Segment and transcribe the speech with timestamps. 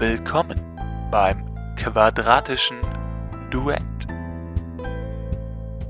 [0.00, 0.58] Willkommen
[1.10, 2.78] beim quadratischen
[3.50, 3.82] Duett.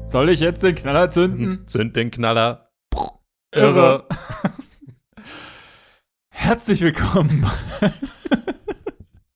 [0.09, 1.69] Soll ich jetzt den Knaller zünden?
[1.69, 2.73] Zünd den Knaller.
[3.55, 4.09] Irre.
[6.29, 7.49] Herzlich willkommen.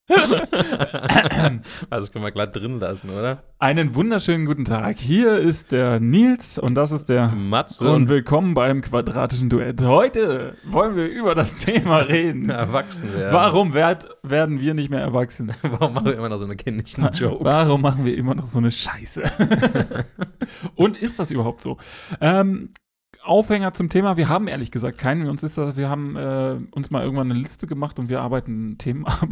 [0.11, 3.43] also das können wir glatt drin lassen, oder?
[3.59, 4.99] Einen wunderschönen guten Tag.
[4.99, 7.91] Hier ist der Nils und das ist der Matze.
[7.91, 9.81] Und willkommen beim quadratischen Duett.
[9.81, 12.51] Heute wollen wir über das Thema reden.
[12.51, 13.33] Erwachsen werden.
[13.33, 15.55] Warum werd, werden wir nicht mehr erwachsen?
[15.63, 17.43] Warum machen wir immer noch so eine kindlichen Jokes?
[17.43, 19.23] Warum machen wir immer noch so eine Scheiße?
[20.75, 21.79] und ist das überhaupt so?
[22.21, 22.75] Ähm,
[23.25, 24.17] Aufhänger zum Thema.
[24.17, 25.29] Wir haben ehrlich gesagt keinen.
[25.29, 28.77] Uns ist das, wir haben äh, uns mal irgendwann eine Liste gemacht und wir arbeiten
[28.79, 29.29] Themen ab.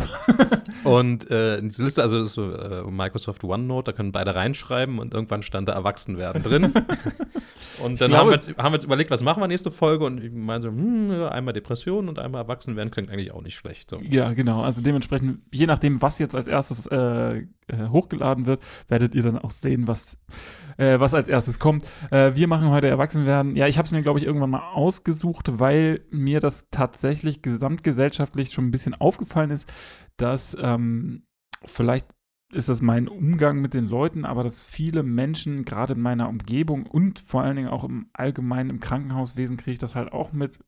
[0.84, 5.42] und äh, diese Liste, also ist äh, Microsoft OneNote, da können beide reinschreiben und irgendwann
[5.42, 6.64] stand da Erwachsen werden drin.
[7.84, 10.04] und dann glaube, haben, wir jetzt, haben wir jetzt überlegt, was machen wir nächste Folge
[10.04, 13.54] und ich meine so, hm, einmal Depression und einmal Erwachsen werden klingt eigentlich auch nicht
[13.54, 13.90] schlecht.
[13.90, 13.98] So.
[14.00, 14.62] Ja, genau.
[14.62, 19.38] Also dementsprechend, je nachdem, was jetzt als erstes äh, äh, hochgeladen wird, werdet ihr dann
[19.38, 20.18] auch sehen, was
[20.76, 21.84] äh, was als erstes kommt.
[22.10, 23.56] Äh, wir machen heute Erwachsenwerden.
[23.56, 28.52] Ja, ich habe es mir, glaube ich, irgendwann mal ausgesucht, weil mir das tatsächlich gesamtgesellschaftlich
[28.52, 29.72] schon ein bisschen aufgefallen ist,
[30.16, 31.24] dass ähm,
[31.64, 32.06] vielleicht
[32.52, 36.86] ist das mein Umgang mit den Leuten, aber dass viele Menschen, gerade in meiner Umgebung
[36.86, 40.58] und vor allen Dingen auch im Allgemeinen im Krankenhauswesen, kriege ich das halt auch mit,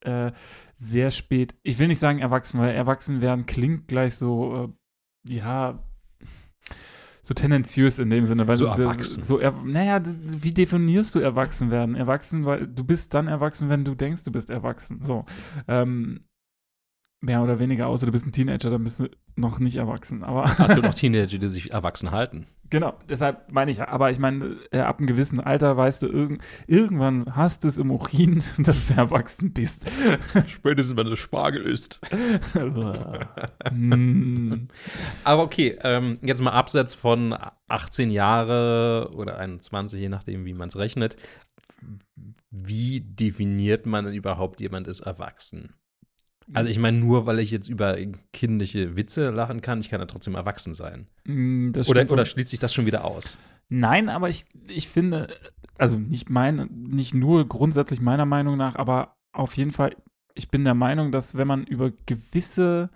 [0.00, 0.32] äh,
[0.74, 1.54] sehr spät.
[1.62, 4.72] Ich will nicht sagen erwachsen, weil erwachsen werden klingt gleich so,
[5.26, 5.82] äh, ja,
[7.22, 9.22] so tendenziös in dem Sinne, weil so das, erwachsen.
[9.22, 11.94] so er, naja, wie definierst du erwachsen werden?
[11.94, 15.02] Erwachsen, weil du bist dann erwachsen, wenn du denkst, du bist erwachsen.
[15.02, 15.24] So.
[15.66, 16.20] Ähm,
[17.20, 20.22] mehr oder weniger, außer du bist ein Teenager, dann bist du noch nicht erwachsen.
[20.22, 22.46] Aber es gibt noch Teenager, die sich erwachsen halten.
[22.70, 26.38] Genau, deshalb meine ich, aber ich meine, äh, ab einem gewissen Alter weißt du, irg
[26.66, 29.90] irgendwann hast du es im Urin, dass du erwachsen bist.
[30.46, 32.00] Spätestens, wenn du Spargel isst.
[35.24, 37.34] Aber okay, ähm, jetzt mal abseits von
[37.68, 41.16] 18 Jahre oder 21, je nachdem, wie man es rechnet.
[42.50, 45.74] Wie definiert man überhaupt, jemand ist erwachsen?
[46.54, 47.96] Also ich meine, nur weil ich jetzt über
[48.32, 51.06] kindliche Witze lachen kann, ich kann ja trotzdem erwachsen sein.
[51.24, 53.36] Mm, oder, oder schließt sich das schon wieder aus?
[53.68, 55.28] Nein, aber ich, ich finde,
[55.76, 59.94] also nicht mein, nicht nur grundsätzlich meiner Meinung nach, aber auf jeden Fall,
[60.34, 62.90] ich bin der Meinung, dass wenn man über gewisse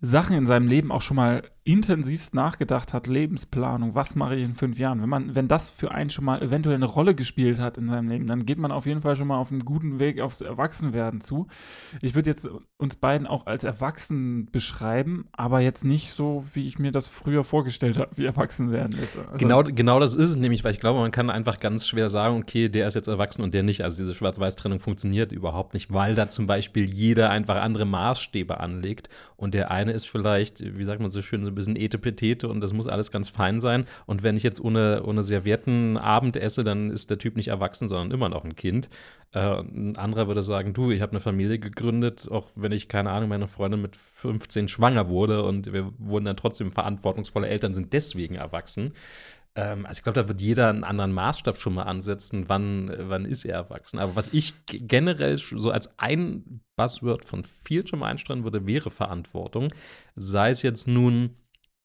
[0.00, 4.54] Sachen in seinem Leben auch schon mal intensivst nachgedacht hat, Lebensplanung, was mache ich in
[4.54, 7.76] fünf Jahren, wenn man, wenn das für einen schon mal eventuell eine Rolle gespielt hat
[7.76, 10.20] in seinem Leben, dann geht man auf jeden Fall schon mal auf einem guten Weg
[10.20, 11.48] aufs Erwachsenwerden zu.
[12.00, 16.78] Ich würde jetzt uns beiden auch als Erwachsen beschreiben, aber jetzt nicht so, wie ich
[16.78, 19.18] mir das früher vorgestellt habe, wie Erwachsenwerden ist.
[19.18, 22.08] Also genau, genau das ist es nämlich, weil ich glaube, man kann einfach ganz schwer
[22.08, 23.82] sagen, okay, der ist jetzt erwachsen und der nicht.
[23.82, 29.08] Also diese Schwarz-Weiß-Trennung funktioniert überhaupt nicht, weil da zum Beispiel jeder einfach andere Maßstäbe anlegt
[29.36, 32.72] und der eine ist vielleicht, wie sagt man so schön, so bisschen Etepetete und das
[32.72, 33.86] muss alles ganz fein sein.
[34.06, 37.88] Und wenn ich jetzt ohne, ohne Servietten Abend esse, dann ist der Typ nicht erwachsen,
[37.88, 38.88] sondern immer noch ein Kind.
[39.32, 43.10] Äh, ein anderer würde sagen, du, ich habe eine Familie gegründet, auch wenn ich, keine
[43.10, 47.92] Ahnung, meine Freundin mit 15 schwanger wurde und wir wurden dann trotzdem verantwortungsvolle Eltern, sind
[47.92, 48.92] deswegen erwachsen.
[49.56, 53.24] Ähm, also ich glaube, da wird jeder einen anderen Maßstab schon mal ansetzen, wann, wann
[53.24, 53.98] ist er erwachsen.
[53.98, 58.90] Aber was ich generell so als ein Buzzword von viel schon mal einstreuen würde, wäre
[58.90, 59.72] Verantwortung.
[60.14, 61.36] Sei es jetzt nun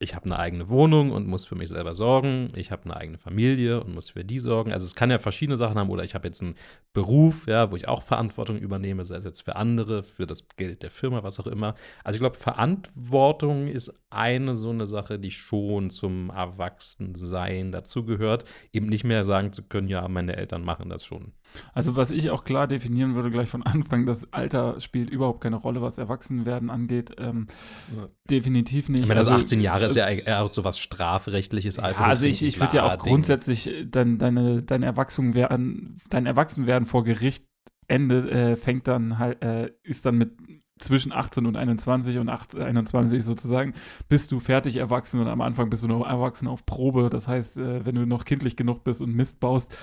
[0.01, 2.51] ich habe eine eigene Wohnung und muss für mich selber sorgen.
[2.55, 4.71] Ich habe eine eigene Familie und muss für die sorgen.
[4.71, 5.91] Also es kann ja verschiedene Sachen haben.
[5.91, 6.55] Oder ich habe jetzt einen
[6.91, 10.81] Beruf, ja, wo ich auch Verantwortung übernehme, sei es jetzt für andere, für das Geld
[10.81, 11.75] der Firma, was auch immer.
[12.03, 18.45] Also ich glaube, Verantwortung ist eine so eine Sache, die schon zum Erwachsensein dazugehört.
[18.73, 21.33] Eben nicht mehr sagen zu können, ja, meine Eltern machen das schon.
[21.73, 25.57] Also was ich auch klar definieren würde gleich von Anfang, das Alter spielt überhaupt keine
[25.57, 27.11] Rolle, was Erwachsenwerden angeht.
[27.17, 27.47] Ähm,
[27.95, 28.07] ja.
[28.29, 29.01] Definitiv nicht.
[29.01, 31.77] Ich meine, das also, 18 Jahre ist ja eher auch so was strafrechtliches.
[31.77, 37.03] Ja, also ich, ich würde ja auch grundsätzlich dein, deine, dein Erwachsenwerden, dein Erwachsenwerden vor
[37.03, 37.45] Gericht
[37.87, 40.31] Ende äh, fängt dann halt, äh, ist dann mit
[40.79, 43.73] zwischen 18 und 21 und 8, 21 sozusagen,
[44.09, 47.09] bist du fertig erwachsen und am Anfang bist du noch erwachsen auf Probe.
[47.09, 49.75] Das heißt, äh, wenn du noch kindlich genug bist und Mist baust,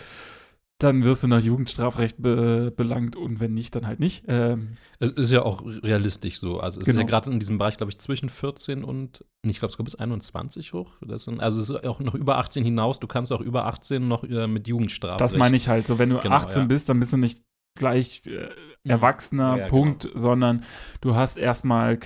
[0.79, 4.25] dann wirst du nach Jugendstrafrecht be belangt und wenn nicht, dann halt nicht.
[4.29, 6.61] Ähm, es ist ja auch realistisch so.
[6.61, 6.95] Also es genau.
[6.95, 7.11] ist ja genau.
[7.11, 10.73] gerade in diesem Bereich, glaube ich, zwischen 14 und, ich glaube, es geht bis 21
[10.73, 10.93] hoch.
[11.17, 13.01] Sind, also es ist auch noch über 18 hinaus.
[13.01, 15.21] Du kannst auch über 18 noch äh, mit Jugendstrafrecht.
[15.21, 15.89] Das meine ich halt.
[15.89, 16.67] So, wenn du genau, 18 ja.
[16.69, 17.43] bist, dann bist du nicht
[17.77, 18.51] gleich äh,
[18.85, 18.91] mhm.
[18.91, 20.19] Erwachsener, ja, ja, Punkt, genau.
[20.19, 20.65] sondern
[21.01, 21.99] du hast erstmal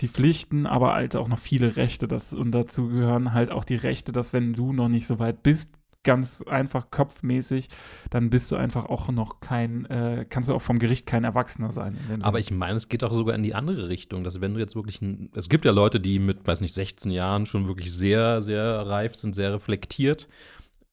[0.00, 2.08] die Pflichten, aber halt auch noch viele Rechte.
[2.08, 5.42] Das, und dazu gehören halt auch die Rechte, dass wenn du noch nicht so weit
[5.42, 7.68] bist, ganz einfach kopfmäßig,
[8.08, 11.72] dann bist du einfach auch noch kein, äh, kannst du auch vom Gericht kein Erwachsener
[11.72, 11.98] sein.
[12.22, 14.74] Aber ich meine, es geht auch sogar in die andere Richtung, dass wenn du jetzt
[14.76, 18.40] wirklich, ein, es gibt ja Leute, die mit, weiß nicht, 16 Jahren schon wirklich sehr,
[18.42, 20.28] sehr reif sind, sehr reflektiert.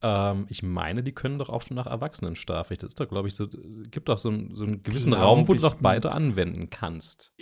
[0.01, 2.83] Ähm, ich meine, die können doch auch schon nach Erwachsenenstrafrecht.
[2.83, 3.47] Das ist doch, glaube ich, so,
[3.89, 7.33] gibt doch so, einen- so einen gewissen Raum, wo du doch beide anwenden kannst.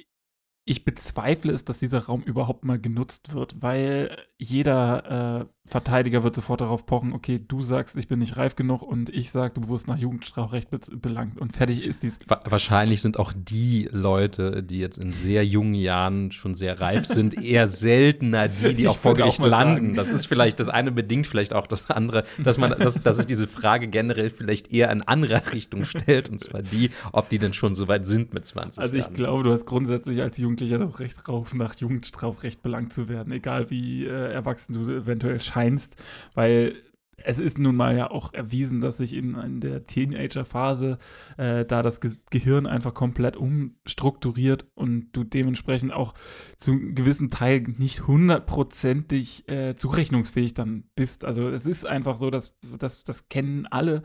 [0.66, 6.36] Ich bezweifle es, dass dieser Raum überhaupt mal genutzt wird, weil jeder äh, Verteidiger wird
[6.36, 9.68] sofort darauf pochen, okay, du sagst, ich bin nicht reif genug und ich sag, du
[9.68, 12.20] wurdest nach Jugendstrafrecht be belangt und fertig ist dies.
[12.28, 17.06] Wa wahrscheinlich sind auch die Leute, die jetzt in sehr jungen Jahren schon sehr reif
[17.08, 19.76] sind, eher seltener die, die Ich auch vor auch Gericht mal landen.
[19.76, 19.96] sagen.
[19.96, 23.26] Das ist vielleicht das eine bedingt vielleicht auch das andere, dass man, dass, dass sich
[23.28, 27.54] diese Frage generell vielleicht eher in anderer Richtung stellt, und zwar die, ob die denn
[27.54, 29.14] schon so weit sind mit 20 Also ich Jahren.
[29.16, 33.70] glaube, du hast grundsätzlich als Jugendlicher das Recht drauf, nach Jugendstrafrecht belangt zu werden, egal
[33.70, 36.02] wie äh, erwachsen du eventuell scheinst,
[36.34, 36.76] weil
[37.18, 40.98] es ist nun mal ja auch erwiesen, dass sich in, in der Teenager-Phase
[41.38, 46.14] äh, da das Ge Gehirn einfach komplett umstrukturiert und du dementsprechend auch
[46.58, 51.26] zu einem gewissen Teil nicht hundertprozentig äh, zurechnungsfähig dann bist.
[51.26, 54.04] Also es ist einfach so, dass, dass das kennen alle,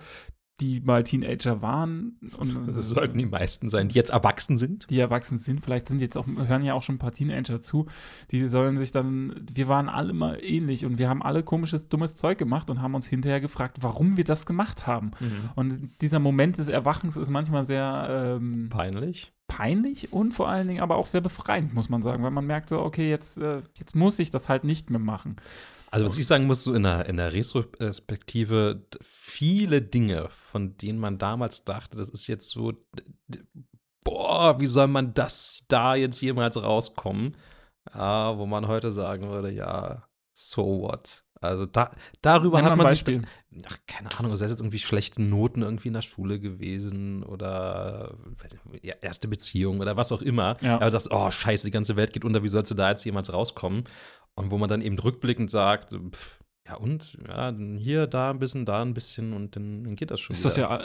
[0.61, 2.19] die mal Teenager waren.
[2.37, 4.89] Und das sollten die meisten sein, die jetzt erwachsen sind.
[4.91, 7.87] die erwachsen sind, vielleicht sind jetzt auch, hören ja auch schon ein paar Teenager zu,
[8.31, 12.17] die sollen sich dann, wir waren alle mal ähnlich und wir haben alle komisches, dummes
[12.17, 15.12] Zeug gemacht und haben uns hinterher gefragt, warum wir das gemacht haben.
[15.57, 19.33] Und dieser Moment des Erwachens ist manchmal sehr ähm, Peinlich.
[19.49, 22.69] peinlich und vor allen Dingen aber auch sehr befreiend, muss man sagen, weil man merkt
[22.69, 25.37] so, okay, jetzt, äh, jetzt muss ich das halt nicht mehr machen.
[25.91, 31.01] Also, was ich sagen muss, so in der, in der Retrospektive, viele Dinge, von denen
[31.01, 32.75] man damals dachte, das ist jetzt so,
[34.05, 37.37] boah, wie soll man das da jetzt jemals rauskommen?
[37.91, 41.25] Ah, wo man heute sagen würde, ja, so what?
[41.41, 41.91] Also da,
[42.21, 43.23] darüber Nenn hat man sich, Beispiel.
[43.67, 48.15] ach, keine Ahnung, sei es jetzt irgendwie schlechte Noten irgendwie in der Schule gewesen oder
[48.71, 50.59] nicht, erste Beziehung oder was auch immer.
[50.61, 50.77] Ja.
[50.77, 53.33] Aber das, oh scheiße, die ganze Welt geht unter, wie sollst du da jetzt jemals
[53.33, 53.85] rauskommen?
[54.35, 58.67] Und wo man dann eben rückblickend sagt, pff, ja und, ja, hier, da ein bisschen,
[58.67, 60.69] da ein bisschen und dann, dann geht das schon Ist wieder.
[60.69, 60.85] das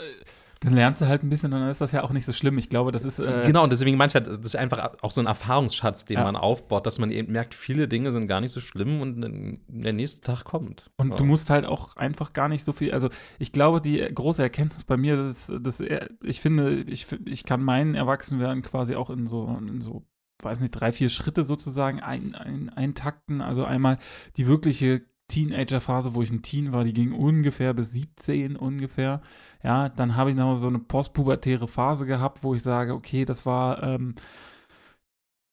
[0.60, 2.56] dann lernst du halt ein bisschen und dann ist das ja auch nicht so schlimm.
[2.58, 3.18] Ich glaube, das ist.
[3.18, 6.24] Äh, Genau, und deswegen ich halt, das ist einfach auch so ein Erfahrungsschatz, den Ja.
[6.24, 9.20] man aufbaut, dass man eben merkt, viele Dinge sind gar nicht so schlimm und
[9.68, 10.90] der nächste Tag kommt.
[10.96, 11.16] Und Ja.
[11.16, 13.08] du musst halt auch einfach gar nicht so viel, also
[13.38, 15.82] ich glaube, die große Erkenntnis bei mir, das, das
[16.22, 20.04] ich finde, ich, ich kann meinen Erwachsenwerden quasi auch in so, in so,
[20.42, 23.40] weiß nicht, drei, vier Schritte sozusagen ein, ein, eintakten.
[23.40, 23.98] Also einmal
[24.36, 29.22] die wirkliche Teenager-Phase, wo ich ein Teen war, die ging ungefähr bis 17 ungefähr.
[29.66, 33.44] Ja, dann habe ich noch so eine postpubertäre Phase gehabt, wo ich sage, okay, das
[33.46, 34.14] war, ähm,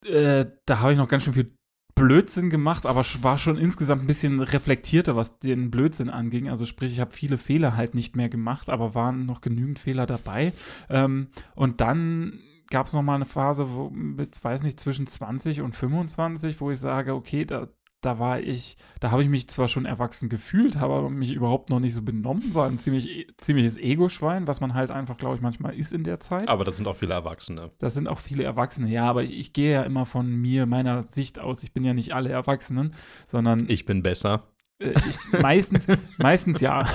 [0.06, 1.57] äh, da habe ich noch ganz schön viel
[1.95, 6.48] Blödsinn gemacht, aber war schon insgesamt ein bisschen reflektierter, was den Blödsinn anging.
[6.48, 10.06] Also sprich, ich habe viele Fehler halt nicht mehr gemacht, aber waren noch genügend Fehler
[10.06, 10.54] dabei.
[10.92, 12.39] Ähm, und dann
[12.69, 16.69] gab es noch mal eine Phase, wo mit, weiß nicht, zwischen 20 und 25, wo
[16.69, 17.68] ich sage, okay, da,
[18.06, 21.70] da war ich, da habe ich mich zwar schon erwachsen gefühlt, habe aber mich überhaupt
[21.70, 25.42] noch nicht so benommen, war ein ziemlich, ziemliches Ego-Schwein, was man halt einfach, glaube ich,
[25.42, 26.48] manchmal ist in der Zeit.
[26.48, 27.72] Aber das sind auch viele Erwachsene.
[27.80, 31.04] Das sind auch viele Erwachsene, ja, aber ich, ich gehe ja immer von mir, meiner
[31.04, 31.64] Sicht aus.
[31.64, 32.94] Ich bin ja nicht alle Erwachsenen,
[33.28, 34.48] sondern Ich bin besser.
[34.80, 36.88] äh, ich, meistens, meistens ja.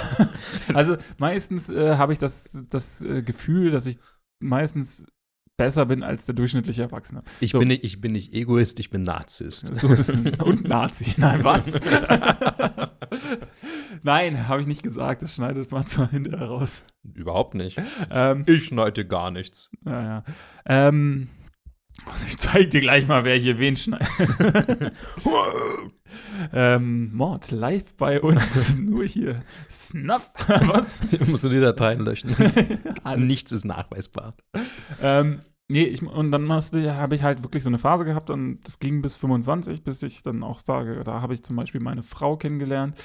[0.75, 3.99] Also meistens äh, habe ich das, das äh, Gefühl, dass ich
[4.40, 5.06] meistens
[5.58, 7.22] besser bin als der durchschnittliche Erwachsene.
[7.40, 7.58] Ich, So.
[7.58, 9.76] bin nicht, ich bin nicht Egoist, ich bin Narzisst.
[9.76, 10.08] So ist es.
[10.08, 11.12] Und Nazi.
[11.20, 11.78] Nein, was?
[14.02, 15.23] Nein, habe ich nicht gesagt.
[15.23, 16.85] Das schneidet man zwar hinterher raus.
[17.14, 17.78] Überhaupt nicht.
[18.11, 19.68] Ähm, Ich schneide gar nichts.
[19.82, 20.25] naja.
[20.64, 21.28] Ähm,
[22.06, 24.09] also ich zeige dir gleich mal, wer hier wen schneidet.
[26.52, 28.76] ähm, Mord live bei uns.
[28.76, 29.42] Nur hier.
[29.68, 30.30] Snuff.
[30.47, 31.00] Was?
[31.26, 32.37] Musst du die Dateien löschen.
[33.16, 34.35] Nichts ist nachweisbar.
[35.02, 38.78] Ähm, nee, ich, und dann habe ich halt wirklich so eine Phase gehabt und das
[38.78, 42.37] ging bis 25, bis ich dann auch sage, da habe ich zum Beispiel meine Frau
[42.37, 42.96] kennengelernt,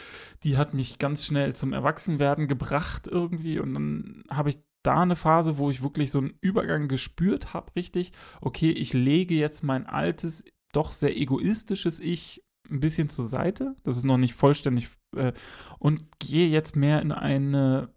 [0.44, 5.16] die hat mich ganz schnell zum Erwachsenwerden gebracht irgendwie und dann habe ich da eine
[5.16, 9.86] Phase, wo ich wirklich so einen Übergang gespürt habe, richtig, okay, ich lege jetzt mein
[9.86, 10.44] altes,
[10.74, 15.34] doch sehr egoistisches Ich ein bisschen zur Seite, das ist noch nicht vollständig, äh,
[15.80, 17.94] und gehe jetzt mehr in eine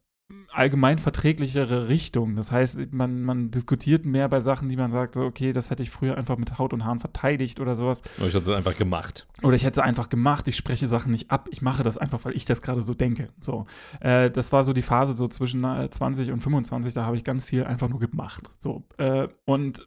[0.50, 2.34] allgemein verträglichere Richtung.
[2.34, 5.82] Das heißt, man, man diskutiert mehr bei Sachen, die man sagt, so, okay, das hätte
[5.82, 8.02] ich früher einfach mit Haut und Haaren verteidigt oder sowas.
[8.18, 9.26] Ich hatte es einfach gemacht.
[9.42, 12.24] Oder ich hätte es einfach gemacht, ich spreche Sachen nicht ab, ich mache das einfach,
[12.24, 13.28] weil ich das gerade so denke.
[13.40, 13.66] So,
[14.00, 17.24] äh, das war so die Phase so zwischen äh, 20 und 25, da habe ich
[17.24, 18.44] ganz viel einfach nur gemacht.
[18.58, 19.86] So, äh, und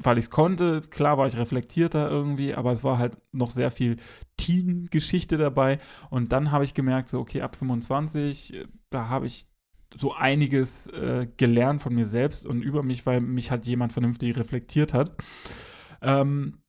[0.00, 3.70] weil ich es konnte, klar war ich reflektierter irgendwie, aber es war halt noch sehr
[3.70, 3.96] viel
[4.36, 5.78] Teen-Geschichte dabei.
[6.10, 9.47] Und dann habe ich gemerkt, so, okay, ab 25, äh, da habe ich
[9.94, 14.36] so einiges äh, gelernt von mir selbst und über mich, weil mich halt jemand vernünftig
[14.36, 15.16] reflektiert hat.
[16.02, 16.62] Ähm,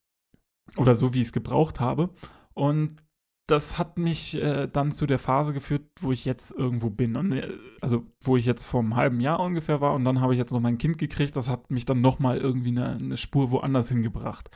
[0.78, 2.12] oder so, wie ich es gebraucht habe.
[2.54, 3.02] Und
[3.48, 7.16] das hat mich äh, dann zu der Phase geführt, wo ich jetzt irgendwo bin.
[7.16, 9.94] Und, äh, also, wo ich jetzt vor einem halben Jahr ungefähr war.
[9.96, 11.36] Und dann habe ich jetzt noch mein Kind gekriegt.
[11.36, 14.50] Das hat mich dann nochmal irgendwie eine, eine Spur woanders hingebracht.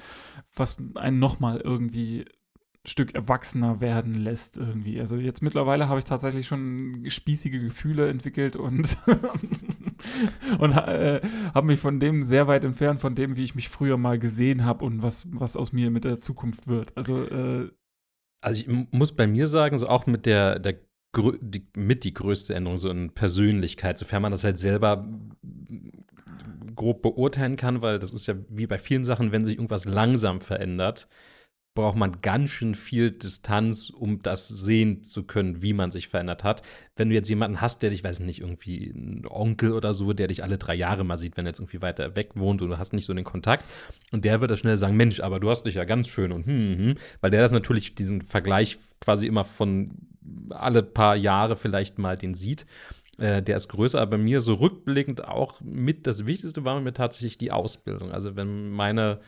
[0.55, 2.25] Was einen nochmal irgendwie
[2.85, 4.99] Stück erwachsener werden lässt irgendwie.
[4.99, 8.97] Also jetzt mittlerweile habe ich tatsächlich schon spießige Gefühle entwickelt und,
[10.59, 11.21] und äh,
[11.53, 14.65] habe mich von dem sehr weit entfernt, von dem, wie ich mich früher mal gesehen
[14.65, 16.95] habe und was, was aus mir mit der Zukunft wird.
[16.97, 17.69] Also, äh,
[18.41, 20.75] also ich muss bei mir sagen, so auch mit der, der
[21.15, 25.07] die, mit die größte Änderung so in Persönlichkeit, sofern man das halt selber
[26.75, 30.41] grob beurteilen kann, weil das ist ja wie bei vielen Sachen, wenn sich irgendwas langsam
[30.41, 31.07] verändert,
[31.75, 36.43] braucht man ganz schön viel Distanz, um das sehen zu können, wie man sich verändert
[36.43, 36.61] hat.
[36.95, 40.27] Wenn du jetzt jemanden hast, der dich, weiß nicht, irgendwie ein Onkel oder so, der
[40.27, 42.77] dich alle drei Jahre mal sieht, wenn er jetzt irgendwie weiter weg wohnt und du
[42.77, 43.65] hast nicht so den Kontakt,
[44.11, 46.45] und der wird da schnell sagen, Mensch, aber du hast dich ja ganz schön und
[46.45, 49.89] hm, hm, hm weil der das natürlich diesen Vergleich quasi immer von
[50.49, 52.65] alle paar Jahre vielleicht mal den sieht.
[53.17, 56.93] Äh, der ist größer, aber bei mir so rückblickend auch mit das Wichtigste war mir
[56.93, 58.11] tatsächlich die Ausbildung.
[58.11, 59.19] Also wenn meine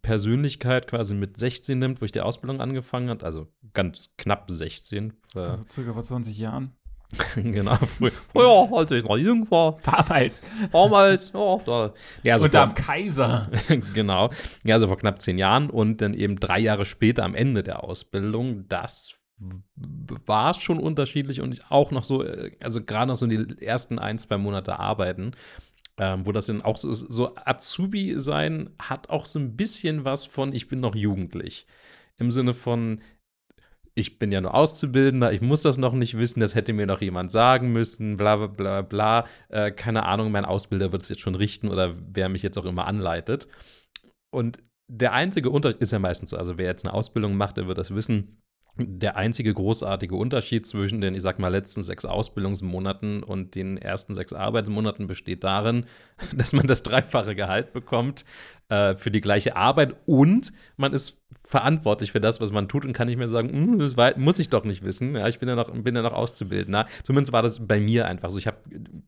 [0.00, 5.12] Persönlichkeit quasi mit 16 nimmt, wo ich die Ausbildung angefangen habe, also ganz knapp 16.
[5.34, 6.72] Äh, also circa vor 20 Jahren.
[7.36, 9.78] genau, früher, früher, als ich noch jung war.
[9.84, 10.42] Damals.
[10.72, 11.94] Damals, ja, da.
[12.24, 13.50] Ja, also Unter dem Kaiser.
[13.94, 14.30] genau.
[14.64, 17.84] Ja, also vor knapp zehn Jahren und dann eben drei Jahre später am Ende der
[17.84, 18.66] Ausbildung.
[18.68, 23.98] Das war schon unterschiedlich und auch noch so, äh, also gerade noch so die ersten
[23.98, 25.32] ein, zwei Monate arbeiten
[25.98, 30.24] ähm, wo das dann auch so so Azubi sein hat auch so ein bisschen was
[30.26, 31.66] von, ich bin noch jugendlich.
[32.18, 33.00] Im Sinne von,
[33.94, 37.00] ich bin ja nur Auszubildender, ich muss das noch nicht wissen, das hätte mir noch
[37.00, 39.26] jemand sagen müssen, bla bla bla bla.
[39.48, 42.66] Äh, keine Ahnung, mein Ausbilder wird es jetzt schon richten oder wer mich jetzt auch
[42.66, 43.48] immer anleitet.
[44.30, 47.68] Und der einzige Unterschied ist ja meistens so, also wer jetzt eine Ausbildung macht, der
[47.68, 48.42] wird das wissen
[48.78, 54.14] der einzige großartige Unterschied zwischen den, ich sag mal, letzten sechs Ausbildungsmonaten und den ersten
[54.14, 55.86] sechs Arbeitsmonaten besteht darin,
[56.34, 58.24] dass man das dreifache Gehalt bekommt
[58.68, 62.92] äh, für die gleiche Arbeit und man ist verantwortlich für das, was man tut und
[62.92, 65.14] kann nicht mehr sagen, hm, das war, muss ich doch nicht wissen.
[65.14, 66.86] Ja, ich bin ja noch, bin ja noch Auszubildender.
[67.04, 68.38] Zumindest war das bei mir einfach so.
[68.38, 68.58] Ich habe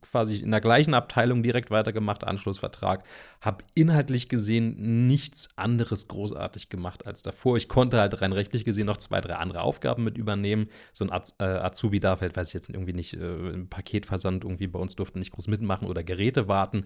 [0.03, 3.03] quasi in der gleichen Abteilung direkt weitergemacht, Anschlussvertrag,
[3.41, 7.57] habe inhaltlich gesehen nichts anderes großartig gemacht als davor.
[7.57, 10.69] Ich konnte halt rein rechtlich gesehen noch zwei, drei andere Aufgaben mit übernehmen.
[10.93, 14.69] So ein Az äh, Azubi darf halt, weiß ich jetzt irgendwie nicht, äh, Paketversand irgendwie
[14.69, 16.85] bei uns durften nicht groß mitmachen oder Geräte warten.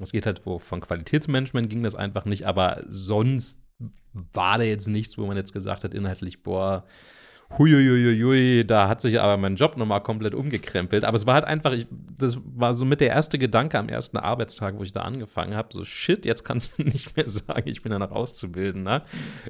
[0.00, 3.64] Es geht halt, wo von Qualitätsmanagement ging das einfach nicht, aber sonst
[4.12, 6.84] war da jetzt nichts, wo man jetzt gesagt hat, inhaltlich, boah,
[7.58, 11.04] huiuiuiui, da hat sich aber mein Job nochmal komplett umgekrempelt.
[11.04, 11.86] Aber es war halt einfach, ich,
[12.18, 15.68] das war so mit der erste Gedanke am ersten Arbeitstag, wo ich da angefangen habe,
[15.72, 18.82] so shit, jetzt kannst du nicht mehr sagen, ich bin ja noch auszubilden.
[18.82, 19.02] Ne?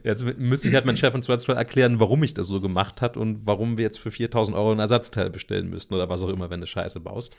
[0.03, 3.17] Jetzt müsste ich halt meinen Chef und Zweifelsfall erklären, warum ich das so gemacht hat
[3.17, 6.51] und warum wir jetzt für 4000 Euro ein Ersatzteil bestellen müssten oder was auch immer,
[6.51, 7.37] wenn du Scheiße baust.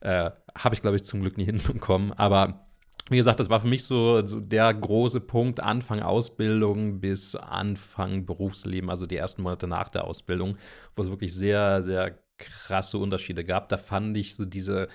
[0.00, 2.12] Äh, habe ich, glaube ich, zum Glück nie hinbekommen.
[2.12, 2.66] Aber
[3.08, 8.26] wie gesagt, das war für mich so, so, der große Punkt, Anfang Ausbildung bis Anfang
[8.26, 10.56] Berufsleben, also die ersten Monate nach der Ausbildung,
[10.96, 13.68] wo es wirklich sehr, sehr krasse Unterschiede gab.
[13.68, 14.88] Da fand ich so diese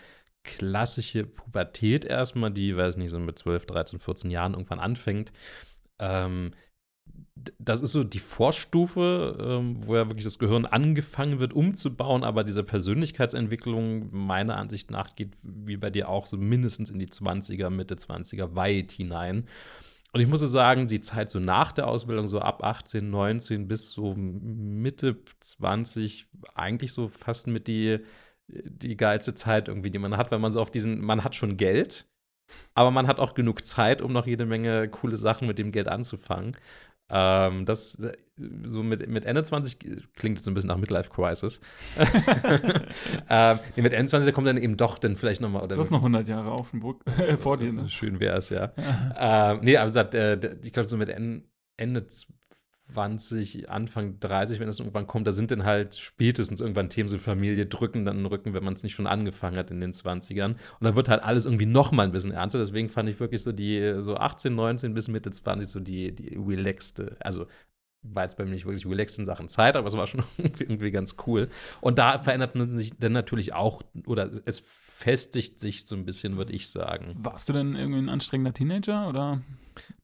[0.43, 5.31] klassische Pubertät erstmal, die, weiß nicht, so mit 12, 13, 14 Jahren irgendwann anfängt,
[5.99, 6.53] ähm,
[7.59, 12.43] das ist so die Vorstufe, ähm, wo ja wirklich das Gehirn angefangen wird umzubauen, aber
[12.43, 17.69] diese Persönlichkeitsentwicklung meiner Ansicht nach geht, wie bei dir auch, so mindestens in die 20er,
[17.69, 19.47] Mitte 20er weit hinein.
[20.13, 23.91] Und ich muss sagen, die Zeit so nach der Ausbildung, so ab 18, 19 bis
[23.91, 27.99] so Mitte 20, eigentlich so fast mit die,
[28.47, 31.55] die geilste Zeit irgendwie, die man hat, weil man so auf diesen, man hat schon
[31.55, 32.07] Geld,
[32.73, 35.87] aber man hat auch genug Zeit, um noch jede Menge coole Sachen mit dem Geld
[35.87, 36.57] anzufangen.
[37.11, 37.97] Ähm, das
[38.63, 39.79] so mit, mit Ende 20
[40.15, 41.59] klingt jetzt ein bisschen nach Midlife Crisis.
[43.29, 45.67] ähm, nee, mit Ende 20 kommt dann eben doch dann vielleicht nochmal.
[45.67, 47.73] Du hast noch 100 Jahre auf dem Burg äh, vor dir.
[47.73, 47.89] Ne?
[47.89, 48.71] Schön wäre es, ja.
[49.17, 51.43] ähm, nee, aber gesagt, äh, ich glaube, so mit Ende,
[51.77, 52.07] Ende
[52.93, 57.17] 20, Anfang 30, wenn das irgendwann kommt, da sind dann halt spätestens irgendwann Themen so
[57.17, 60.51] Familie drücken dann den Rücken, wenn man es nicht schon angefangen hat in den 20ern.
[60.51, 62.59] Und dann wird halt alles irgendwie noch mal ein bisschen ernster.
[62.59, 66.37] Deswegen fand ich wirklich so die so 18, 19 bis Mitte 20 so die, die
[66.37, 67.47] relaxte, also
[68.03, 70.63] war jetzt bei mir nicht wirklich relaxed in Sachen Zeit, aber es war schon irgendwie,
[70.63, 71.49] irgendwie ganz cool.
[71.81, 74.59] Und da verändert man sich dann natürlich auch, oder es
[75.01, 77.07] festigt sich so ein bisschen, würde ich sagen.
[77.19, 79.41] Warst du denn irgendwie ein anstrengender Teenager oder?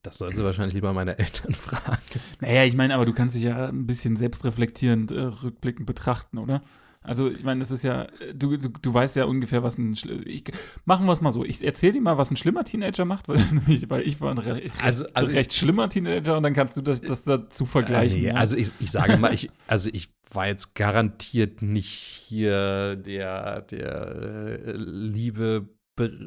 [0.02, 1.98] Das sollten sie wahrscheinlich lieber meine Eltern fragen.
[2.40, 6.62] Naja, ich meine, aber du kannst dich ja ein bisschen selbstreflektierend äh, rückblickend betrachten, oder?
[7.00, 9.96] Also, ich meine, das ist ja, du, du, du weißt ja ungefähr, was ein.
[10.26, 10.44] Ich,
[10.84, 11.42] machen wir es mal so.
[11.44, 13.38] Ich erzähle dir mal, was ein schlimmer Teenager macht, weil,
[13.68, 16.76] ich- weil ich war ein re Also- recht, also recht schlimmer Teenager und dann kannst
[16.76, 18.18] du das, das dazu vergleichen.
[18.18, 18.34] Äh, nee, ja.
[18.34, 24.58] Also ich, ich sage mal, ich, also ich war jetzt garantiert nicht hier der, der
[24.66, 25.68] äh, liebe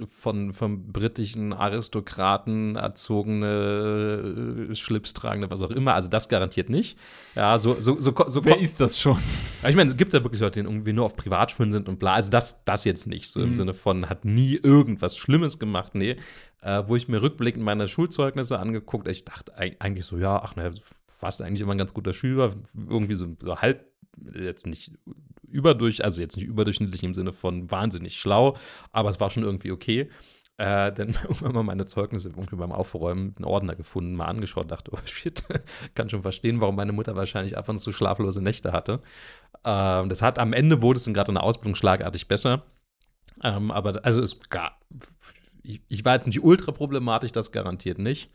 [0.07, 5.93] von vom britischen Aristokraten erzogene äh, Schlipstragende, was auch immer.
[5.93, 6.97] Also das garantiert nicht.
[7.35, 9.17] Ja, so so so, so Wer ist das schon?
[9.65, 12.15] Ich meine, es gibt ja wirklich Leute, die irgendwie nur auf Privatschulen sind und bla.
[12.15, 13.29] Also das, das jetzt nicht.
[13.29, 13.55] So im Mhm.
[13.55, 15.95] Sinne von, hat nie irgendwas Schlimmes gemacht.
[15.95, 16.17] Nee.
[16.61, 20.55] Äh, wo ich mir rückblickend meine Schulzeugnisse angeguckt, ich dachte eig- eigentlich so, ja, ach
[20.57, 20.71] naja,
[21.21, 22.53] warst eigentlich immer ein ganz guter Schüler.
[22.75, 23.85] Irgendwie so, so halb,
[24.33, 24.91] jetzt nicht
[25.47, 28.57] überdurch, also jetzt nicht überdurchschnittlich im Sinne von wahnsinnig schlau,
[28.91, 30.09] aber es war schon irgendwie okay.
[30.57, 34.91] Äh, dann irgendwann mal meine Zeugnisse irgendwie beim Aufräumen einen Ordner gefunden, mal angeschaut, dachte,
[34.93, 35.43] oh shit,
[35.95, 39.01] kann schon verstehen, warum meine Mutter wahrscheinlich ab und zu schlaflose Nächte hatte.
[39.65, 42.63] Ähm, das hat am Ende wurde es dann gerade in der Ausbildung schlagartig besser.
[43.43, 44.79] Ähm, aber also es gab,
[45.63, 48.31] ich, ich war jetzt nicht ultra problematisch, das garantiert nicht.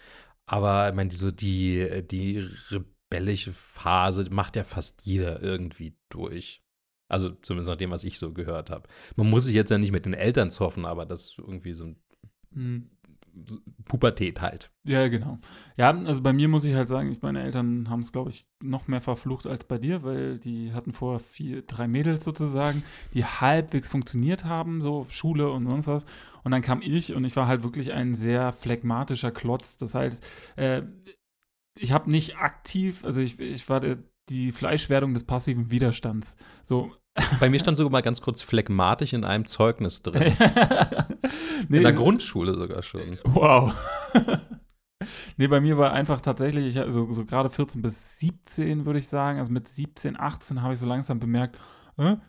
[0.47, 6.63] Aber ich meine, die, so die, die rebellische Phase macht ja fast jeder irgendwie durch.
[7.09, 8.89] Also zumindest nach dem, was ich so gehört habe.
[9.15, 11.85] Man muss sich jetzt ja nicht mit den Eltern zoffen, aber das ist irgendwie so
[11.85, 11.97] ein
[12.53, 12.91] Hm.
[13.47, 14.71] so Pubertät halt.
[14.85, 15.39] Ja, genau.
[15.77, 18.49] Ja, also bei mir muss ich halt sagen, ich, meine Eltern haben es, glaube ich,
[18.63, 22.83] noch mehr verflucht als bei dir, weil die hatten vorher vier, drei Mädels sozusagen,
[23.15, 26.05] die halbwegs funktioniert haben, so Schule und sonst was.
[26.47, 29.79] Und dann kam ich und ich war halt wirklich ein sehr phlegmatischer Klotz.
[29.79, 30.25] Das heißt,
[30.55, 30.83] äh,
[31.77, 33.99] ich habe nicht aktiv, also ich, ich war der,
[34.29, 36.37] die Fleischwerdung des passiven Widerstands.
[36.63, 36.93] So.
[37.41, 40.37] Bei mir stand sogar mal ganz kurz phlegmatisch in einem Zeugnis drin.
[41.69, 43.19] nee, in der Grundschule sogar schon.
[43.25, 43.75] Wow.
[45.37, 49.09] nee, bei mir war einfach tatsächlich, ich, also so gerade 14 bis 17 würde ich
[49.09, 51.59] sagen, also mit 17, 18 habe ich so langsam bemerkt,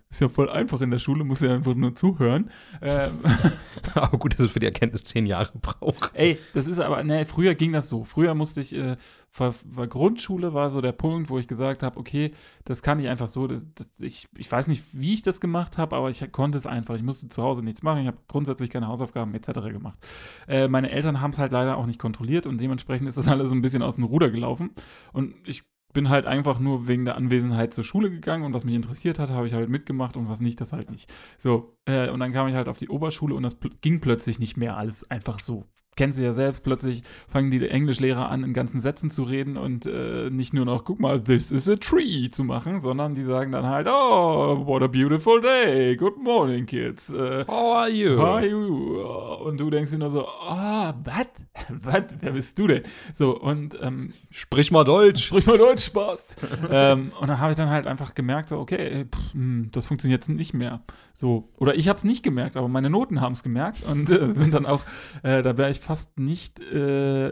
[0.10, 2.50] ist ja voll einfach in der Schule, muss ja einfach nur zuhören.
[2.82, 3.20] Ähm,
[3.96, 6.12] Aber gut, dass es für die Erkenntnis zehn Jahre braucht.
[6.14, 8.04] ey, das ist aber, ne, früher ging das so.
[8.06, 8.96] Früher musste ich, äh,
[9.36, 12.32] war, war Grundschule war so der Punkt, wo ich gesagt habe, okay,
[12.64, 15.78] das kann ich einfach so, das, das, ich, ich weiß nicht, wie ich das gemacht
[15.78, 16.96] habe, aber ich konnte es einfach.
[16.96, 19.52] Ich musste zu Hause nichts machen, ich habe grundsätzlich keine Hausaufgaben etc.
[19.72, 20.00] gemacht.
[20.48, 23.50] Äh, meine Eltern haben es halt leider auch nicht kontrolliert und dementsprechend ist das alles
[23.50, 24.72] so ein bisschen aus dem Ruder gelaufen.
[25.12, 28.76] Und ich bin halt einfach nur wegen der Anwesenheit zur Schule gegangen und was mich
[28.76, 31.12] interessiert hat, habe ich halt mitgemacht und was nicht, das halt nicht.
[31.38, 34.40] So, äh, und dann kam ich halt auf die Oberschule und das pl ging plötzlich
[34.40, 35.66] nicht mehr alles einfach so.
[35.98, 39.86] Kennst du ja selbst, plötzlich fangen die Englischlehrer an, in ganzen Sätzen zu reden und
[39.86, 43.52] äh, nicht nur noch, guck mal, this is a tree zu machen, sondern die sagen
[43.52, 47.12] dann halt, oh, what a beautiful day, good morning, kids.
[47.12, 48.18] Äh, How are you?
[48.18, 49.02] How are you?
[49.44, 51.26] Und du denkst dir nur so, ah, was?
[51.82, 52.04] Was?
[52.22, 52.84] Wer bist du denn?
[53.14, 55.26] So, und ähm, Sprich mal Deutsch.
[55.26, 56.36] sprich mal Deutsch, Spaß.
[56.70, 60.22] ähm, und dann habe ich dann halt einfach gemerkt, so, okay, pff, hm, das funktioniert
[60.22, 60.82] jetzt nicht mehr.
[61.14, 64.32] So, oder ich habe es nicht gemerkt, aber meine Noten haben es gemerkt und äh,
[64.34, 64.82] sind dann auch,
[65.24, 67.32] äh, da wäre ich fast nicht äh,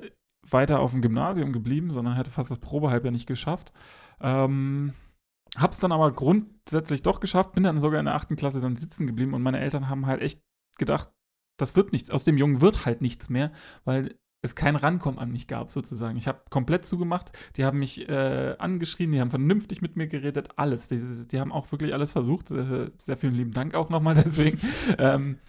[0.49, 3.73] weiter auf dem Gymnasium geblieben, sondern hätte fast das Probehalbjahr nicht geschafft.
[4.21, 4.93] Ähm,
[5.57, 9.07] hab's dann aber grundsätzlich doch geschafft, bin dann sogar in der achten Klasse dann sitzen
[9.07, 10.41] geblieben und meine Eltern haben halt echt
[10.77, 11.11] gedacht,
[11.57, 13.51] das wird nichts, aus dem Jungen wird halt nichts mehr,
[13.83, 16.17] weil es kein Rankommen an mich gab, sozusagen.
[16.17, 20.49] Ich habe komplett zugemacht, die haben mich äh, angeschrien, die haben vernünftig mit mir geredet,
[20.57, 20.87] alles.
[20.87, 22.51] Die, die haben auch wirklich alles versucht.
[22.51, 24.59] Äh, sehr vielen lieben Dank auch nochmal deswegen.
[24.99, 25.39] ähm,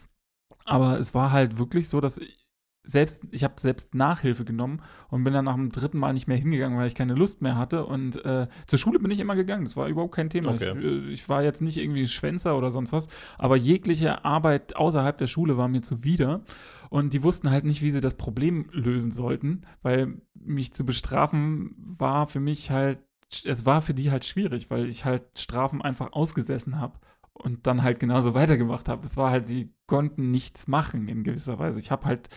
[0.65, 2.46] aber es war halt wirklich so, dass ich
[2.87, 6.37] selbst, ich habe selbst Nachhilfe genommen und bin dann nach dem dritten Mal nicht mehr
[6.37, 7.85] hingegangen, weil ich keine Lust mehr hatte.
[7.85, 9.65] Und äh, zur Schule bin ich immer gegangen.
[9.65, 10.55] Das war überhaupt kein Thema.
[10.55, 10.73] Okay.
[10.79, 15.19] Ich, äh, ich war jetzt nicht irgendwie Schwänzer oder sonst was, aber jegliche Arbeit außerhalb
[15.19, 16.43] der Schule war mir zuwider.
[16.89, 21.75] Und die wussten halt nicht, wie sie das Problem lösen sollten, weil mich zu bestrafen
[21.99, 23.01] war für mich halt,
[23.45, 27.01] es war für die halt schwierig, weil ich halt Strafen einfach ausgesessen habe
[27.33, 29.03] und dann halt genauso weitergemacht habe.
[29.03, 31.79] Das war halt, sie konnten nichts machen in gewisser Weise.
[31.79, 32.29] Ich habe halt,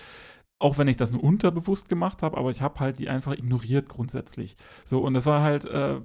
[0.60, 3.90] auch wenn ich das nur unterbewusst gemacht habe, aber ich habe halt die einfach ignoriert
[3.90, 4.58] grundsätzlich.
[4.86, 6.02] So, und das war halt, äh,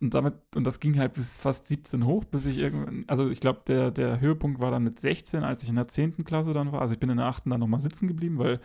[0.00, 3.40] und damit, und das ging halt bis fast 17 hoch, bis ich irgendwann, also ich
[3.40, 6.24] glaube, der, der Höhepunkt war dann mit 16, als ich in der 10.
[6.24, 6.80] Klasse dann war.
[6.80, 7.44] Also ich bin in der 8.
[7.46, 8.60] dann nochmal sitzen geblieben, weil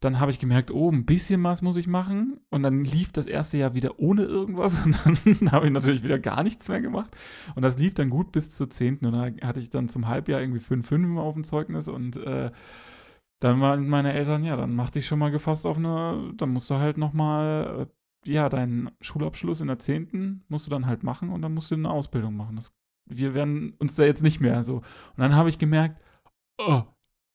[0.00, 2.40] dann habe ich gemerkt, oh, ein bisschen was muss ich machen.
[2.50, 4.84] Und dann lief das erste Jahr wieder ohne irgendwas.
[4.84, 7.14] Und dann habe ich natürlich wieder gar nichts mehr gemacht.
[7.54, 8.98] Und das lief dann gut bis zur 10.
[8.98, 11.88] Und da hatte ich dann zum Halbjahr irgendwie 5,5 auf dem Zeugnis.
[11.88, 12.50] Und äh,
[13.42, 16.70] dann waren meine Eltern, ja, dann mach dich schon mal gefasst auf eine, dann musst
[16.70, 17.88] du halt nochmal,
[18.24, 20.44] äh, ja, deinen Schulabschluss in der 10.
[20.48, 22.54] musst du dann halt machen und dann musst du eine Ausbildung machen.
[22.54, 22.72] Das,
[23.06, 24.76] wir werden uns da jetzt nicht mehr so.
[24.76, 24.84] Und
[25.18, 26.00] dann habe ich gemerkt,
[26.58, 26.82] oh,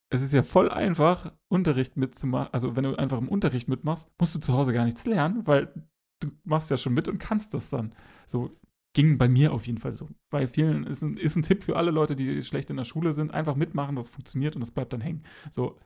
[0.10, 2.54] es ist ja voll einfach, Unterricht mitzumachen.
[2.54, 5.74] Also, wenn du einfach im Unterricht mitmachst, musst du zu Hause gar nichts lernen, weil
[6.22, 7.94] du machst ja schon mit und kannst das dann.
[8.28, 8.58] So
[8.94, 10.08] ging bei mir auf jeden Fall so.
[10.30, 13.12] Bei vielen ist ein, ist ein Tipp für alle Leute, die schlecht in der Schule
[13.12, 15.24] sind, einfach mitmachen, das funktioniert und das bleibt dann hängen.
[15.52, 15.78] So,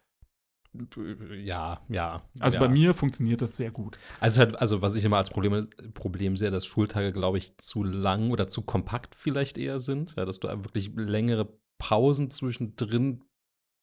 [1.43, 2.21] Ja, ja.
[2.39, 2.59] also ja.
[2.61, 3.97] bei mir funktioniert das sehr gut.
[4.21, 7.83] Also, halt, also was ich immer als Problem, Problem sehe, dass Schultage, glaube ich, zu
[7.83, 10.15] lang oder zu kompakt vielleicht eher sind.
[10.15, 13.23] Ja, dass du wirklich längere Pausen zwischendrin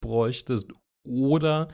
[0.01, 0.73] bräuchtest
[1.05, 1.69] oder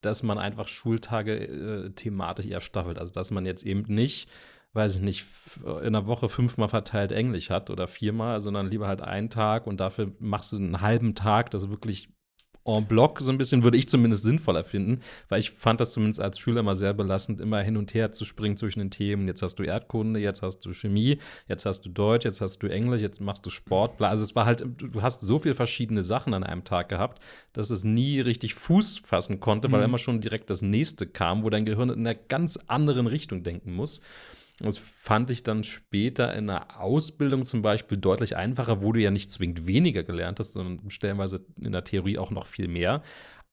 [0.00, 2.98] dass man einfach Schultage äh, thematisch eher staffelt.
[2.98, 4.28] Also dass man jetzt eben nicht,
[4.72, 5.26] weiß ich nicht,
[5.82, 9.80] in der Woche fünfmal verteilt Englisch hat oder viermal, sondern lieber halt einen Tag und
[9.80, 12.08] dafür machst du einen halben Tag, das wirklich
[12.66, 16.20] en bloc so ein bisschen, würde ich zumindest sinnvoller finden, weil ich fand das zumindest
[16.20, 19.26] als Schüler immer sehr belastend, immer hin und her zu springen zwischen den Themen.
[19.28, 22.66] Jetzt hast du Erdkunde, jetzt hast du Chemie, jetzt hast du Deutsch, jetzt hast du
[22.66, 24.00] Englisch, jetzt machst du Sport.
[24.02, 27.70] Also es war halt, du hast so viele verschiedene Sachen an einem Tag gehabt, dass
[27.70, 29.84] es nie richtig Fuß fassen konnte, weil Mhm.
[29.86, 33.74] immer schon direkt das nächste kam, wo dein Gehirn in einer ganz anderen Richtung denken
[33.74, 34.00] muss.
[34.58, 39.10] Das fand ich dann später in der Ausbildung zum Beispiel deutlich einfacher, wo du ja
[39.10, 43.02] nicht zwingend weniger gelernt hast, sondern stellenweise in der Theorie auch noch viel mehr.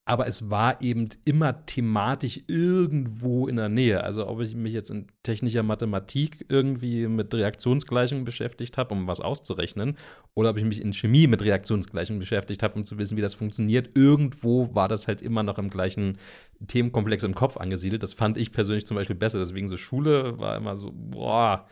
[0.05, 4.03] Aber es war eben immer thematisch irgendwo in der Nähe.
[4.03, 9.21] Also ob ich mich jetzt in technischer Mathematik irgendwie mit Reaktionsgleichungen beschäftigt habe, um was
[9.21, 9.95] auszurechnen,
[10.33, 13.33] oder ob ich mich in Chemie mit Reaktionsgleichungen beschäftigt habe, um zu wissen, wie das
[13.33, 13.95] funktioniert.
[13.95, 16.17] Irgendwo war das halt immer noch im gleichen
[16.67, 18.03] Themenkomplex im Kopf angesiedelt.
[18.03, 19.39] Das fand ich persönlich zum Beispiel besser.
[19.39, 21.65] Deswegen so Schule war immer so, boah.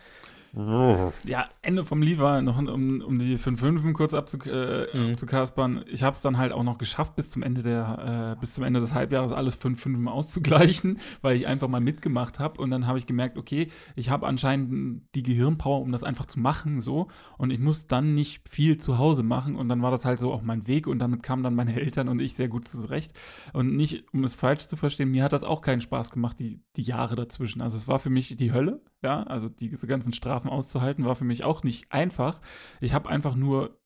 [1.25, 5.11] Ja, Ende vom Lied war noch, um, um die 5-5 kurz abzuk äh, Mhm.
[5.11, 5.85] abzukaspern.
[5.87, 8.63] Ich habe es dann halt auch noch geschafft, bis zum Ende der, äh, bis zum
[8.63, 12.61] Ende des Halbjahres alles 5-5 auszugleichen, weil ich einfach mal mitgemacht habe.
[12.61, 16.39] Und dann habe ich gemerkt, okay, ich habe anscheinend die Gehirnpower, um das einfach zu
[16.39, 17.07] machen, so.
[17.37, 19.55] Und ich muss dann nicht viel zu Hause machen.
[19.55, 20.87] Und dann war das halt so auch mein Weg.
[20.87, 23.13] Und damit kamen dann meine Eltern und ich sehr gut zurecht.
[23.53, 26.59] Und nicht, um es falsch zu verstehen, mir hat das auch keinen Spaß gemacht, die,
[26.75, 27.61] die Jahre dazwischen.
[27.61, 31.25] Also es war für mich die Hölle, ja, also diese ganzen Strafen auszuhalten, war für
[31.25, 32.41] mich auch nicht einfach.
[32.79, 33.79] Ich habe einfach nur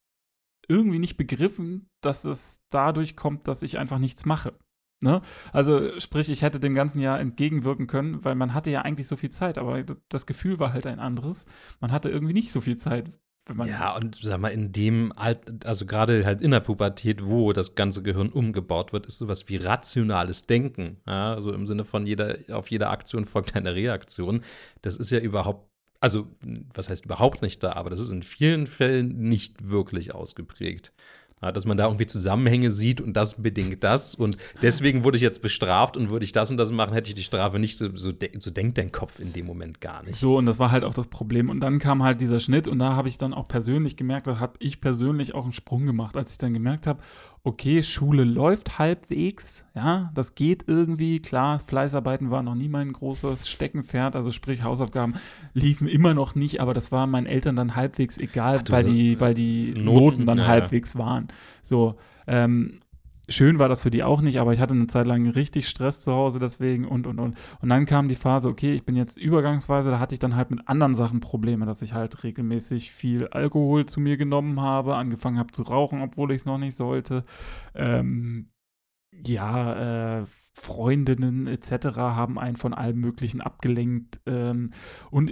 [0.67, 4.53] irgendwie nicht begriffen, dass es dadurch kommt, dass ich einfach nichts mache.
[5.01, 5.21] Ne?
[5.51, 9.15] Also sprich, ich hätte dem ganzen Jahr entgegenwirken können, weil man hatte ja eigentlich so
[9.15, 11.45] viel Zeit, aber das Gefühl war halt ein anderes.
[11.79, 13.11] Man hatte irgendwie nicht so viel Zeit.
[13.65, 17.75] Ja, und sag mal, in dem Alt, also gerade halt in der Pubertät, wo das
[17.75, 20.97] ganze Gehirn umgebaut wird, ist sowas wie rationales Denken.
[21.05, 24.41] Ja, also im Sinne von jeder, auf jede Aktion folgt eine Reaktion.
[24.81, 25.69] Das ist ja überhaupt,
[26.05, 26.27] also
[26.75, 30.93] was heißt überhaupt nicht da, aber das ist in vielen Fällen nicht wirklich ausgeprägt.
[31.41, 34.13] Ja, dass man da irgendwie Zusammenhänge sieht und das bedingt das.
[34.13, 37.15] Und deswegen wurde ich jetzt bestraft und würde ich das und das machen, hätte ich
[37.15, 40.15] die Strafe nicht so, so, de so denkt dein Kopf in dem Moment gar nicht.
[40.15, 41.49] So, und das war halt auch das Problem.
[41.49, 44.39] Und dann kam halt dieser Schnitt und da habe ich dann auch persönlich gemerkt, da
[44.39, 47.01] habe ich persönlich auch einen Sprung gemacht, als ich dann gemerkt habe,
[47.45, 53.47] okay, Schule läuft halbwegs, ja, das geht irgendwie, klar, Fleißarbeiten war noch nie mein großes
[53.47, 55.13] Steckenpferd, also sprich Hausaufgaben
[55.53, 59.21] liefen immer noch nicht, aber das war meinen Eltern dann halbwegs egal, Ach, weil die,
[59.21, 60.47] weil die Noten, Noten, dann ja.
[60.47, 61.27] halbwegs waren.
[61.61, 62.79] So, ähm,
[63.27, 66.01] Schön war das für die auch nicht, aber ich hatte eine Zeit lang richtig Stress
[66.01, 67.35] zu Hause deswegen und und und.
[67.59, 70.51] Und dann kam die Phase, okay, ich bin jetzt übergangsweise, da hatte ich dann halt
[70.51, 75.39] mit anderen Sachen Probleme, dass ich halt regelmäßig viel Alkohol zu mir genommen habe, angefangen
[75.39, 77.25] habe zu rauchen, obwohl ich es noch nicht sollte.
[77.73, 78.49] Ähm,
[79.25, 81.97] ja, äh, Freundinnen etc.
[81.97, 84.19] haben einen von allem Möglichen abgelenkt.
[84.25, 84.71] Ähm,
[85.09, 85.31] und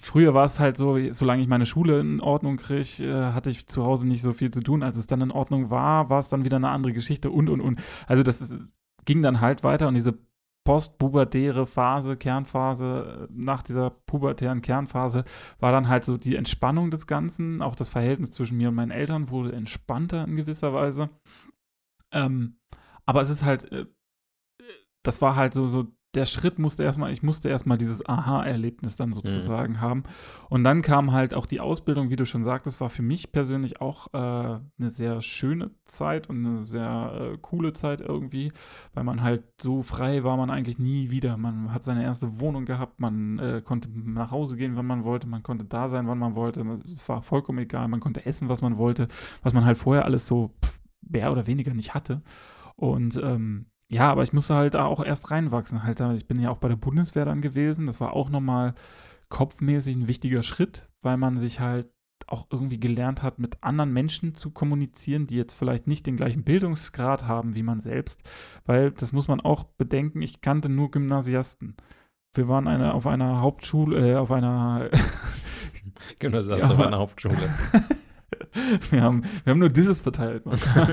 [0.00, 3.66] früher war es halt so, solange ich meine Schule in Ordnung kriege, äh, hatte ich
[3.66, 4.82] zu Hause nicht so viel zu tun.
[4.82, 7.60] Als es dann in Ordnung war, war es dann wieder eine andere Geschichte und und
[7.60, 7.80] und.
[8.06, 8.58] Also das ist,
[9.04, 10.18] ging dann halt weiter und diese
[10.68, 15.24] postpubertäre Phase, Kernphase, äh, nach dieser pubertären Kernphase
[15.60, 17.62] war dann halt so die Entspannung des Ganzen.
[17.62, 21.08] Auch das Verhältnis zwischen mir und meinen Eltern wurde entspannter in gewisser Weise.
[22.12, 22.58] Ähm,
[23.06, 23.86] aber es ist halt, äh,
[25.02, 29.12] das war halt so, so, der Schritt musste erstmal, ich musste erstmal dieses Aha-Erlebnis dann
[29.12, 30.04] sozusagen haben.
[30.48, 33.82] Und dann kam halt auch die Ausbildung, wie du schon sagtest, war für mich persönlich
[33.82, 38.52] auch äh, eine sehr schöne Zeit und eine sehr äh, coole Zeit irgendwie,
[38.94, 41.36] weil man halt so frei war man eigentlich nie wieder.
[41.36, 45.26] Man hat seine erste Wohnung gehabt, man äh, konnte nach Hause gehen, wann man wollte,
[45.26, 46.64] man konnte da sein, wann man wollte.
[46.90, 49.08] Es war vollkommen egal, man konnte essen, was man wollte,
[49.42, 52.22] was man halt vorher alles so pff, mehr oder weniger nicht hatte.
[52.76, 55.82] Und ähm, ja, aber ich musste halt da auch erst reinwachsen.
[55.82, 57.86] Halt, ich bin ja auch bei der Bundeswehr dann gewesen.
[57.86, 58.74] Das war auch nochmal
[59.30, 61.88] kopfmäßig ein wichtiger Schritt, weil man sich halt
[62.26, 66.44] auch irgendwie gelernt hat, mit anderen Menschen zu kommunizieren, die jetzt vielleicht nicht den gleichen
[66.44, 68.22] Bildungsgrad haben wie man selbst.
[68.66, 71.76] Weil das muss man auch bedenken, ich kannte nur Gymnasiasten.
[72.34, 74.90] Wir waren eine, auf einer Hauptschule, äh, auf einer
[76.20, 77.36] das Ja, auf einer Hauptschule.
[78.90, 80.44] wir, haben, wir haben nur dieses verteilt.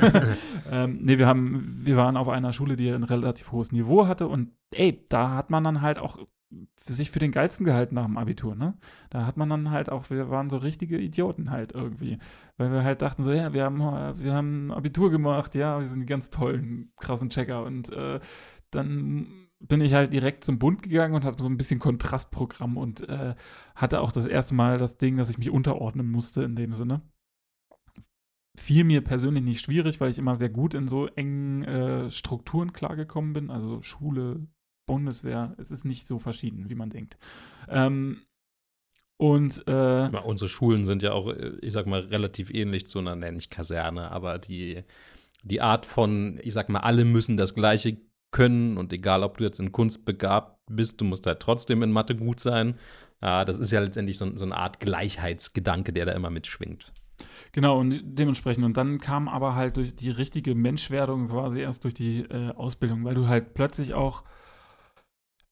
[0.72, 4.28] ähm, nee, wir haben, wir waren auf einer Schule, die ein relativ hohes Niveau hatte
[4.28, 6.18] und ey, da hat man dann halt auch
[6.78, 8.76] für sich für den Geilsten gehalten nach dem Abitur, ne?
[9.10, 12.20] Da hat man dann halt auch, wir waren so richtige Idioten halt irgendwie.
[12.58, 16.02] Weil wir halt dachten so, ja, wir haben, wir haben Abitur gemacht, ja, wir sind
[16.02, 17.64] die ganz tollen, krassen Checker.
[17.64, 18.20] Und äh,
[18.72, 23.08] dann bin ich halt direkt zum Bund gegangen und hatte so ein bisschen Kontrastprogramm und
[23.10, 23.36] äh,
[23.76, 27.02] hatte auch das erste Mal das Ding, dass ich mich unterordnen musste in dem Sinne.
[28.58, 32.74] Fiel mir persönlich nicht schwierig, weil ich immer sehr gut in so engen äh, Strukturen
[32.74, 34.48] klargekommen bin, also Schule,
[34.86, 37.18] Bundeswehr, es ist nicht so verschieden, wie man denkt.
[37.70, 38.22] Ähm,
[39.18, 43.38] und äh, unsere Schulen sind ja auch, ich sag mal, relativ ähnlich zu einer, nenne
[43.38, 44.84] ich Kaserne, aber die,
[45.44, 47.98] die Art von, ich sag mal, alle müssen das Gleiche
[48.32, 51.92] können und egal, ob du jetzt in Kunst begabt bist, du musst halt trotzdem in
[51.92, 52.78] Mathe gut sein.
[53.22, 56.94] Ja, das ist ja letztendlich so, so eine Art Gleichheitsgedanke, der da immer mitschwingt.
[57.56, 58.66] Genau, und dementsprechend.
[58.66, 63.06] Und dann kam aber halt durch die richtige Menschwerdung quasi erst durch die äh, Ausbildung,
[63.06, 64.26] weil du halt plötzlich auch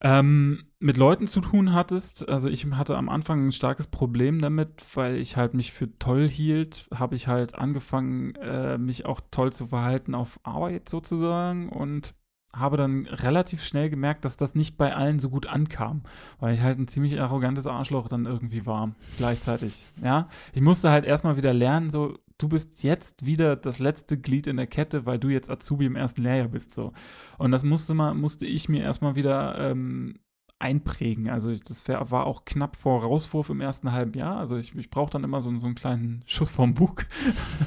[0.02, 2.28] ähm, mit Leuten zu tun hattest.
[2.28, 6.28] Also ich hatte am Anfang ein starkes Problem damit, weil ich halt mich für toll
[6.28, 12.14] hielt, habe ich halt angefangen, äh, mich auch toll zu verhalten auf Arbeit sozusagen und
[12.56, 16.04] habe dann relativ schnell gemerkt, dass das nicht bei allen so gut ankam,
[16.40, 19.84] weil ich halt ein ziemlich arrogantes Arschloch dann irgendwie war, gleichzeitig.
[20.04, 24.48] Ja, ich musste halt erstmal wieder lernen, so, du bist jetzt wieder das letzte Glied
[24.48, 26.94] in der Kette, weil du jetzt Azubi im ersten Lehrjahr bist, so.
[27.38, 30.20] Und das musste mal, musste ich mir erstmal wieder ähm,
[30.64, 31.30] einprägen.
[31.30, 34.38] Also das war auch knapp vor Rauswurf im ersten halben Jahr.
[34.38, 37.06] Also ich, ich brauche dann immer so, so einen kleinen Schuss vom Bug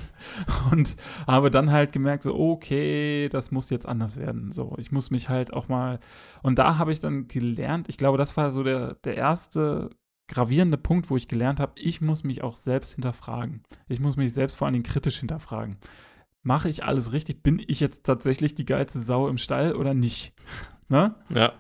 [0.73, 4.51] und habe dann halt gemerkt, so okay, das muss jetzt anders werden.
[4.51, 6.01] So, ich muss mich halt auch mal
[6.43, 7.89] und da habe ich dann gelernt.
[7.89, 9.91] Ich glaube, das war so der der erste
[10.29, 13.63] gravierende Punkt, wo ich gelernt habe, ich muss mich auch selbst hinterfragen.
[13.89, 15.77] Ich muss mich selbst vor allen Dingen kritisch hinterfragen.
[16.43, 17.43] Mache ich alles richtig?
[17.43, 20.33] Bin ich jetzt tatsächlich die geilste Sau im Stall oder nicht?
[20.89, 21.17] Ne?
[21.31, 21.53] Ja.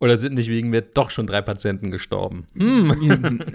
[0.00, 2.46] Oder sind nicht wegen mir doch schon drei Patienten gestorben?
[2.54, 2.86] Hm.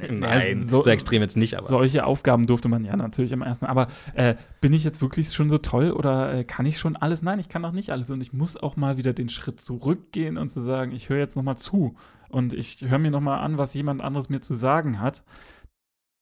[0.19, 1.57] Nein, so, so, extrem jetzt nicht.
[1.57, 1.65] Aber.
[1.65, 3.65] Solche Aufgaben durfte man ja natürlich im ersten.
[3.65, 7.21] Aber äh, bin ich jetzt wirklich schon so toll oder äh, kann ich schon alles?
[7.21, 8.11] Nein, ich kann auch nicht alles.
[8.11, 11.37] Und ich muss auch mal wieder den Schritt zurückgehen und zu sagen, ich höre jetzt
[11.37, 11.95] noch mal zu
[12.27, 15.23] und ich höre mir noch mal an, was jemand anderes mir zu sagen hat.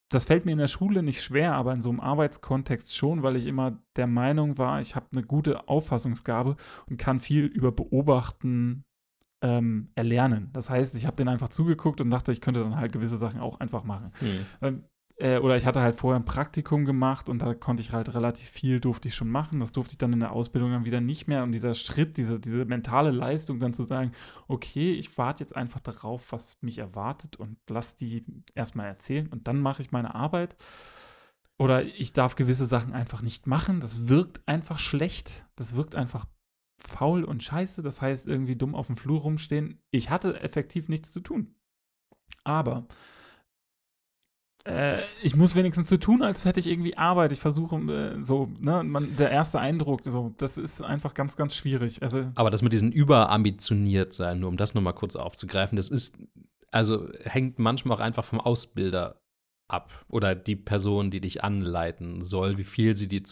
[0.09, 3.37] Das fällt mir in der Schule nicht schwer, aber in so einem Arbeitskontext schon, weil
[3.37, 6.57] ich immer der Meinung war, ich habe eine gute Auffassungsgabe
[6.87, 8.83] und kann viel über Beobachten
[9.41, 10.49] ähm, erlernen.
[10.53, 13.39] Das heißt, ich habe den einfach zugeguckt und dachte, ich könnte dann halt gewisse Sachen
[13.39, 14.11] auch einfach machen.
[14.21, 14.83] Mhm.
[15.21, 18.49] Äh, oder ich hatte halt vorher ein Praktikum gemacht und da konnte ich halt relativ
[18.49, 19.59] viel, durfte ich schon machen.
[19.59, 21.43] Das durfte ich dann in der Ausbildung dann wieder nicht mehr.
[21.43, 24.13] Und dieser Schritt, diese, diese mentale Leistung dann zu sagen,
[24.47, 28.25] okay, ich warte jetzt einfach darauf, was mich erwartet und lass die
[28.55, 30.55] erstmal erzählen und dann mache ich meine Arbeit.
[31.59, 33.79] Oder ich darf gewisse Sachen einfach nicht machen.
[33.79, 35.45] Das wirkt einfach schlecht.
[35.55, 36.25] Das wirkt einfach
[36.87, 39.81] faul und scheiße, das heißt irgendwie dumm auf dem Flur rumstehen.
[39.91, 41.55] Ich hatte effektiv nichts zu tun.
[42.43, 42.87] Aber
[44.65, 47.31] äh, ich muss wenigstens so tun, als hätte ich irgendwie Arbeit.
[47.31, 51.55] Ich versuche äh, so, ne, man, der erste Eindruck, so, das ist einfach ganz, ganz
[51.55, 52.01] schwierig.
[52.03, 56.17] Also, Aber das mit diesem überambitioniert sein, nur um das nochmal kurz aufzugreifen, das ist,
[56.71, 59.21] also hängt manchmal auch einfach vom Ausbilder
[59.67, 63.23] ab oder die Person, die dich anleiten soll, wie viel sie dir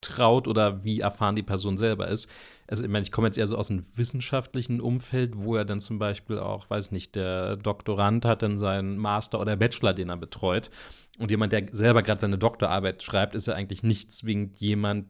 [0.00, 2.28] zutraut oder wie erfahren die Person selber ist
[2.70, 5.80] also ich meine, ich komme jetzt eher so aus einem wissenschaftlichen Umfeld, wo er dann
[5.80, 10.16] zum Beispiel auch, weiß nicht, der Doktorand hat dann seinen Master oder Bachelor, den er
[10.16, 10.70] betreut.
[11.18, 15.08] Und jemand, der selber gerade seine Doktorarbeit schreibt, ist ja eigentlich nicht zwingend jemand,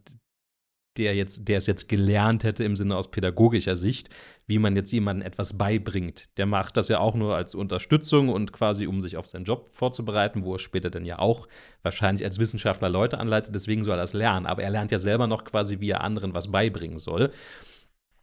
[0.96, 4.10] der jetzt, der es jetzt gelernt hätte im Sinne aus pädagogischer Sicht,
[4.46, 6.28] wie man jetzt jemandem etwas beibringt.
[6.36, 9.68] Der macht das ja auch nur als Unterstützung und quasi, um sich auf seinen Job
[9.72, 11.46] vorzubereiten, wo er später dann ja auch
[11.82, 14.46] wahrscheinlich als Wissenschaftler Leute anleitet, deswegen soll er das lernen.
[14.46, 17.32] Aber er lernt ja selber noch quasi, wie er anderen was beibringen soll.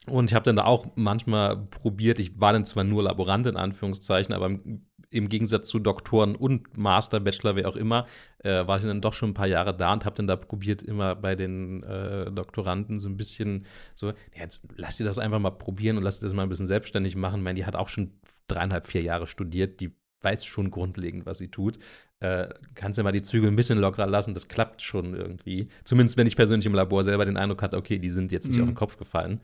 [0.08, 3.58] Und ich habe dann da auch manchmal probiert, ich war dann zwar nur Laborant in
[3.58, 4.87] Anführungszeichen, aber im
[5.30, 8.08] Gegensatz zu Doktoren und Master, Bachelor, wer auch immer,
[8.40, 10.82] äh, war ich dann doch schon ein paar Jahre da und habe dann da probiert,
[10.82, 13.66] immer bei den äh, Doktoranden so ein bisschen
[13.96, 16.68] so, jetzt lass dir das einfach mal probieren und lass dir das mal ein bisschen
[16.68, 17.40] selbstständig machen.
[17.40, 18.12] Ich meine, die hat auch schon
[18.48, 21.78] dreieinhalb, vier Jahre studiert, die weiß schon grundlegend, was sie tut.
[22.20, 25.70] Äh, kannst ja mal die Zügel ein bisschen lockerer lassen, das klappt schon irgendwie.
[25.84, 28.58] Zumindest wenn ich persönlich im Labor selber den Eindruck hatte, okay, die sind jetzt nicht
[28.58, 28.64] mhm.
[28.64, 29.42] auf den Kopf gefallen.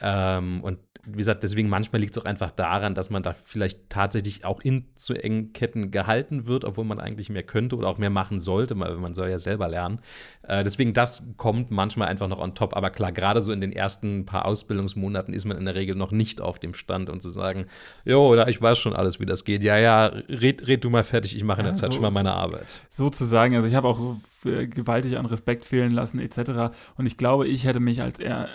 [0.00, 3.90] Ähm, und wie gesagt, deswegen manchmal liegt es auch einfach daran, dass man da vielleicht
[3.90, 7.98] tatsächlich auch in zu engen Ketten gehalten wird, obwohl man eigentlich mehr könnte oder auch
[7.98, 9.98] mehr machen sollte, weil man soll ja selber lernen.
[10.46, 12.76] Äh, deswegen, das kommt manchmal einfach noch on top.
[12.76, 16.12] Aber klar, gerade so in den ersten paar Ausbildungsmonaten ist man in der Regel noch
[16.12, 17.66] nicht auf dem Stand und zu sagen,
[18.04, 19.64] jo, oder ich weiß schon alles, wie das geht.
[19.64, 22.02] Ja, ja, red, red du mal fertig, ich mache in der ja, Zeit so schon
[22.02, 22.80] mal meine Arbeit.
[22.90, 26.74] Sozusagen, also ich habe auch äh, gewaltig an Respekt fehlen lassen, etc.
[26.96, 28.48] Und ich glaube, ich hätte mich als er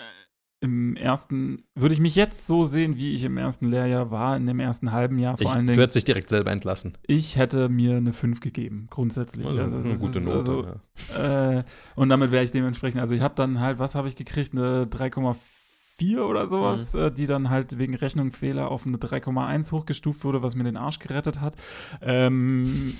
[0.60, 4.44] im ersten, würde ich mich jetzt so sehen, wie ich im ersten Lehrjahr war, in
[4.46, 5.80] dem ersten halben Jahr vor Ich, allen du Dingen.
[5.80, 6.98] hättest dich direkt selber entlassen.
[7.06, 9.46] Ich hätte mir eine 5 gegeben, grundsätzlich.
[9.46, 10.36] Also, eine das gute ist Note.
[10.36, 10.66] Also,
[11.16, 11.58] ja.
[11.60, 14.52] äh, und damit wäre ich dementsprechend, also ich habe dann halt, was habe ich gekriegt,
[14.52, 17.00] eine 3,4 oder sowas, Mhm.
[17.00, 20.98] äh, die dann halt wegen Rechnungsfehler auf eine 3,1 hochgestuft wurde, was mir den Arsch
[20.98, 21.54] gerettet hat.
[22.02, 22.94] Ähm,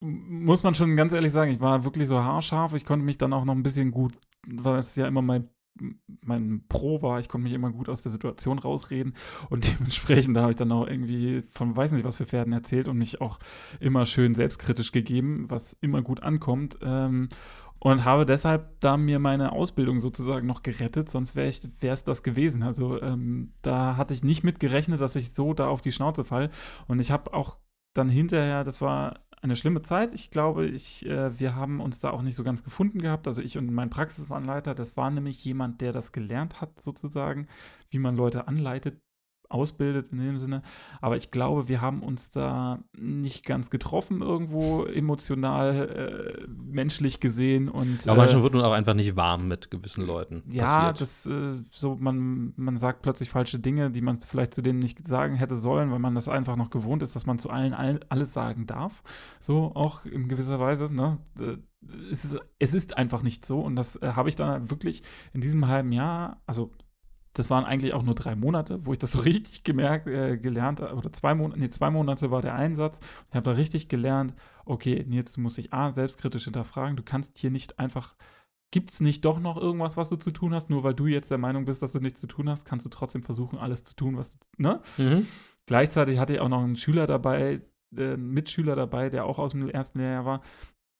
[0.00, 3.32] muss man schon ganz ehrlich sagen, ich war wirklich so haarscharf, ich konnte mich dann
[3.32, 4.14] auch noch ein bisschen gut,
[4.46, 5.48] weil es ja immer mein
[6.20, 9.14] mein Pro war, ich konnte mich immer gut aus der Situation rausreden
[9.50, 12.88] und dementsprechend da habe ich dann auch irgendwie von weiß nicht was für Pferden erzählt
[12.88, 13.38] und mich auch
[13.80, 16.78] immer schön selbstkritisch gegeben, was immer gut ankommt.
[16.82, 17.28] Ähm,
[17.84, 22.62] und habe deshalb da mir meine Ausbildung sozusagen noch gerettet, sonst wäre es das gewesen.
[22.62, 26.22] Also ähm, da hatte ich nicht mit gerechnet, dass ich so da auf die Schnauze
[26.22, 26.50] fall.
[26.86, 27.58] Und ich habe auch
[27.92, 30.12] dann hinterher, das war eine schlimme Zeit.
[30.12, 33.26] Ich glaube, ich, äh, wir haben uns da auch nicht so ganz gefunden gehabt.
[33.26, 37.48] Also ich und mein Praxisanleiter, das war nämlich jemand, der das gelernt hat, sozusagen,
[37.90, 39.00] wie man Leute anleitet,
[39.52, 40.62] ausbildet in dem Sinne.
[41.00, 47.68] Aber ich glaube, wir haben uns da nicht ganz getroffen irgendwo emotional, äh, menschlich gesehen
[47.68, 50.42] und Aber äh, manchmal wird man auch einfach nicht warm mit gewissen Leuten.
[50.50, 51.00] ja, Passiert.
[51.00, 55.06] das äh, so man man sagt plötzlich falsche Dinge, die man vielleicht zu denen nicht
[55.06, 58.00] sagen hätte sollen, weil man das einfach noch gewohnt ist, dass man zu allen all,
[58.08, 59.02] alles sagen darf.
[59.40, 60.92] So auch in gewisser Weise.
[60.92, 61.18] Ne?
[61.38, 61.56] Äh,
[62.10, 65.40] Es ist, es ist einfach nicht so und das äh, habe ich dann wirklich in
[65.40, 66.70] diesem halben Jahr, also
[67.34, 70.80] das waren eigentlich auch nur drei Monate, wo ich das so richtig gemerkt, äh, gelernt
[70.80, 73.00] habe, oder zwei Monate, nee, zwei Monate war der Einsatz.
[73.28, 76.96] Ich habe da richtig gelernt, okay, jetzt muss ich A, selbstkritisch hinterfragen.
[76.96, 78.14] Du kannst hier nicht einfach,
[78.70, 80.70] gibt es nicht doch noch irgendwas, was du zu tun hast?
[80.70, 82.90] Nur weil du jetzt der Meinung bist, dass du nichts zu tun hast, kannst du
[82.90, 84.80] trotzdem versuchen, alles zu tun, was du, ne?
[84.98, 85.26] Mhm.
[85.66, 87.62] Gleichzeitig hatte ich auch noch einen Schüler dabei,
[87.96, 90.42] äh, einen Mitschüler dabei, der auch aus dem ersten Lehrjahr war.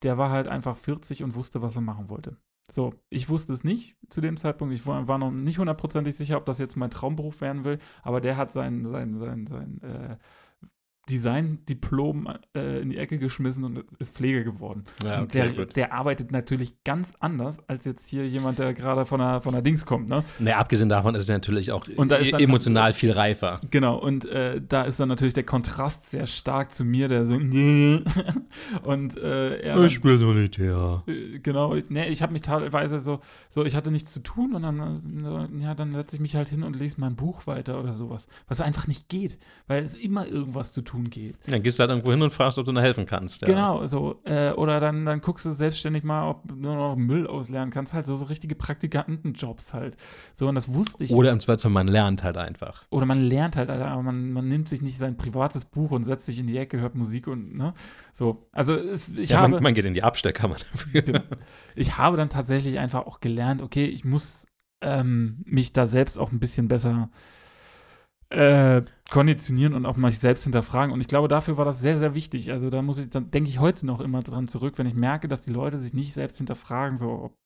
[0.02, 2.36] Der war halt einfach 40 und wusste, was er machen wollte.
[2.70, 4.74] So, ich wusste es nicht zu dem Zeitpunkt.
[4.74, 8.36] Ich war, noch nicht hundertprozentig sicher, ob das jetzt mein Traumberuf werden will, aber der
[8.36, 10.16] hat sein, sein, sein, sein äh,
[11.10, 14.84] Design-Diplom äh, in die Ecke geschmissen und ist Pflege geworden.
[15.04, 19.20] Ja, okay, der, der arbeitet natürlich ganz anders als jetzt hier jemand, der gerade von
[19.20, 20.24] der, von der Dings kommt, ne?
[20.38, 23.60] Naja, abgesehen davon ist es natürlich auch Und da ist dann- emotional viel reifer.
[23.70, 27.32] Genau, und äh, da ist dann natürlich der Kontrast sehr stark zu mir, der so
[28.84, 31.02] und äh, er dann- spiele Solitär.
[31.06, 34.62] äh, genau, nee, ich habe mich teilweise so, so, ich hatte nichts zu tun und
[34.62, 37.92] dann, äh, ja, dann setze ich mich halt hin und lese mein Buch weiter oder
[37.92, 38.26] sowas.
[38.48, 41.36] Was einfach nicht geht, weil es immer irgendwas zu tun geht.
[41.46, 43.42] Dann gehst du halt irgendwo hin und fragst, ob du da helfen kannst.
[43.42, 43.46] Ja.
[43.46, 44.20] Genau, so.
[44.24, 47.92] Äh, oder dann, dann guckst du selbstständig mal, ob du noch Müll ausleeren kannst.
[47.92, 49.96] Halt so, so richtige Praktikantenjobs halt.
[50.32, 51.10] So, und das wusste ich.
[51.12, 52.84] Oder im Zweifelsfall, man lernt halt einfach.
[52.90, 56.26] Oder man lernt halt, aber man, man nimmt sich nicht sein privates Buch und setzt
[56.26, 57.74] sich in die Ecke, hört Musik und, ne?
[58.12, 58.48] So.
[58.52, 59.50] Also, es, ich ja, habe.
[59.50, 61.02] man, man geht in die Abstellkammer dafür.
[61.02, 61.20] Genau.
[61.74, 64.46] Ich habe dann tatsächlich einfach auch gelernt, okay, ich muss
[64.82, 67.10] ähm, mich da selbst auch ein bisschen besser
[68.32, 68.82] äh,
[69.12, 70.92] konditionieren und auch mal sich selbst hinterfragen.
[70.92, 72.50] Und ich glaube, dafür war das sehr, sehr wichtig.
[72.50, 75.28] Also da muss ich, dann denke ich heute noch immer dran zurück, wenn ich merke,
[75.28, 77.36] dass die Leute sich nicht selbst hinterfragen, so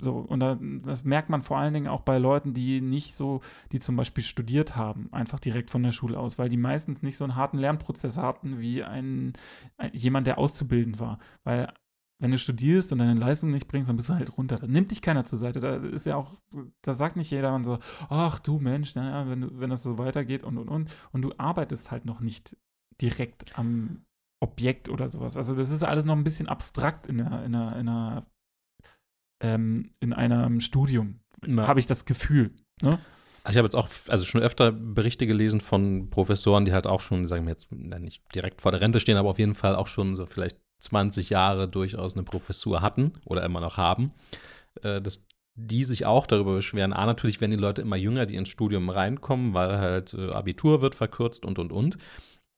[0.00, 3.40] so, und da, das merkt man vor allen Dingen auch bei Leuten, die nicht so,
[3.70, 7.16] die zum Beispiel studiert haben, einfach direkt von der Schule aus, weil die meistens nicht
[7.16, 9.34] so einen harten Lernprozess hatten wie ein,
[9.76, 11.20] ein jemand, der auszubildend war.
[11.44, 11.72] Weil
[12.20, 14.56] wenn du studierst und deine Leistung nicht bringst, dann bist du halt runter.
[14.56, 15.58] Da nimmt dich keiner zur Seite.
[15.60, 16.38] Da ist ja auch,
[16.82, 17.78] da sagt nicht jeder so,
[18.08, 20.94] ach du Mensch, naja, wenn, du- wenn das so weitergeht und und und.
[21.12, 22.56] Und du arbeitest halt noch nicht
[23.00, 24.04] direkt am
[24.42, 25.36] Objekt oder sowas.
[25.36, 28.26] Also das ist alles noch ein bisschen abstrakt in der, in der, in der
[29.42, 31.66] ähm, in einem Studium, Ja.
[31.66, 32.52] habe ich das Gefühl.
[32.82, 32.98] Ne?
[33.48, 37.26] Ich habe jetzt auch also schon öfter Berichte gelesen von Professoren, die halt auch schon,
[37.26, 40.14] sagen wir jetzt, nicht direkt vor der Rente stehen, aber auf jeden Fall auch schon
[40.16, 44.12] so vielleicht 20 Jahre durchaus eine Professur hatten oder immer noch haben,
[44.82, 46.92] äh, dass die sich auch darüber beschweren.
[46.92, 50.80] A, natürlich werden die Leute immer jünger, die ins Studium reinkommen, weil halt äh, Abitur
[50.80, 51.98] wird verkürzt und und und.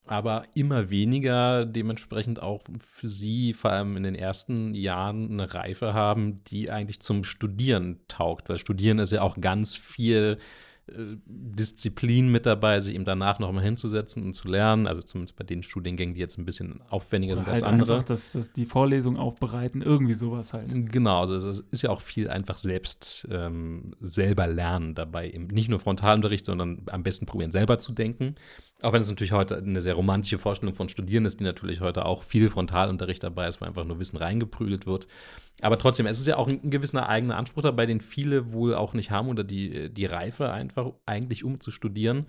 [0.05, 5.93] Aber immer weniger dementsprechend auch für sie, vor allem in den ersten Jahren, eine Reife
[5.93, 8.49] haben, die eigentlich zum Studieren taugt.
[8.49, 10.39] Weil Studieren ist ja auch ganz viel
[10.85, 14.85] Disziplin mit dabei, sich eben danach nochmal hinzusetzen und zu lernen.
[14.85, 17.93] Also zumindest bei den Studiengängen, die jetzt ein bisschen aufwendiger Oder sind halt als andere.
[17.95, 20.67] einfach das, das, die Vorlesung aufbereiten, irgendwie sowas halt.
[20.91, 25.29] Genau, also es ist ja auch viel einfach selbst ähm, selber lernen dabei.
[25.29, 28.35] Eben nicht nur Frontalunterricht, sondern am besten probieren, selber zu denken.
[28.83, 32.05] Auch wenn es natürlich heute eine sehr romantische Vorstellung von Studieren ist, die natürlich heute
[32.05, 35.07] auch viel Frontalunterricht dabei ist, wo einfach nur Wissen reingeprügelt wird.
[35.61, 38.93] Aber trotzdem, es ist ja auch ein, gewisser eigener Anspruch dabei, den viele wohl auch
[38.93, 42.25] nicht haben oder die, die Reife einfach eigentlich, um zu studieren.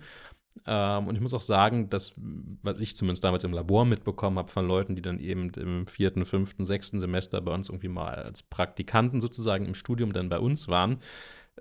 [0.65, 4.51] Ähm, und ich muss auch sagen, dass, was ich zumindest damals im Labor mitbekommen habe
[4.51, 8.43] von Leuten, die dann eben im vierten, fünften, sechsten Semester bei uns irgendwie mal als
[8.43, 10.99] Praktikanten sozusagen im Studium dann bei uns waren,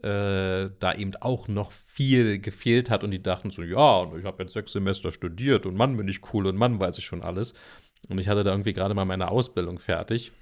[0.03, 4.43] äh, da eben auch noch viel gefehlt hat und die dachten so, ja, ich habe
[4.43, 7.55] jetzt sechs Semester studiert und Mann bin ich cool und Mann weiß ich schon alles.
[8.09, 10.33] Und ich hatte da irgendwie gerade mal meine Ausbildung fertig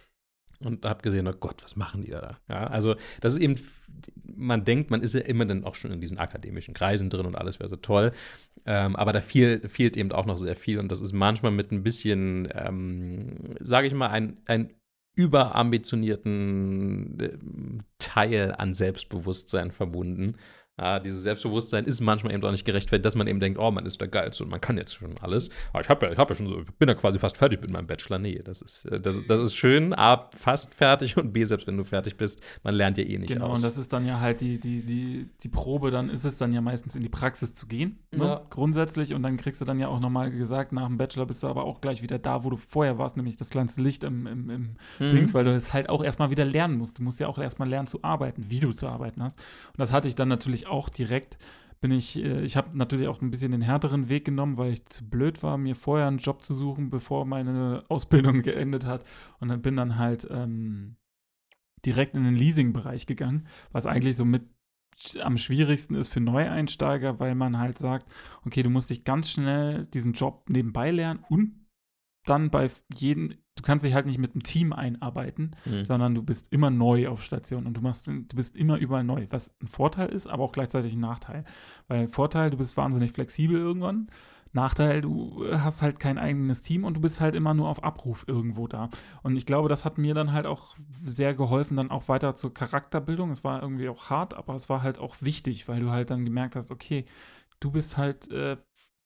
[0.64, 2.38] und habe gesehen, oh Gott, was machen die da?
[2.48, 3.56] Ja, also das ist eben,
[4.24, 7.36] man denkt, man ist ja immer dann auch schon in diesen akademischen Kreisen drin und
[7.36, 8.12] alles wäre so toll,
[8.66, 11.72] ähm, aber da viel, fehlt eben auch noch sehr viel und das ist manchmal mit
[11.72, 14.72] ein bisschen, ähm, sage ich mal, ein, ein
[15.14, 17.38] überambitionierten äh,
[18.12, 20.36] Teil an Selbstbewusstsein verbunden,
[20.78, 23.84] Ah, dieses Selbstbewusstsein ist manchmal eben auch nicht gerechtfertigt, dass man eben denkt, oh, man
[23.84, 25.50] ist der Geilste und man kann jetzt schon alles.
[25.72, 27.86] Aber ich habe ja, hab ja schon so, bin ja quasi fast fertig mit meinem
[27.86, 28.18] Bachelor.
[28.18, 29.92] Nee, das ist, äh, das, das ist schön.
[29.92, 33.32] A, fast fertig und B, selbst wenn du fertig bist, man lernt ja eh nicht
[33.32, 33.58] genau, aus.
[33.58, 36.52] und das ist dann ja halt die, die, die, die Probe, dann ist es dann
[36.52, 38.24] ja meistens in die Praxis zu gehen, ne?
[38.24, 38.46] Ja.
[38.48, 39.12] grundsätzlich.
[39.12, 41.64] Und dann kriegst du dann ja auch nochmal gesagt, nach dem Bachelor bist du aber
[41.64, 44.76] auch gleich wieder da, wo du vorher warst, nämlich das kleinste Licht im, im, im
[44.98, 45.10] Mhm.
[45.10, 46.98] Dings, weil du es halt auch erstmal wieder lernen musst.
[46.98, 49.38] Du musst ja auch erstmal lernen zu arbeiten, wie du zu arbeiten hast.
[49.38, 51.38] Und das hatte ich dann natürlich auch direkt.
[51.80, 54.86] Bin ich, äh, ich habe natürlich auch ein bisschen den härteren Weg genommen, weil ich
[54.86, 59.04] zu blöd war, mir vorher einen Job zu suchen, bevor meine Ausbildung geendet hat.
[59.40, 60.96] Und dann bin dann halt ähm,
[61.84, 64.42] direkt in den Leasing-Bereich gegangen, was eigentlich so mit
[65.20, 68.12] am schwierigsten ist für Neueinsteiger, weil man halt sagt,
[68.44, 71.61] okay, du musst dich ganz schnell diesen Job nebenbei lernen und
[72.24, 75.84] dann bei jedem, du kannst dich halt nicht mit einem Team einarbeiten, Mhm.
[75.84, 79.26] sondern du bist immer neu auf Station und du machst, du bist immer überall neu,
[79.30, 81.44] was ein Vorteil ist, aber auch gleichzeitig ein Nachteil.
[81.88, 84.08] Weil Vorteil, du bist wahnsinnig flexibel irgendwann.
[84.54, 88.24] Nachteil, du hast halt kein eigenes Team und du bist halt immer nur auf Abruf
[88.28, 88.90] irgendwo da.
[89.22, 92.52] Und ich glaube, das hat mir dann halt auch sehr geholfen, dann auch weiter zur
[92.52, 93.30] Charakterbildung.
[93.30, 96.26] Es war irgendwie auch hart, aber es war halt auch wichtig, weil du halt dann
[96.26, 97.06] gemerkt hast, okay,
[97.60, 98.58] du bist halt, äh,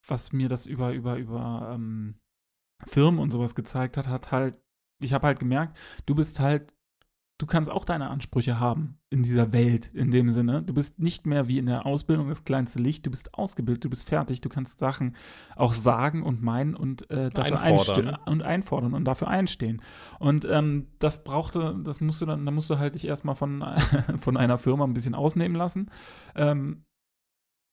[0.08, 2.16] was mir das über, über, über ähm,
[2.84, 4.58] Firmen und sowas gezeigt hat, hat halt,
[5.00, 6.74] ich habe halt gemerkt, du bist halt,
[7.38, 10.62] du kannst auch deine Ansprüche haben in dieser Welt, in dem Sinne.
[10.62, 13.90] Du bist nicht mehr wie in der Ausbildung das kleinste Licht, du bist ausgebildet, du
[13.90, 15.16] bist fertig, du kannst Sachen
[15.54, 18.18] auch sagen und meinen und äh, dafür Einfordern.
[18.26, 19.82] und einfordern und dafür einstehen.
[20.18, 23.62] Und ähm, das brauchte, das musst du dann, da musst du halt dich erstmal von,
[24.18, 25.90] von einer Firma ein bisschen ausnehmen lassen.
[26.34, 26.85] Ähm,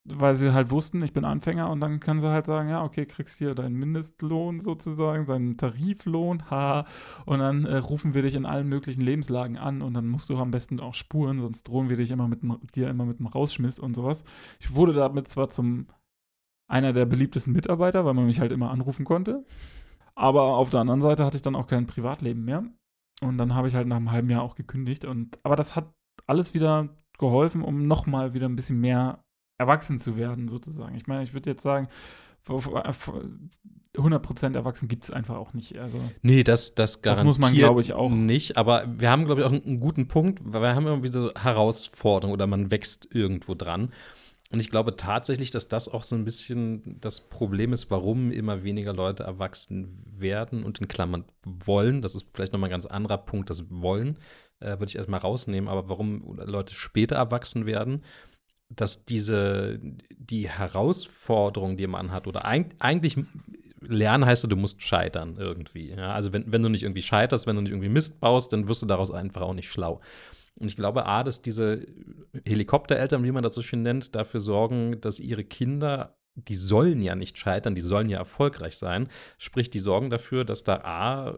[0.05, 3.05] weil sie halt wussten, ich bin Anfänger und dann können sie halt sagen, ja, okay,
[3.05, 6.85] kriegst hier deinen Mindestlohn sozusagen, deinen Tariflohn, haha,
[7.25, 10.37] und dann äh, rufen wir dich in allen möglichen Lebenslagen an und dann musst du
[10.37, 13.27] am besten auch spuren, sonst drohen wir dich immer mit dem- dir immer mit einem
[13.27, 14.23] Rausschmiss und sowas.
[14.59, 15.87] Ich wurde damit zwar zum
[16.67, 19.45] einer der beliebtesten Mitarbeiter, weil man mich halt immer anrufen konnte,
[20.15, 22.63] aber auf der anderen Seite hatte ich dann auch kein Privatleben mehr
[23.21, 25.91] und dann habe ich halt nach einem halben Jahr auch gekündigt und aber das hat
[26.27, 29.23] alles wieder geholfen, um nochmal wieder ein bisschen mehr
[29.57, 30.95] erwachsen zu werden, sozusagen.
[30.95, 31.87] Ich meine, ich würde jetzt sagen,
[32.47, 35.77] 100% erwachsen gibt es einfach auch nicht.
[35.77, 38.11] Also, Nee, das, das Das garantiert muss man, glaub ich, auch.
[38.11, 38.57] nicht.
[38.57, 41.21] Aber wir haben, glaube ich, auch einen, einen guten Punkt, weil wir haben immer wieder
[41.21, 43.91] so Herausforderungen oder man wächst irgendwo dran.
[44.51, 48.63] Und ich glaube tatsächlich, dass das auch so ein bisschen das Problem ist, warum immer
[48.63, 52.03] weniger Leute erwachsen werden und in Klammern wollen.
[52.03, 54.19] Das ist vielleicht nochmal ein ganz anderer Punkt, das Wollen,
[54.59, 58.03] äh, würde ich erstmal rausnehmen, aber warum Leute später erwachsen werden,
[58.75, 63.17] dass diese, die Herausforderung, die man hat, oder eig eigentlich
[63.87, 65.91] lernen heißt du musst scheitern irgendwie.
[65.91, 66.13] Ja?
[66.13, 68.81] Also wenn, wenn du nicht irgendwie scheiterst, wenn du nicht irgendwie Mist baust, dann wirst
[68.81, 70.01] du daraus einfach auch nicht schlau.
[70.55, 71.85] Und ich glaube, A, dass diese
[72.45, 77.15] Helikoptereltern, wie man das so schön nennt, dafür sorgen, dass ihre Kinder, die sollen ja
[77.15, 79.09] nicht scheitern, die sollen ja erfolgreich sein.
[79.37, 81.37] Sprich, die sorgen dafür, dass da A,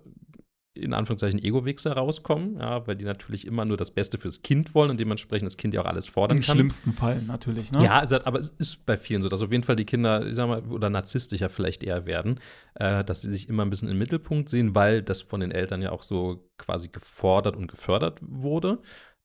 [0.76, 4.91] in Anführungszeichen Ego-Wichser rauskommen, ja, weil die natürlich immer nur das Beste fürs Kind wollen
[4.91, 6.55] und dementsprechend das Kind ja auch alles fordern Im kann.
[6.55, 7.84] schlimmsten Fall natürlich, ne?
[7.84, 10.28] Ja, es hat, aber es ist bei vielen so, dass auf jeden Fall die Kinder,
[10.28, 12.39] ich sag mal, oder narzisstischer vielleicht eher werden,
[12.76, 15.82] äh, dass sie sich immer ein bisschen im Mittelpunkt sehen, weil das von den Eltern
[15.82, 18.80] ja auch so quasi gefordert und gefördert wurde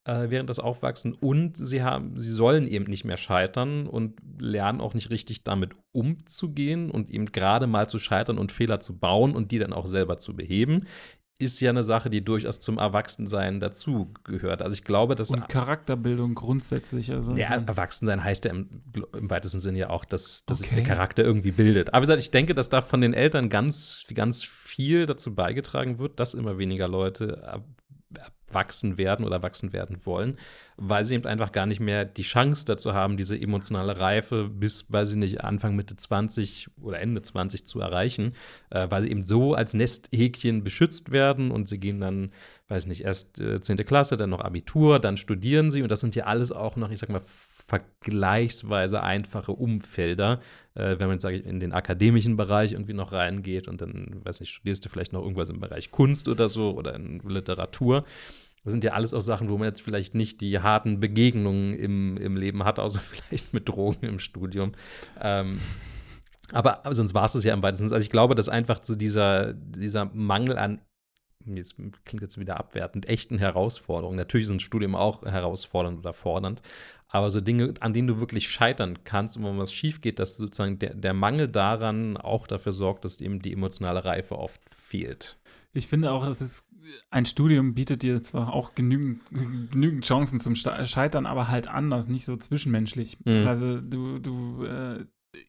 [0.05, 1.15] äh, während des Aufwachsen.
[1.15, 5.75] Und sie haben, sie sollen eben nicht mehr scheitern und lernen auch nicht richtig damit
[5.93, 9.87] umzugehen und eben gerade mal zu scheitern und Fehler zu bauen und die dann auch
[9.87, 10.87] selber zu beheben.
[11.41, 14.63] Ist ja eine Sache, die durchaus zum Erwachsensein dazu gehört.
[14.63, 17.11] Also ich glaube, dass Und Charakterbildung grundsätzlich.
[17.13, 18.83] Also, ja, Erwachsensein heißt ja im,
[19.15, 20.77] im weitesten Sinne ja auch, dass, dass sich Okay.
[20.77, 21.89] der Charakter irgendwie bildet.
[21.93, 25.99] Aber wie gesagt, ich denke, dass da von den Eltern ganz, ganz viel dazu beigetragen
[25.99, 27.63] wird, dass immer weniger Leute
[28.51, 30.39] erwachsen werden oder erwachsen werden wollen,
[30.77, 34.93] weil sie eben einfach gar nicht mehr die Chance dazu haben, diese emotionale Reife bis,
[34.93, 38.35] weiß ich nicht, Anfang, Mitte 20 oder Ende 20 zu erreichen,
[38.71, 42.33] äh, weil sie eben so als Nesthäkchen beschützt werden und sie gehen dann,
[42.69, 43.77] weiß nicht, erst äh, 10.
[43.79, 46.99] Klasse, dann noch Abitur, dann studieren sie und das sind ja alles auch noch, ich
[46.99, 47.23] sag mal,
[47.71, 50.41] vergleichsweise einfache Umfelder,
[50.75, 54.21] äh, wenn man jetzt, sage ich, in den akademischen Bereich irgendwie noch reingeht und dann,
[54.25, 58.05] weiß nicht, studierst du vielleicht noch irgendwas im Bereich Kunst oder so oder in Literatur.
[58.65, 62.17] Das sind ja alles auch Sachen, wo man jetzt vielleicht nicht die harten Begegnungen im,
[62.17, 64.73] im Leben hat, außer vielleicht mit Drogen im Studium.
[65.21, 65.61] Ähm,
[66.53, 67.93] aber, sonst war es es ja im weitesten.
[67.93, 70.81] Also ich glaube, dass einfach so dieser, dieser Mangel an
[71.47, 74.17] jetzt klingt jetzt wieder abwertend, echten Herausforderungen.
[74.17, 76.63] Natürlich sind Studien auch herausfordernd oder fordernd,
[77.11, 80.37] aber so Dinge, an denen du wirklich scheitern kannst und wenn was schief geht, dass
[80.37, 85.39] sozusagen der, der Mangel daran auch dafür sorgt, dass eben die emotionale Reife oft fehlt.
[85.73, 86.67] Ich finde auch, es ist,
[87.11, 89.23] ein Studium bietet dir zwar auch genügend,
[89.71, 93.19] genügend Chancen zum Scheitern, aber halt anders, nicht so zwischenmenschlich.
[93.25, 93.47] Mhm.
[93.47, 95.05] Also du, du, äh,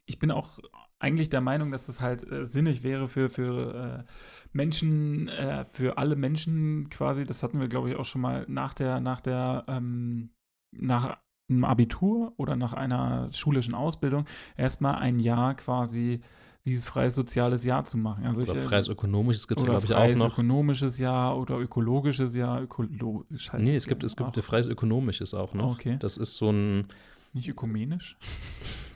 [0.05, 0.59] ich bin auch
[0.99, 4.11] eigentlich der Meinung, dass es halt äh, sinnig wäre für, für äh,
[4.51, 8.73] Menschen, äh, für alle Menschen quasi, das hatten wir, glaube ich, auch schon mal nach
[8.73, 10.31] der, nach der, ähm,
[10.71, 11.17] nach
[11.51, 14.25] einem Abitur oder nach einer schulischen Ausbildung
[14.57, 16.21] erstmal ein Jahr quasi
[16.65, 18.25] dieses freies soziales Jahr zu machen.
[18.25, 19.97] Also oder ich, äh, freies ökonomisches gibt es, glaube ich, auch noch.
[19.97, 22.61] Freies ökonomisches Jahr oder ökologisches Jahr.
[22.61, 25.73] Ökologisch heißt nee, es gibt, es gibt freies ökonomisches auch noch.
[25.73, 25.97] Okay.
[25.99, 26.85] Das ist so ein
[27.33, 28.17] nicht ökumenisch?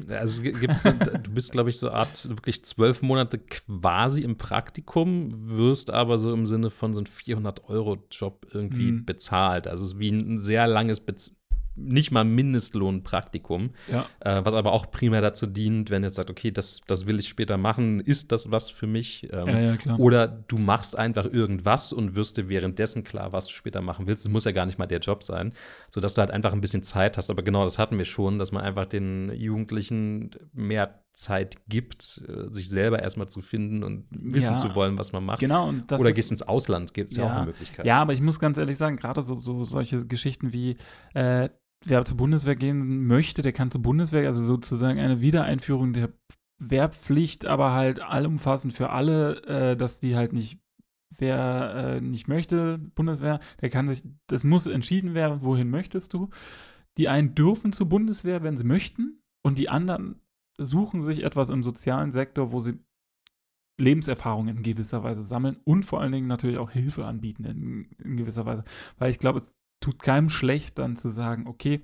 [0.09, 5.89] Also gibt's, du bist, glaube ich, so Art wirklich zwölf Monate quasi im Praktikum, wirst
[5.89, 9.05] aber so im Sinne von so einem 400-Euro-Job irgendwie mhm.
[9.05, 9.67] bezahlt.
[9.67, 11.37] Also es ist wie ein sehr langes Bez
[11.75, 14.05] nicht mal Mindestlohnpraktikum, ja.
[14.19, 17.27] äh, was aber auch primär dazu dient, wenn jetzt sagt, okay, das, das will ich
[17.27, 19.27] später machen, ist das was für mich?
[19.31, 23.53] Ähm, ja, ja, oder du machst einfach irgendwas und wirst dir währenddessen klar, was du
[23.53, 24.25] später machen willst.
[24.25, 25.53] Es muss ja gar nicht mal der Job sein,
[25.89, 27.29] sodass du halt einfach ein bisschen Zeit hast.
[27.29, 32.53] Aber genau das hatten wir schon, dass man einfach den Jugendlichen mehr Zeit gibt, äh,
[32.53, 35.39] sich selber erstmal zu finden und wissen ja, zu wollen, was man macht.
[35.39, 37.85] Genau, Oder gehst ins Ausland, gibt es ja, ja, auch eine Möglichkeit.
[37.85, 40.77] Ja, aber ich muss ganz ehrlich sagen, gerade so, so solche Geschichten wie
[41.13, 41.49] äh,
[41.85, 46.09] wer zur Bundeswehr gehen möchte, der kann zur Bundeswehr, also sozusagen eine Wiedereinführung der
[46.59, 50.59] Wehrpflicht, aber halt allumfassend für alle, äh, dass die halt nicht,
[51.17, 56.29] wer äh, nicht möchte, Bundeswehr, der kann sich, das muss entschieden werden, wohin möchtest du.
[56.97, 60.21] Die einen dürfen zur Bundeswehr, wenn sie möchten, und die anderen
[60.57, 62.79] suchen sich etwas im sozialen Sektor, wo sie
[63.77, 68.17] Lebenserfahrungen in gewisser Weise sammeln und vor allen Dingen natürlich auch Hilfe anbieten in, in
[68.17, 68.63] gewisser Weise.
[68.97, 69.41] Weil ich glaube,
[69.85, 71.81] tut keinem schlecht, dann zu sagen, okay,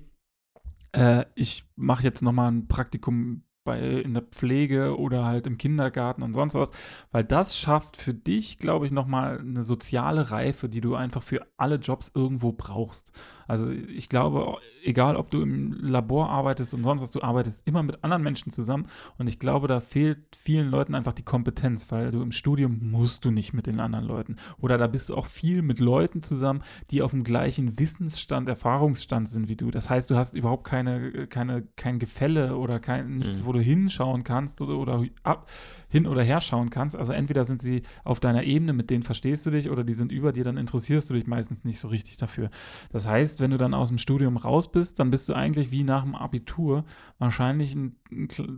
[0.90, 6.22] äh, ich mache jetzt nochmal ein Praktikum bei, in der Pflege oder halt im Kindergarten
[6.22, 6.70] und sonst was,
[7.10, 11.46] weil das schafft für dich, glaube ich, nochmal eine soziale Reife, die du einfach für
[11.56, 13.12] alle Jobs irgendwo brauchst.
[13.46, 17.82] Also ich glaube, egal ob du im Labor arbeitest und sonst was, du arbeitest immer
[17.82, 18.86] mit anderen Menschen zusammen
[19.18, 23.24] und ich glaube, da fehlt vielen Leuten einfach die Kompetenz, weil du im Studium musst
[23.24, 26.62] du nicht mit den anderen Leuten oder da bist du auch viel mit Leuten zusammen,
[26.90, 29.70] die auf dem gleichen Wissensstand, Erfahrungsstand sind wie du.
[29.70, 33.46] Das heißt, du hast überhaupt keine, keine, kein Gefälle oder kein, nichts, mhm.
[33.46, 35.48] wo du hinschauen kannst oder, oder ab,
[35.88, 36.96] hin oder her schauen kannst.
[36.96, 40.12] Also entweder sind sie auf deiner Ebene, mit denen verstehst du dich, oder die sind
[40.12, 42.50] über dir, dann interessierst du dich meistens nicht so richtig dafür.
[42.90, 45.84] Das heißt, wenn du dann aus dem Studium raus bist, dann bist du eigentlich wie
[45.84, 46.84] nach dem Abitur
[47.18, 47.96] wahrscheinlich, ein,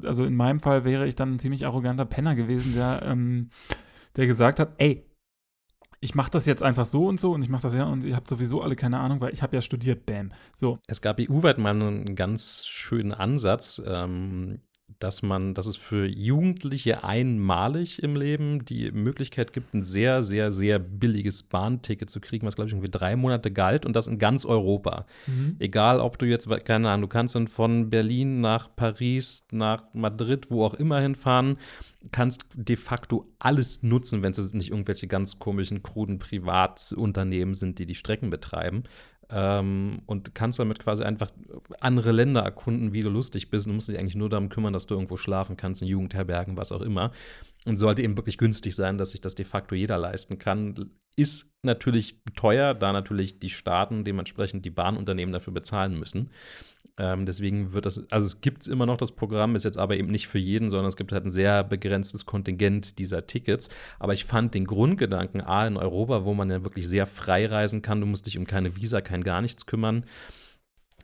[0.04, 3.48] also in meinem Fall wäre ich dann ein ziemlich arroganter Penner gewesen, der, ähm,
[4.16, 5.04] der gesagt hat, ey,
[6.04, 8.14] ich mache das jetzt einfach so und so und ich mache das ja und ihr
[8.14, 10.32] habt sowieso alle keine Ahnung, weil ich habe ja studiert, bam.
[10.54, 10.78] So.
[10.86, 14.60] Es gab EU-weit mal einen ganz schönen Ansatz, ähm,
[15.04, 20.50] dass man, dass es für Jugendliche einmalig im Leben die Möglichkeit gibt, ein sehr, sehr,
[20.50, 24.18] sehr billiges Bahnticket zu kriegen, was glaube ich irgendwie drei Monate galt und das in
[24.18, 25.04] ganz Europa.
[25.26, 25.56] Mhm.
[25.58, 30.50] Egal, ob du jetzt, keine Ahnung, du kannst dann von Berlin nach Paris, nach Madrid,
[30.50, 31.58] wo auch immer hinfahren,
[32.10, 37.86] kannst de facto alles nutzen, wenn es nicht irgendwelche ganz komischen, kruden Privatunternehmen sind, die
[37.86, 38.84] die Strecken betreiben
[39.30, 41.30] ähm, und kannst damit quasi einfach
[41.80, 43.66] andere Länder erkunden, wie du lustig bist.
[43.66, 46.72] Du musst dich eigentlich nur darum kümmern, dass du irgendwo schlafen kannst, in Jugendherbergen, was
[46.72, 47.12] auch immer.
[47.64, 50.90] Und sollte eben wirklich günstig sein, dass sich das de facto jeder leisten kann.
[51.16, 56.30] Ist natürlich teuer, da natürlich die Staaten dementsprechend die Bahnunternehmen dafür bezahlen müssen.
[56.96, 60.10] Ähm, deswegen wird das, also es gibt immer noch das Programm, ist jetzt aber eben
[60.10, 63.68] nicht für jeden, sondern es gibt halt ein sehr begrenztes Kontingent dieser Tickets.
[63.98, 67.82] Aber ich fand den Grundgedanken A in Europa, wo man ja wirklich sehr frei reisen
[67.82, 70.04] kann, du musst dich um keine Visa, kein gar nichts kümmern.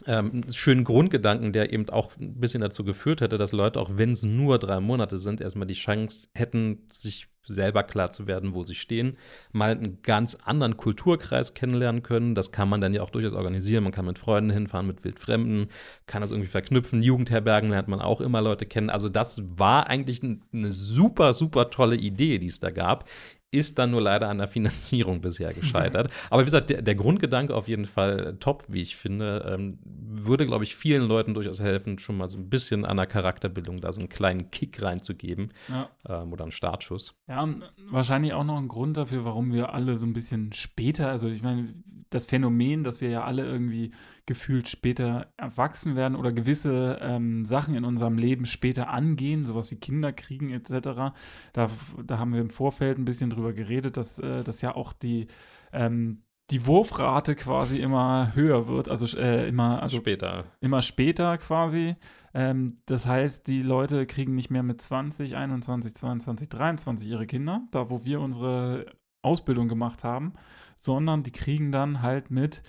[0.07, 4.13] Ähm, schönen Grundgedanken, der eben auch ein bisschen dazu geführt hätte, dass Leute, auch wenn
[4.13, 8.65] es nur drei Monate sind, erstmal die Chance hätten, sich selber klar zu werden, wo
[8.65, 9.17] sie stehen,
[9.53, 12.35] mal einen ganz anderen Kulturkreis kennenlernen können.
[12.35, 13.85] Das kann man dann ja auch durchaus organisieren.
[13.85, 15.69] Man kann mit Freunden hinfahren, mit Wildfremden,
[16.07, 17.03] kann das irgendwie verknüpfen.
[17.03, 18.91] Jugendherbergen lernt man auch immer Leute kennen.
[18.91, 23.09] Also das war eigentlich eine super, super tolle Idee, die es da gab.
[23.53, 26.11] Ist dann nur leider an der Finanzierung bisher gescheitert.
[26.31, 30.47] Aber wie gesagt, der, der Grundgedanke auf jeden Fall top, wie ich finde, ähm, würde,
[30.47, 33.93] glaube ich, vielen Leuten durchaus helfen, schon mal so ein bisschen an der Charakterbildung da
[33.93, 35.91] so einen kleinen Kick reinzugeben Ja.
[36.09, 37.15] ähm, oder einen Startschuss.
[37.29, 41.09] Ja, und wahrscheinlich auch noch ein Grund dafür, warum wir alle so ein bisschen später,
[41.11, 41.75] also ich meine,
[42.11, 43.93] das Phänomen, dass wir ja alle irgendwie
[44.27, 49.77] gefühlt später erwachsen werden oder gewisse ähm, Sachen in unserem Leben später angehen, sowas wie
[49.77, 51.13] Kinder kriegen etc.
[51.53, 51.69] Da,
[52.05, 55.27] da haben wir im Vorfeld ein bisschen drüber geredet, dass äh, das ja auch die,
[55.73, 60.45] ähm, die Wurfrate quasi immer höher wird, also äh, immer, also Später.
[60.61, 61.97] immer später quasi.
[62.35, 67.63] Ähm, das heißt, die Leute kriegen nicht mehr mit 20, 21, 22, 23 ihre Kinder,
[67.71, 68.87] da wo wir unsere
[69.23, 70.35] Ausbildung gemacht haben,
[70.77, 72.63] sondern die kriegen dann halt mit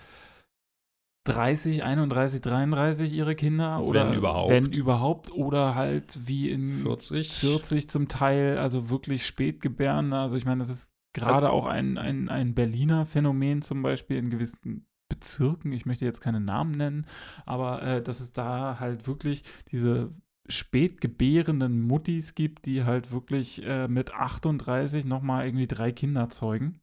[1.25, 4.51] 30, 31, 33 ihre Kinder oder Wenn überhaupt.
[4.51, 7.31] wenn überhaupt oder halt wie in 40.
[7.33, 10.17] 40 zum Teil, also wirklich Spätgebärende.
[10.17, 14.29] Also ich meine, das ist gerade auch ein, ein, ein Berliner Phänomen zum Beispiel in
[14.31, 15.71] gewissen Bezirken.
[15.73, 17.05] Ich möchte jetzt keine Namen nennen,
[17.45, 20.15] aber äh, dass es da halt wirklich diese
[20.47, 26.80] spätgebärenden Muttis gibt, die halt wirklich äh, mit 38 nochmal irgendwie drei Kinder zeugen.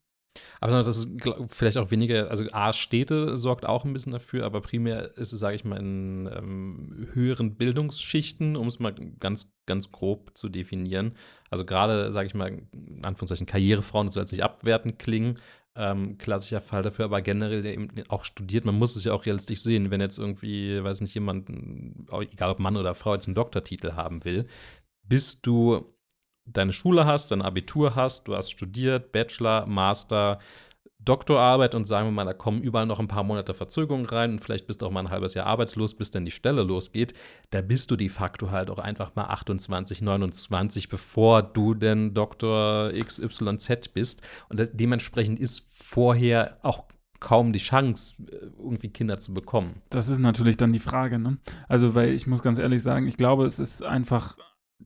[0.60, 1.08] Aber das ist
[1.48, 5.40] vielleicht auch weniger, also A, Städte sorgt auch ein bisschen dafür, aber primär ist es,
[5.40, 11.12] sage ich mal, in ähm, höheren Bildungsschichten, um es mal ganz, ganz grob zu definieren.
[11.50, 15.38] Also gerade, sage ich mal, in Anführungszeichen Karrierefrauen, das soll jetzt nicht abwertend klingen,
[15.78, 19.26] ähm, klassischer Fall dafür, aber generell der eben auch studiert, man muss es ja auch
[19.26, 21.48] realistisch sehen, wenn jetzt irgendwie, weiß nicht, jemand,
[22.10, 24.48] egal ob Mann oder Frau, jetzt einen Doktortitel haben will,
[25.04, 25.94] bist du
[26.52, 30.38] deine Schule hast, dein Abitur hast, du hast studiert, Bachelor, Master,
[31.08, 34.40] Doktorarbeit und sagen wir mal, da kommen überall noch ein paar Monate Verzögerung rein und
[34.40, 37.14] vielleicht bist du auch mal ein halbes Jahr arbeitslos, bis dann die Stelle losgeht.
[37.50, 42.92] Da bist du de facto halt auch einfach mal 28, 29, bevor du denn Doktor
[42.92, 44.22] XYZ bist.
[44.50, 46.84] Und dementsprechend ist vorher auch
[47.20, 49.82] kaum die Chance, äh, irgendwie Kinder zu bekommen.
[49.90, 51.38] Das ist natürlich dann die Frage, ne?
[51.68, 54.36] Also, weil ich muss ganz ehrlich sagen, ich glaube, es ist einfach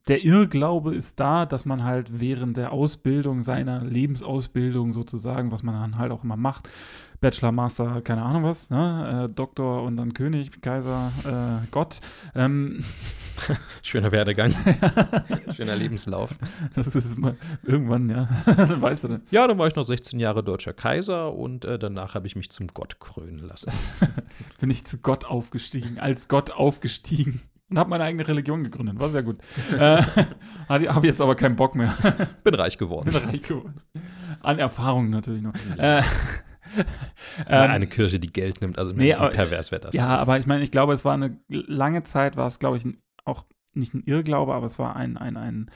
[0.07, 5.75] der Irrglaube ist da, dass man halt während der Ausbildung, seiner Lebensausbildung sozusagen, was man
[5.75, 6.67] dann halt auch immer macht,
[7.21, 9.27] Bachelor, Master, keine Ahnung was, ne?
[9.29, 12.01] äh, Doktor und dann König, Kaiser, äh, Gott.
[12.35, 12.83] Ähm,
[13.81, 14.53] Schöner Werdegang.
[15.55, 16.35] Schöner Lebenslauf.
[16.75, 19.21] das ist mal irgendwann, ja, weißt du denn.
[19.31, 22.49] Ja, dann war ich noch 16 Jahre deutscher Kaiser und äh, danach habe ich mich
[22.49, 23.71] zum Gott krönen lassen.
[24.59, 27.41] Bin ich zu Gott aufgestiegen, als Gott aufgestiegen
[27.73, 28.99] und habe meine eigene Religion gegründet.
[28.99, 29.37] War sehr gut.
[29.77, 30.01] äh,
[30.69, 31.93] habe jetzt aber keinen Bock mehr.
[32.43, 33.11] Bin reich geworden.
[33.11, 33.81] Bin reich geworden.
[34.41, 35.53] An Erfahrung natürlich noch.
[35.77, 35.99] Ja.
[35.99, 36.03] Äh,
[37.49, 39.93] Mal ähm, eine Kirche, die Geld nimmt, also Nee, aber- pervers wäre das.
[39.95, 42.85] ja, aber ich meine, ich glaube, es war eine lange Zeit, war es, glaube ich,
[43.25, 45.71] auch nicht ein Irrglaube, aber es war ein, ein, ein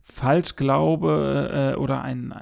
[0.00, 2.34] Falschglaube äh, oder ein,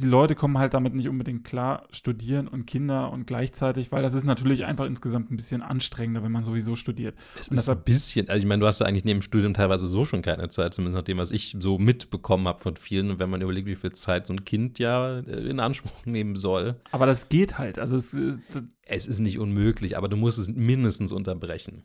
[0.00, 4.14] die Leute kommen halt damit nicht unbedingt klar, studieren und Kinder und gleichzeitig, weil das
[4.14, 7.14] ist natürlich einfach insgesamt ein bisschen anstrengender, wenn man sowieso studiert.
[7.38, 9.54] Es Und ist ein bisschen, also ich meine, du hast ja eigentlich neben dem Studium
[9.54, 13.10] teilweise so schon keine Zeit, zumindest nach dem, was ich so mitbekommen habe von vielen.
[13.12, 16.34] Und wenn man überlegt, wie viel Zeit so ein Kind ja äh, in Anspruch nehmen
[16.34, 17.78] soll, Aber das geht halt.
[17.78, 18.42] Also es ist,
[18.82, 21.84] es ist nicht unmöglich, aber du musst es mindestens unterbrechen.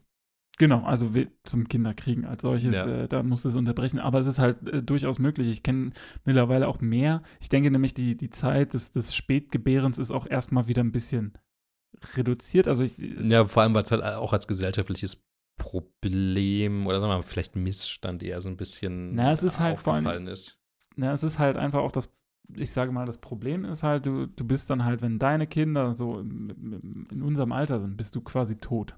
[0.60, 1.10] Genau, also
[1.46, 2.86] zum Kinderkriegen als solches, Ja.
[2.86, 3.98] äh, da muss es unterbrechen.
[3.98, 5.48] Aber es ist halt äh, durchaus möglich.
[5.48, 5.92] Ich kenne
[6.26, 7.24] mittlerweile auch mehr.
[7.40, 11.34] Ich denke nämlich, die, die Zeit des, des Spätgebärens ist auch erstmal wieder ein bisschen
[12.16, 12.68] reduziert.
[12.68, 15.24] Also ich, Ja, vor allem, weil es halt auch als gesellschaftliches
[15.58, 19.80] Problem oder sagen wir mal, vielleicht Missstand eher so ein bisschen Na, es ist halt
[19.80, 20.60] vor allem- ist.
[20.96, 22.10] na, es ist halt einfach auch das,
[22.54, 25.96] ich sage mal, das Problem ist halt, du, du bist dann halt, wenn deine Kinder
[25.96, 28.98] so in unserem Alter sind, bist du quasi tot.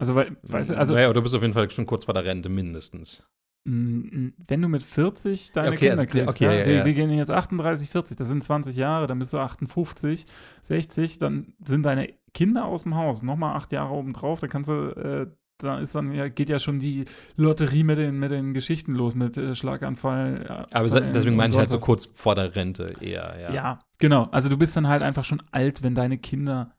[0.00, 2.24] Also, weil, weißt du, also naja, du bist auf jeden Fall schon kurz vor der
[2.24, 3.28] Rente mindestens.
[3.64, 6.84] Mm, Wenn du mit 40 deine Okay, Kinder also, kriegst, okay, ja, ja, wir, ja.
[6.86, 10.24] wir gehen jetzt 38, 40, das sind 20 Jahre, dann bist du 58,
[10.62, 14.88] 60, dann sind deine Kinder aus dem Haus, nochmal acht Jahre obendrauf, da kannst du,
[14.96, 15.26] äh,
[15.58, 17.04] da ist dann, ja, geht ja schon die
[17.36, 20.64] Lotterie mit den, mit den Geschichten los, mit äh, Schlaganfall.
[20.72, 23.52] Aber Fallen deswegen meine ich halt so kurz vor der Rente eher, ja.
[23.52, 23.78] Ja.
[23.98, 24.28] genau.
[24.32, 26.74] Also du bist dann halt einfach schon alt, wenn deine Kinder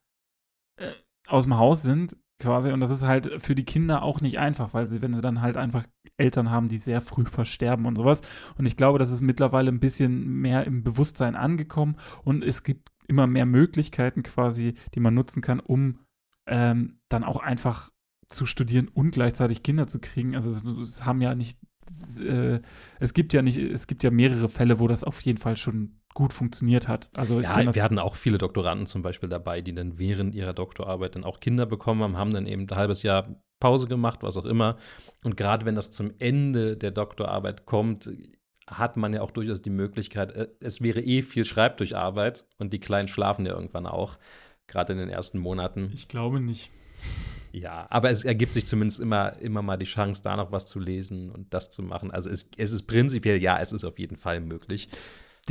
[0.78, 0.90] äh,
[1.28, 2.72] aus dem Haus sind, quasi.
[2.72, 5.42] Und das ist halt für die Kinder auch nicht einfach, weil sie, wenn sie dann
[5.42, 5.86] halt einfach
[6.18, 8.22] Eltern haben, die sehr früh versterben und sowas.
[8.58, 12.90] Und ich glaube, das ist mittlerweile ein bisschen mehr im Bewusstsein angekommen und es gibt
[13.08, 16.00] immer mehr Möglichkeiten quasi, die man nutzen kann, um
[16.48, 17.92] ähm, dann auch einfach
[18.30, 20.36] zu studieren und gleichzeitig Kinder zu kriegen.
[20.36, 21.60] Also es, es haben ja nicht,
[22.20, 22.60] äh,
[23.00, 26.01] es gibt ja nicht, es gibt ja mehrere Fälle, wo das auf jeden Fall schon
[26.14, 27.10] gut funktioniert hat.
[27.16, 31.16] Also Ja, wir hatten auch viele Doktoranden zum Beispiel dabei, die dann während ihrer Doktorarbeit
[31.16, 34.46] dann auch Kinder bekommen haben, haben dann eben ein halbes Jahr Pause gemacht, was auch
[34.46, 34.78] immer.
[35.24, 38.10] Und gerade wenn das zum Ende der Doktorarbeit kommt,
[38.68, 42.46] hat man ja auch durchaus die Möglichkeit, äh, es wäre eh viel Schreib durch Arbeit
[42.58, 44.18] und die Kleinen schlafen ja irgendwann auch,
[44.68, 45.92] gerade in den ersten Monaten.
[45.94, 46.72] Ich glaube nicht.
[47.52, 50.80] Ja, aber es ergibt sich zumindest immer, immer mal die Chance, da noch was zu
[50.80, 52.10] lesen und das zu machen.
[52.12, 54.88] Also es, es ist prinzipiell, ja, es ist auf jeden Fall möglich.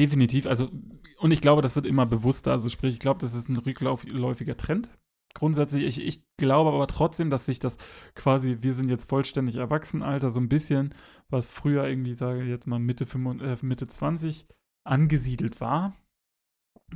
[0.01, 0.47] Definitiv.
[0.47, 0.71] Also,
[1.19, 2.53] und ich glaube, das wird immer bewusster.
[2.53, 4.89] Also, sprich, ich glaube, das ist ein rückläufiger Trend.
[5.35, 7.77] Grundsätzlich, ich, ich glaube aber trotzdem, dass sich das
[8.15, 10.95] quasi, wir sind jetzt vollständig Erwachsenenalter, so ein bisschen,
[11.29, 14.47] was früher irgendwie, sage ich jetzt mal Mitte, 25, äh, Mitte 20
[14.85, 15.95] angesiedelt war,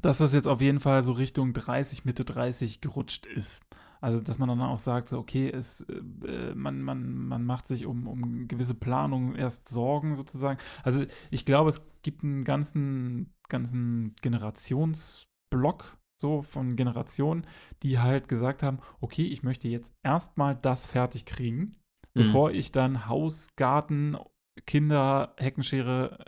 [0.00, 3.62] dass das jetzt auf jeden Fall so Richtung 30, Mitte 30 gerutscht ist.
[4.04, 7.86] Also, dass man dann auch sagt, so, okay, es, äh, man, man, man macht sich
[7.86, 10.60] um, um gewisse Planungen erst Sorgen sozusagen.
[10.82, 17.46] Also, ich glaube, es gibt einen ganzen, ganzen Generationsblock so von Generationen,
[17.82, 21.80] die halt gesagt haben, okay, ich möchte jetzt erstmal das fertig kriegen,
[22.12, 22.24] mhm.
[22.24, 24.18] bevor ich dann Haus, Garten,
[24.66, 26.26] Kinder, Heckenschere,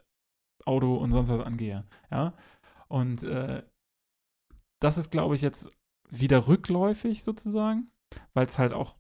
[0.65, 1.85] Auto und sonst was angehe.
[2.11, 2.33] Ja.
[2.89, 3.63] Und äh,
[4.81, 5.69] das ist, glaube ich, jetzt
[6.11, 7.91] wieder rückläufig sozusagen,
[8.35, 8.97] weil es halt auch,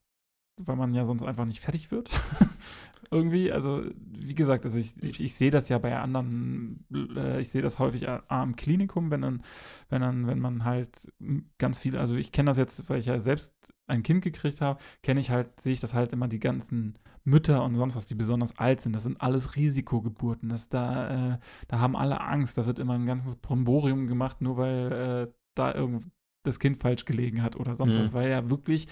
[0.61, 2.11] weil man ja sonst einfach nicht fertig wird.
[3.11, 6.85] Irgendwie, also wie gesagt, also ich, ich, ich sehe das ja bei anderen,
[7.17, 9.43] äh, ich sehe das häufig am Klinikum, wenn dann,
[9.89, 11.13] wenn dann, wenn man halt
[11.59, 13.55] ganz viele, also ich kenne das jetzt, weil ich ja selbst
[13.87, 17.63] ein Kind gekriegt habe, kenne ich halt, sehe ich das halt immer die ganzen Mütter
[17.65, 18.93] und sonst was, die besonders alt sind.
[18.95, 20.49] Das sind alles Risikogeburten.
[20.49, 21.39] Das da, äh,
[21.69, 22.59] da haben alle Angst.
[22.59, 26.11] Da wird immer ein ganzes Bromborium gemacht, nur weil äh, da irgend
[26.47, 28.03] das Kind falsch gelegen hat oder sonst mhm.
[28.03, 28.89] was, weil ja wirklich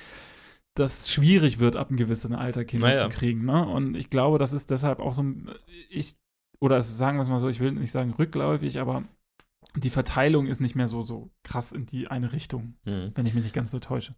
[0.74, 3.02] das schwierig wird, ab einem gewissen Alter Kinder naja.
[3.02, 3.44] zu kriegen.
[3.44, 3.66] Ne?
[3.66, 5.24] Und ich glaube, das ist deshalb auch so,
[5.88, 6.16] ich,
[6.58, 9.04] oder sagen wir es mal so, ich will nicht sagen rückläufig, aber
[9.76, 13.12] die Verteilung ist nicht mehr so, so krass in die eine Richtung, mhm.
[13.14, 14.14] wenn ich mich nicht ganz so täusche.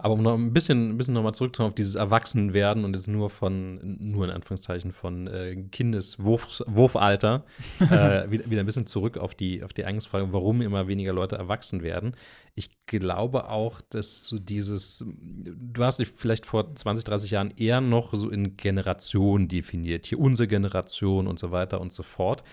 [0.00, 3.30] Aber um noch ein bisschen, ein bisschen nochmal zurückzukommen auf dieses Erwachsenwerden und jetzt nur
[3.30, 7.44] von, nur in Anführungszeichen von äh, Kindeswurfalter,
[7.80, 11.34] äh, wieder, wieder, ein bisschen zurück auf die, auf die Eingangsfrage, warum immer weniger Leute
[11.34, 12.12] erwachsen werden.
[12.54, 17.80] Ich glaube auch, dass so dieses, du hast dich vielleicht vor 20, 30 Jahren eher
[17.80, 22.44] noch so in Generationen definiert, hier unsere Generation und so weiter und so fort.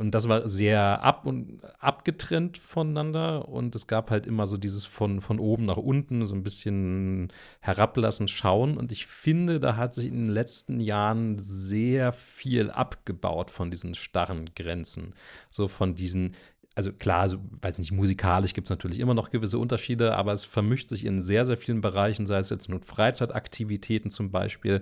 [0.00, 3.46] Und das war sehr ab und abgetrennt voneinander.
[3.50, 7.30] Und es gab halt immer so dieses von, von oben nach unten, so ein bisschen
[7.60, 8.78] herablassen, schauen.
[8.78, 13.94] Und ich finde, da hat sich in den letzten Jahren sehr viel abgebaut von diesen
[13.94, 15.12] starren Grenzen.
[15.50, 16.34] So von diesen,
[16.74, 20.44] also klar, so, weiß nicht, musikalisch gibt es natürlich immer noch gewisse Unterschiede, aber es
[20.46, 24.80] vermischt sich in sehr, sehr vielen Bereichen, sei es jetzt nur Freizeitaktivitäten zum Beispiel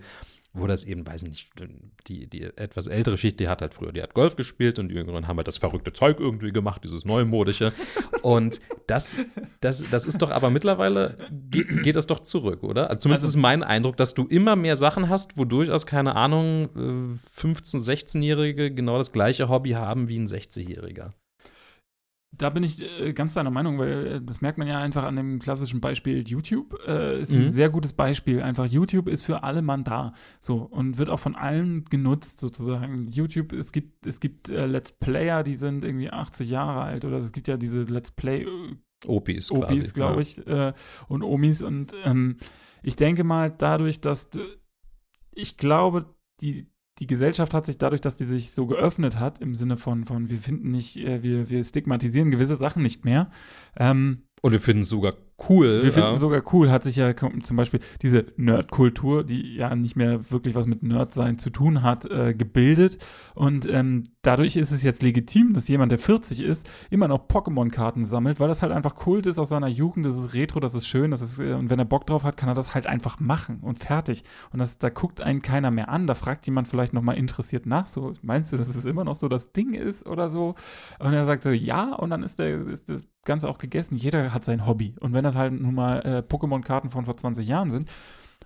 [0.53, 1.51] wo das eben, weiß ich nicht,
[2.07, 4.95] die, die etwas ältere Schicht, die hat halt früher, die hat Golf gespielt und die
[4.95, 7.73] Jüngeren haben halt das verrückte Zeug irgendwie gemacht, dieses neumodische.
[8.23, 9.17] und das,
[9.61, 11.17] das, das ist doch aber mittlerweile,
[11.51, 12.89] geht, geht das doch zurück, oder?
[12.89, 16.17] Also zumindest also, ist mein Eindruck, dass du immer mehr Sachen hast, wo durchaus, keine
[16.17, 16.69] Ahnung,
[17.37, 21.13] 15-, äh, 16-Jährige genau das gleiche Hobby haben wie ein 60-Jähriger.
[22.37, 25.17] Da bin ich äh, ganz deiner Meinung, weil äh, das merkt man ja einfach an
[25.17, 26.79] dem klassischen Beispiel YouTube.
[26.87, 27.43] Äh, ist mhm.
[27.43, 28.43] ein sehr gutes Beispiel.
[28.43, 30.13] Einfach YouTube ist für alle Mann da.
[30.41, 33.09] So und wird auch von allen genutzt sozusagen.
[33.11, 37.19] YouTube, es gibt, es gibt äh, Let's Player, die sind irgendwie 80 Jahre alt oder
[37.19, 38.77] es gibt ja diese Let's Play äh,
[39.07, 40.73] Opis, Opis glaube ich, äh,
[41.09, 41.63] und Omis.
[41.63, 42.37] Und ähm,
[42.83, 44.41] ich denke mal, dadurch, dass du,
[45.33, 46.69] ich glaube, die,
[46.99, 50.29] die Gesellschaft hat sich dadurch, dass die sich so geöffnet hat, im Sinne von, von
[50.29, 53.31] wir finden nicht, äh, wir, wir stigmatisieren gewisse Sachen nicht mehr,
[53.77, 55.15] ähm, und wir finden es sogar
[55.49, 55.83] cool.
[55.83, 60.31] Wir finden sogar cool, hat sich ja zum Beispiel diese Nerd-Kultur, die ja nicht mehr
[60.31, 62.99] wirklich was mit Nerd-Sein zu tun hat, äh, gebildet.
[63.35, 68.05] Und ähm, dadurch ist es jetzt legitim, dass jemand, der 40 ist, immer noch Pokémon-Karten
[68.05, 70.87] sammelt, weil das halt einfach Kult ist aus seiner Jugend, das ist Retro, das ist
[70.87, 73.21] schön, das ist, äh, und wenn er Bock drauf hat, kann er das halt einfach
[73.21, 74.25] machen und fertig.
[74.53, 77.87] Und das, da guckt einen keiner mehr an, da fragt jemand vielleicht nochmal interessiert nach,
[77.87, 80.55] so, meinst du, dass es immer noch so das Ding ist oder so?
[80.99, 83.97] Und er sagt so, ja, und dann ist der, ist das Ganze auch gegessen.
[83.97, 84.95] Jeder hat sein Hobby.
[85.01, 87.91] Und wenn das halt nun mal äh, Pokémon-Karten von vor 20 Jahren sind,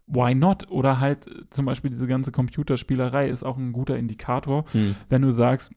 [0.07, 0.71] why not?
[0.71, 4.95] Oder halt äh, zum Beispiel diese ganze Computerspielerei ist auch ein guter Indikator, hm.
[5.09, 5.73] wenn du sagst,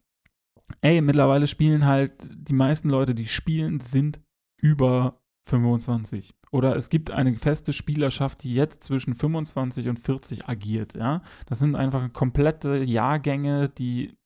[0.81, 4.19] ey, mittlerweile spielen halt die meisten Leute, die spielen, sind
[4.61, 6.33] über 25.
[6.51, 11.21] Oder es gibt eine feste Spielerschaft, die jetzt zwischen 25 und 40 agiert, ja.
[11.45, 14.17] Das sind einfach komplette Jahrgänge, die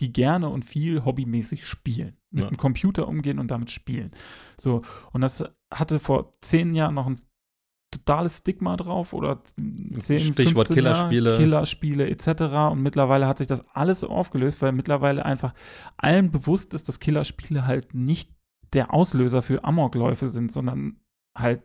[0.00, 2.16] die gerne und viel hobbymäßig spielen.
[2.30, 2.50] Mit ja.
[2.50, 4.10] dem Computer umgehen und damit spielen.
[4.58, 4.82] So,
[5.12, 7.20] und das hatte vor zehn Jahren noch ein
[7.92, 9.42] totales Stigma drauf oder
[9.96, 11.36] 10, Stichwort Killerspiele.
[11.36, 12.42] Killerspiele etc.
[12.72, 15.54] Und mittlerweile hat sich das alles so aufgelöst, weil mittlerweile einfach
[15.96, 18.30] allen bewusst ist, dass Killerspiele halt nicht
[18.72, 20.96] der Auslöser für Amokläufe sind, sondern
[21.36, 21.62] halt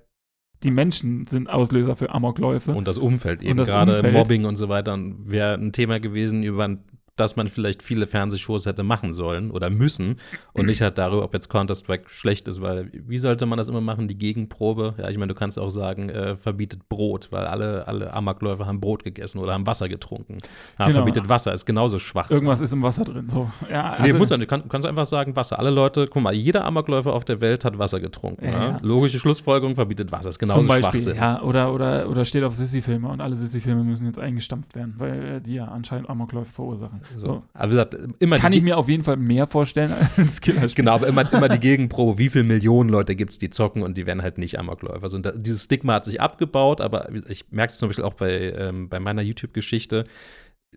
[0.64, 2.74] die Menschen sind Auslöser für Amokläufe.
[2.74, 6.84] Und das Umfeld eben, gerade Mobbing und so weiter wäre ein Thema gewesen, über ein
[7.20, 10.18] dass man vielleicht viele Fernsehshows hätte machen sollen oder müssen
[10.54, 13.82] und nicht halt darüber, ob jetzt Counter-Strike schlecht ist, weil wie sollte man das immer
[13.82, 14.96] machen, die Gegenprobe?
[14.98, 18.80] Ja, ich meine, du kannst auch sagen, äh, verbietet Brot, weil alle, alle Amokläufer haben
[18.80, 20.38] Brot gegessen oder haben Wasser getrunken.
[20.78, 21.00] Ja, Genau.
[21.00, 22.30] Verbietet Wasser, ist genauso schwach.
[22.32, 23.30] Irgendwas ist im Wasser drin.
[23.30, 24.50] So, ja, Nee, also- muss ja nicht.
[24.52, 25.60] Du kann, kannst einfach sagen, Wasser.
[25.60, 28.46] Alle Leute, guck mal, jeder Amokläufer auf der Welt hat Wasser getrunken.
[28.46, 28.80] Ja, Ja, ja.
[28.82, 30.30] Logische Schlussfolgerung verbietet Wasser.
[30.30, 31.16] Ist genauso Zum Beispiel, Schwachsinn.
[31.16, 35.24] ja, oder, oder, oder steht auf Sissy-Filme und alle Sissy-Filme müssen jetzt eingestampft werden, weil
[35.38, 37.02] äh, die ja anscheinend Amokläufe verursachen.
[37.18, 37.44] So.
[37.54, 40.84] Aber wie gesagt, immer Kann ich mir auf jeden Fall mehr vorstellen als Killerspiel.
[40.84, 43.98] Genau, aber immer, immer die Gegenprobe, wie viele Millionen Leute gibt es, die zocken und
[43.98, 45.04] die werden halt nicht Amokläufer.
[45.04, 48.54] Also, da, dieses Stigma hat sich abgebaut, aber ich merke es zum Beispiel auch bei,
[48.54, 50.06] ähm, bei meiner YouTube-Geschichte.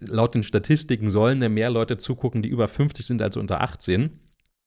[0.00, 4.18] Laut den Statistiken sollen ja mehr Leute zugucken, die über 50 sind als unter 18.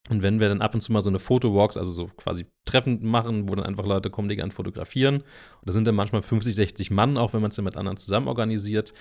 [0.09, 2.99] Und wenn wir dann ab und zu mal so eine Fotowalks, also so quasi Treffen
[3.05, 5.25] machen, wo dann einfach Leute kommen, die gern fotografieren, und
[5.63, 8.27] da sind dann manchmal 50, 60 Mann, auch wenn man es dann mit anderen zusammen
[8.27, 8.93] organisiert.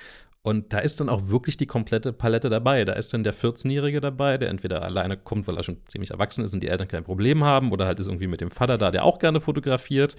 [0.42, 2.84] Und da ist dann auch wirklich die komplette Palette dabei.
[2.84, 6.44] Da ist dann der 14-Jährige dabei, der entweder alleine kommt, weil er schon ziemlich erwachsen
[6.44, 8.90] ist und die Eltern kein Problem haben, oder halt ist irgendwie mit dem Vater da,
[8.90, 10.16] der auch gerne fotografiert.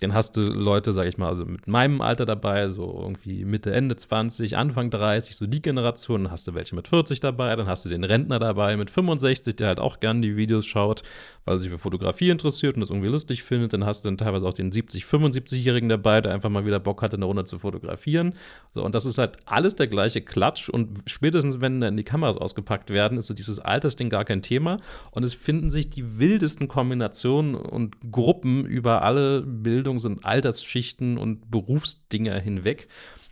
[0.00, 3.72] Dann hast du Leute, sag ich mal, also mit meinem Alter dabei, so irgendwie Mitte,
[3.72, 6.24] Ende 20, Anfang 30, so die Generation.
[6.24, 9.56] Dann hast du welche mit 40 dabei, dann hast du den Rentner dabei mit 65,
[9.56, 11.02] der halt auch gern die Videos schaut,
[11.48, 13.72] weil er sich für Fotografie interessiert und das irgendwie lustig findet.
[13.72, 17.00] Dann hast du dann teilweise auch den 70, 75-Jährigen dabei, der einfach mal wieder Bock
[17.00, 18.34] hatte, eine Runde zu fotografieren.
[18.74, 20.68] So, und das ist halt alles der gleiche Klatsch.
[20.68, 24.78] Und spätestens, wenn dann die Kameras ausgepackt werden, ist so dieses Altersding gar kein Thema.
[25.10, 31.50] Und es finden sich die wildesten Kombinationen und Gruppen über alle Bildungs- und Altersschichten und
[31.50, 32.88] Berufsdinger hinweg.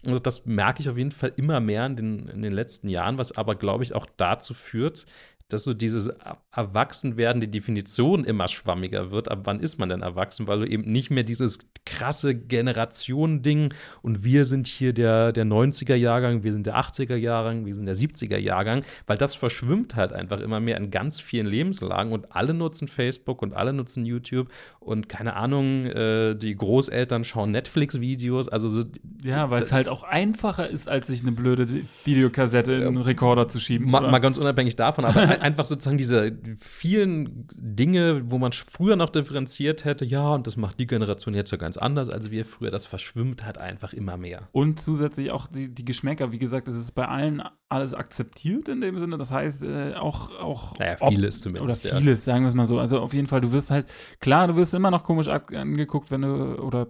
[0.06, 3.18] Also das merke ich auf jeden Fall immer mehr in den, in den letzten Jahren,
[3.18, 5.04] was aber, glaube ich, auch dazu führt,
[5.48, 9.30] dass so dieses Er- Erwachsenwerden, die Definition immer schwammiger wird.
[9.30, 10.46] Ab wann ist man denn erwachsen?
[10.46, 16.42] Weil du eben nicht mehr dieses krasse Generation-Ding und wir sind hier der, der 90er-Jahrgang,
[16.42, 20.76] wir sind der 80er-Jahrgang, wir sind der 70er-Jahrgang, weil das verschwimmt halt einfach immer mehr
[20.78, 24.48] in ganz vielen Lebenslagen und alle nutzen Facebook und alle nutzen YouTube
[24.80, 28.82] und keine Ahnung, äh, die Großeltern schauen Netflix-Videos, also so
[29.22, 31.66] Ja, weil es halt auch einfacher ist, als sich eine blöde
[32.04, 33.90] Videokassette in einen Rekorder zu schieben.
[33.90, 39.10] Mal, mal ganz unabhängig davon, aber einfach sozusagen diese vielen Dinge, wo man früher noch
[39.10, 42.70] differenziert hätte, ja, und das macht die Generation jetzt ja ganz anders als wir früher,
[42.70, 44.48] das verschwimmt halt einfach immer mehr.
[44.52, 48.80] Und zusätzlich auch die, die Geschmäcker, wie gesagt, es ist bei allen alles akzeptiert in
[48.80, 49.18] dem Sinne.
[49.18, 51.84] Das heißt, äh, auch, auch Naja, ob- vieles zumindest.
[51.84, 52.00] Oder ja.
[52.00, 52.78] vieles, sagen wir es mal so.
[52.78, 53.86] Also auf jeden Fall, du wirst halt,
[54.20, 56.88] klar, du wirst immer noch komisch angeguckt, wenn du, oder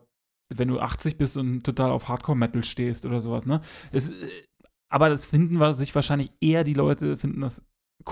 [0.48, 3.60] wenn du 80 bist und total auf Hardcore-Metal stehst oder sowas, ne?
[3.90, 4.12] Es, äh,
[4.88, 7.64] aber das finden wir sich wahrscheinlich eher die Leute, finden das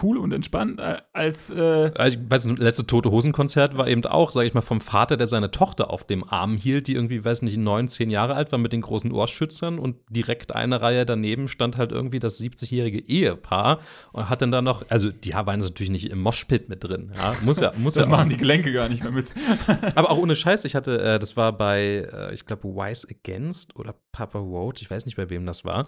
[0.02, 3.86] cool und entspannt, äh, als äh, Also, ich weiß, nicht, das letzte Tote Hosen-Konzert war
[3.86, 6.94] eben auch, sage ich mal, vom Vater, der seine Tochter auf dem Arm hielt, die
[6.94, 10.80] irgendwie, weiß nicht, neun, zehn Jahre alt war mit den großen Ohrschützern und direkt eine
[10.80, 13.80] Reihe daneben stand halt irgendwie das 70-jährige Ehepaar
[14.12, 17.34] und hat dann da noch, also die waren natürlich nicht im Moshpit mit drin, ja,
[17.42, 19.32] muss ja, muss das ja machen die Gelenke gar nicht mehr mit.
[19.94, 23.76] Aber auch ohne Scheiß, ich hatte, äh, das war bei, äh, ich glaube, Wise Against
[23.76, 25.86] oder Papa Roach, ich weiß nicht, bei wem das war.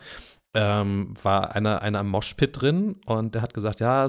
[0.58, 4.06] Ähm, war einer, einer am Moshpit drin und der hat gesagt, ja,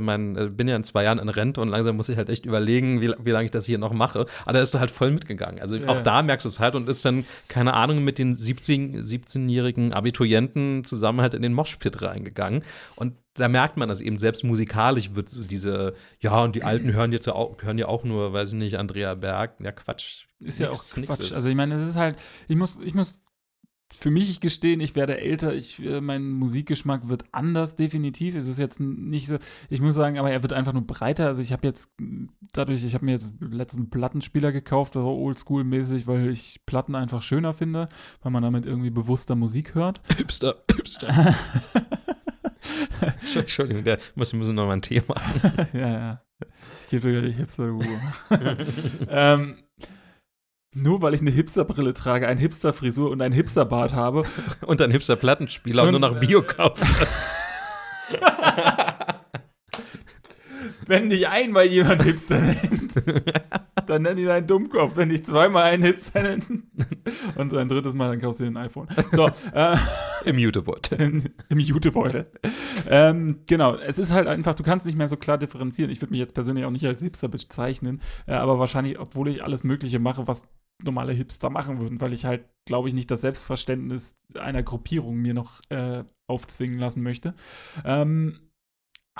[0.00, 2.46] mein, äh, bin ja in zwei Jahren in Rente und langsam muss ich halt echt
[2.46, 4.24] überlegen, wie, wie lange ich das hier noch mache.
[4.44, 5.60] Aber da ist halt voll mitgegangen.
[5.60, 5.88] Also Ja.
[5.88, 9.92] auch da merkst du es halt und ist dann, keine Ahnung, mit den 17, 17-jährigen
[9.92, 12.64] Abiturienten zusammen halt in den Moshpit reingegangen.
[12.96, 16.92] Und da merkt man das eben, selbst musikalisch wird so diese, ja, und die Alten
[16.94, 19.54] hören jetzt ja auch, hören ja auch nur, weiß ich nicht, Andrea Berg.
[19.60, 20.24] Ja, Quatsch.
[20.40, 21.32] Ist ja Nix- auch nix Quatsch.
[21.32, 22.16] Also ich meine, es ist halt,
[22.48, 23.20] ich muss, ich muss
[23.92, 28.34] für mich gestehen, ich werde älter, ich, äh, mein Musikgeschmack wird anders, definitiv.
[28.34, 29.38] Es ist jetzt nicht so,
[29.68, 31.26] ich muss sagen, aber er wird einfach nur breiter.
[31.26, 31.90] Also ich habe jetzt
[32.52, 37.52] dadurch, ich habe mir jetzt letzten Plattenspieler gekauft, so oldschool-mäßig, weil ich Platten einfach schöner
[37.52, 37.88] finde,
[38.22, 40.00] weil man damit irgendwie bewusster Musik hört.
[40.16, 41.34] Hipster, Hipster.
[43.34, 45.14] Entschuldigung, der muss, muss noch mal ein Thema.
[45.72, 46.22] ja, ja.
[46.82, 48.00] Ich gebe dir die Hipster-Ruhe.
[49.08, 49.56] ähm,
[50.72, 54.24] nur weil ich eine Hipsterbrille trage, eine Hipsterfrisur und ein Hipsterbart habe,
[54.66, 56.86] Und ein Hipster-Plattenspieler und, Und, nur noch äh, Bio kaufen.
[60.90, 62.92] wenn dich einmal jemand Hipster nennt,
[63.86, 64.96] dann nenn ihn einen Dummkopf.
[64.96, 66.46] Wenn dich zweimal einen Hipster nennt
[67.36, 68.88] und ein drittes Mal, dann kaufst du dir ein iPhone.
[69.12, 69.76] So, äh,
[70.24, 71.00] Im Jutebeutel.
[71.00, 72.30] in, im Jutebeutel.
[72.88, 75.90] Ähm, genau, es ist halt einfach, du kannst nicht mehr so klar differenzieren.
[75.90, 79.42] Ich würde mich jetzt persönlich auch nicht als Hipster bezeichnen, äh, aber wahrscheinlich, obwohl ich
[79.42, 80.46] alles Mögliche mache, was
[80.82, 85.34] normale Hipster machen würden, weil ich halt, glaube ich, nicht das Selbstverständnis einer Gruppierung mir
[85.34, 87.34] noch äh, aufzwingen lassen möchte.
[87.84, 88.49] Ähm,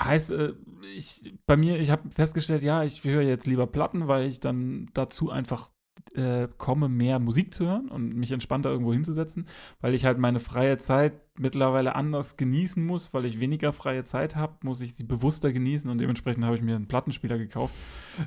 [0.03, 0.53] heißt, äh,
[0.95, 4.89] ich, bei mir, ich habe festgestellt, ja, ich höre jetzt lieber Platten, weil ich dann
[4.93, 5.69] dazu einfach
[6.15, 9.45] äh, komme, mehr Musik zu hören und mich entspannter irgendwo hinzusetzen,
[9.81, 14.35] weil ich halt meine freie Zeit mittlerweile anders genießen muss, weil ich weniger freie Zeit
[14.35, 17.73] habe, muss ich sie bewusster genießen und dementsprechend habe ich mir einen Plattenspieler gekauft.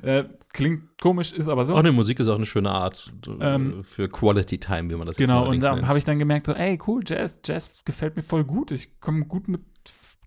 [0.01, 1.73] Äh, klingt komisch, ist aber so.
[1.73, 5.07] Auch eine Musik ist auch eine schöne Art äh, Ähm, für Quality Time, wie man
[5.07, 5.87] das Genau, und allerdings da nennt.
[5.87, 8.71] habe ich dann gemerkt, so, ey, cool, Jazz, Jazz gefällt mir voll gut.
[8.71, 9.61] Ich komme gut mit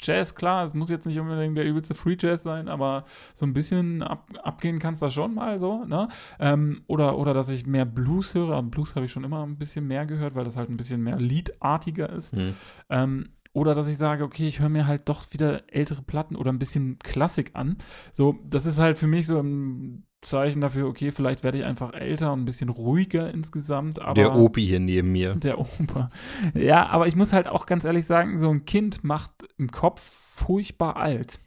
[0.01, 3.53] Jazz, klar, es muss jetzt nicht unbedingt der übelste Free Jazz sein, aber so ein
[3.53, 6.09] bisschen ab, abgehen kannst du schon mal so, ne?
[6.39, 9.59] Ähm, oder, oder dass ich mehr Blues höre, aber Blues habe ich schon immer ein
[9.59, 12.35] bisschen mehr gehört, weil das halt ein bisschen mehr Liedartiger ist.
[12.35, 12.55] Hm.
[12.89, 16.53] Ähm, oder dass ich sage, okay, ich höre mir halt doch wieder ältere Platten oder
[16.53, 17.79] ein bisschen Klassik an.
[18.13, 21.93] So, das ist halt für mich so ein Zeichen dafür, okay, vielleicht werde ich einfach
[21.93, 24.01] älter und ein bisschen ruhiger insgesamt.
[24.03, 25.35] Aber Der Opi hier neben mir.
[25.37, 26.11] der Opa.
[26.55, 30.03] Ja, aber ich muss halt auch ganz ehrlich sagen, so ein Kind macht im Kopf
[30.03, 31.39] furchtbar alt.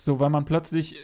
[0.00, 0.96] So, weil man plötzlich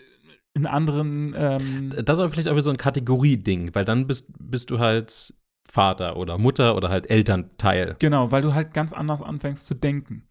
[0.54, 4.70] in anderen, ähm, Das ist vielleicht auch wieder so ein Kategorie-Ding, weil dann bist, bist
[4.70, 5.32] du halt
[5.70, 7.96] Vater oder Mutter oder halt Elternteil.
[7.98, 10.24] genau, weil du halt ganz anders anfängst zu denken.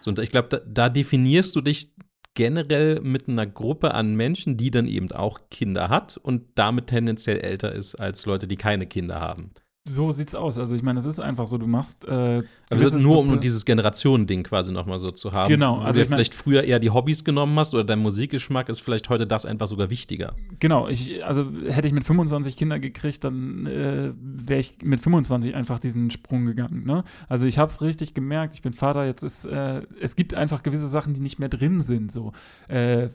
[0.00, 1.94] So, und ich glaube, da, da definierst du dich
[2.34, 7.38] generell mit einer Gruppe an Menschen, die dann eben auch Kinder hat und damit tendenziell
[7.38, 9.52] älter ist als Leute, die keine Kinder haben.
[9.84, 10.58] So sieht's aus.
[10.58, 13.40] Also ich meine, es ist einfach so, du machst äh, Aber gewisse ist nur, um
[13.40, 15.48] dieses Generationending quasi nochmal so zu haben.
[15.48, 18.68] Genau, also du ich mein- vielleicht früher eher die Hobbys genommen hast oder dein Musikgeschmack
[18.68, 20.36] ist vielleicht heute das einfach sogar wichtiger.
[20.60, 25.52] Genau, ich, also hätte ich mit 25 Kinder gekriegt, dann äh, wäre ich mit 25
[25.56, 26.84] einfach diesen Sprung gegangen.
[26.84, 27.02] Ne?
[27.28, 30.62] Also ich habe es richtig gemerkt, ich bin Vater, jetzt ist, äh, es gibt einfach
[30.62, 32.12] gewisse Sachen, die nicht mehr drin sind.
[32.12, 32.30] So
[32.68, 33.08] äh,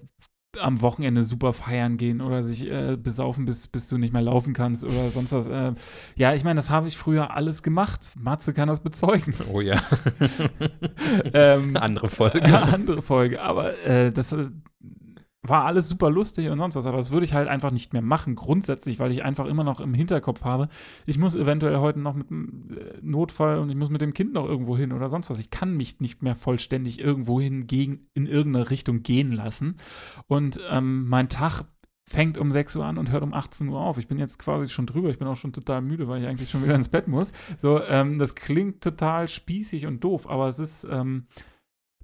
[0.60, 4.54] am Wochenende super feiern gehen oder sich äh, besaufen, bis, bis du nicht mehr laufen
[4.54, 5.48] kannst oder sonst was.
[5.48, 5.74] Äh,
[6.16, 8.12] ja, ich meine, das habe ich früher alles gemacht.
[8.18, 9.34] Matze kann das bezeugen.
[9.52, 9.82] Oh ja,
[11.34, 12.40] ähm, andere Folge.
[12.40, 13.42] ja, andere Folge.
[13.42, 14.50] Aber äh, das äh,
[15.48, 16.86] war alles super lustig und sonst was.
[16.86, 19.80] Aber das würde ich halt einfach nicht mehr machen, grundsätzlich, weil ich einfach immer noch
[19.80, 20.70] im Hinterkopf habe,
[21.06, 24.34] ich muss eventuell heute noch mit einem äh, Notfall und ich muss mit dem Kind
[24.34, 25.40] noch irgendwo hin oder sonst was.
[25.40, 29.78] Ich kann mich nicht mehr vollständig irgendwo hingegen in irgendeine Richtung gehen lassen.
[30.28, 31.66] Und ähm, mein Tag
[32.08, 33.98] fängt um 6 Uhr an und hört um 18 Uhr auf.
[33.98, 35.10] Ich bin jetzt quasi schon drüber.
[35.10, 37.34] Ich bin auch schon total müde, weil ich eigentlich schon wieder ins Bett muss.
[37.58, 41.28] So, ähm, das klingt total spießig und doof, aber es ist, ähm,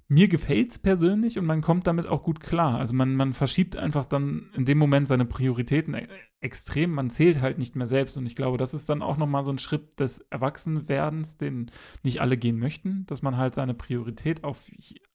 [0.08, 2.78] mir gefällt es persönlich und man kommt damit auch gut klar.
[2.78, 6.06] Also man, man verschiebt einfach dann in dem Moment seine Prioritäten e
[6.40, 6.90] extrem.
[6.90, 8.18] Man zählt halt nicht mehr selbst.
[8.18, 11.70] Und ich glaube, das ist dann auch nochmal so ein Schritt des Erwachsenwerdens, den
[12.02, 14.70] nicht alle gehen möchten, dass man halt seine Priorität auf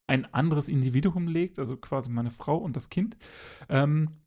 [0.07, 3.15] ein anderes Individuum legt, also quasi meine Frau und das Kind.
[3.69, 4.17] Ähm,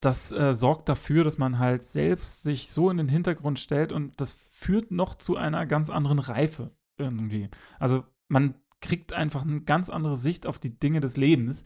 [0.00, 4.20] das äh, sorgt dafür, dass man halt selbst sich so in den Hintergrund stellt und
[4.20, 7.48] das führt noch zu einer ganz anderen Reife irgendwie.
[7.78, 11.64] Also man kriegt einfach eine ganz andere Sicht auf die Dinge des Lebens,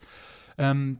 [0.57, 0.99] ähm,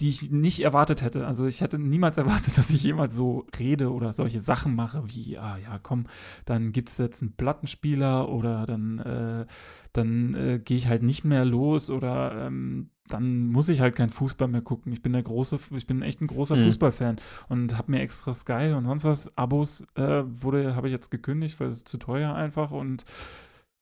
[0.00, 1.26] die ich nicht erwartet hätte.
[1.26, 5.38] Also ich hätte niemals erwartet, dass ich jemals so rede oder solche Sachen mache wie,
[5.38, 6.06] ah ja, komm,
[6.44, 9.46] dann gibt es jetzt einen Plattenspieler oder dann, äh,
[9.92, 14.08] dann äh, gehe ich halt nicht mehr los oder ähm, dann muss ich halt kein
[14.08, 14.92] Fußball mehr gucken.
[14.92, 16.64] Ich bin der große, ich bin echt ein großer Mhm.
[16.64, 17.16] Fußballfan
[17.48, 21.60] und habe mir extra Sky und sonst was Abos äh, wurde, habe ich jetzt gekündigt,
[21.60, 23.04] weil es zu teuer einfach und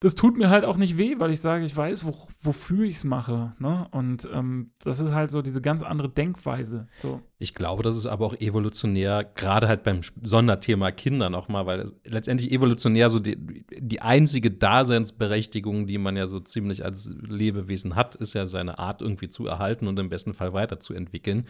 [0.02, 2.96] das tut mir halt auch nicht weh, weil ich sage, ich weiß, wo, wofür ich
[2.96, 3.52] es mache.
[3.58, 3.86] Ne?
[3.90, 6.88] Und ähm, das ist halt so diese ganz andere Denkweise.
[6.96, 7.20] So.
[7.38, 12.50] Ich glaube, das ist aber auch evolutionär, gerade halt beim Sonderthema Kinder nochmal, weil letztendlich
[12.50, 13.36] evolutionär so die,
[13.78, 19.02] die einzige Daseinsberechtigung, die man ja so ziemlich als Lebewesen hat, ist ja seine Art
[19.02, 21.46] irgendwie zu erhalten und im besten Fall weiterzuentwickeln.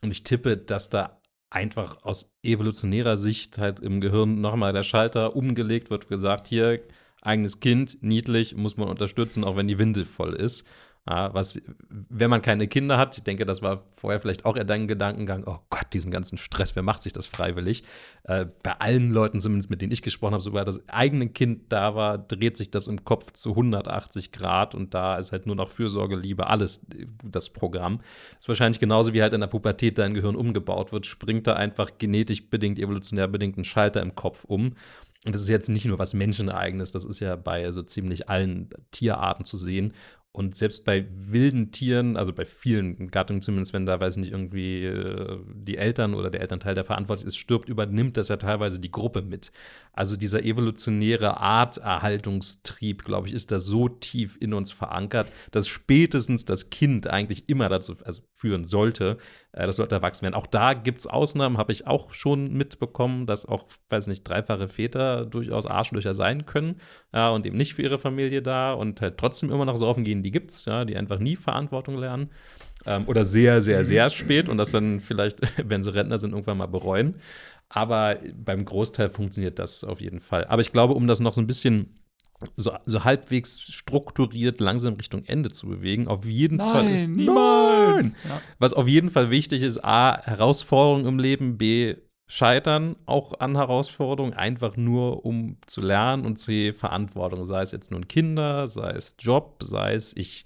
[0.00, 1.20] Und ich tippe, dass da
[1.50, 6.80] einfach aus evolutionärer Sicht halt im Gehirn nochmal der Schalter umgelegt wird, gesagt, hier,
[7.22, 10.66] eigenes Kind, niedlich, muss man unterstützen, auch wenn die Windel voll ist.
[11.08, 14.64] Ja, was, wenn man keine Kinder hat, ich denke, das war vorher vielleicht auch eher
[14.64, 17.84] dein Gedankengang, oh Gott, diesen ganzen Stress, wer macht sich das freiwillig?
[18.24, 21.94] Äh, bei allen Leuten, zumindest mit denen ich gesprochen habe, sobald das eigene Kind da
[21.94, 25.70] war, dreht sich das im Kopf zu 180 Grad und da ist halt nur noch
[25.70, 28.02] Fürsorge, Liebe, alles äh, das Programm.
[28.38, 31.92] ist wahrscheinlich genauso wie halt in der Pubertät dein Gehirn umgebaut wird, springt da einfach
[31.96, 34.76] genetisch bedingt, evolutionär bedingt ein Schalter im Kopf um.
[35.26, 38.70] Und das ist jetzt nicht nur was Menscheneigenes, das ist ja bei so ziemlich allen
[38.90, 39.92] Tierarten zu sehen.
[40.32, 44.30] Und selbst bei wilden Tieren, also bei vielen Gattungen zumindest, wenn da, weiß ich nicht,
[44.30, 48.78] irgendwie äh, die Eltern oder der Elternteil, der verantwortlich ist, stirbt, übernimmt das ja teilweise
[48.78, 49.50] die Gruppe mit.
[49.92, 56.44] Also dieser evolutionäre Arterhaltungstrieb, glaube ich, ist da so tief in uns verankert, dass spätestens
[56.44, 59.18] das Kind eigentlich immer dazu also führen sollte,
[59.52, 60.34] äh, dass Leute erwachsen werden.
[60.34, 64.68] Auch da gibt es Ausnahmen, habe ich auch schon mitbekommen, dass auch, weiß nicht, dreifache
[64.68, 66.80] Väter durchaus Arschlöcher sein können
[67.12, 70.04] ja, und eben nicht für ihre Familie da und halt trotzdem immer noch so offen
[70.04, 72.30] gehen, die gibt's, ja, die einfach nie Verantwortung lernen.
[72.86, 76.56] Ähm, oder sehr, sehr, sehr spät und das dann vielleicht, wenn sie Rentner sind, irgendwann
[76.56, 77.16] mal bereuen.
[77.68, 80.44] Aber beim Großteil funktioniert das auf jeden Fall.
[80.46, 81.99] Aber ich glaube, um das noch so ein bisschen
[82.56, 87.08] so, so halbwegs strukturiert langsam Richtung Ende zu bewegen, auf jeden Nein, Fall.
[87.08, 88.02] niemals!
[88.02, 88.16] Nein!
[88.28, 88.42] Ja.
[88.58, 94.34] Was auf jeden Fall wichtig ist, A, Herausforderungen im Leben, B, Scheitern auch an Herausforderungen,
[94.34, 99.16] einfach nur um zu lernen und C, Verantwortung, sei es jetzt nun Kinder, sei es
[99.18, 100.44] Job, sei es ich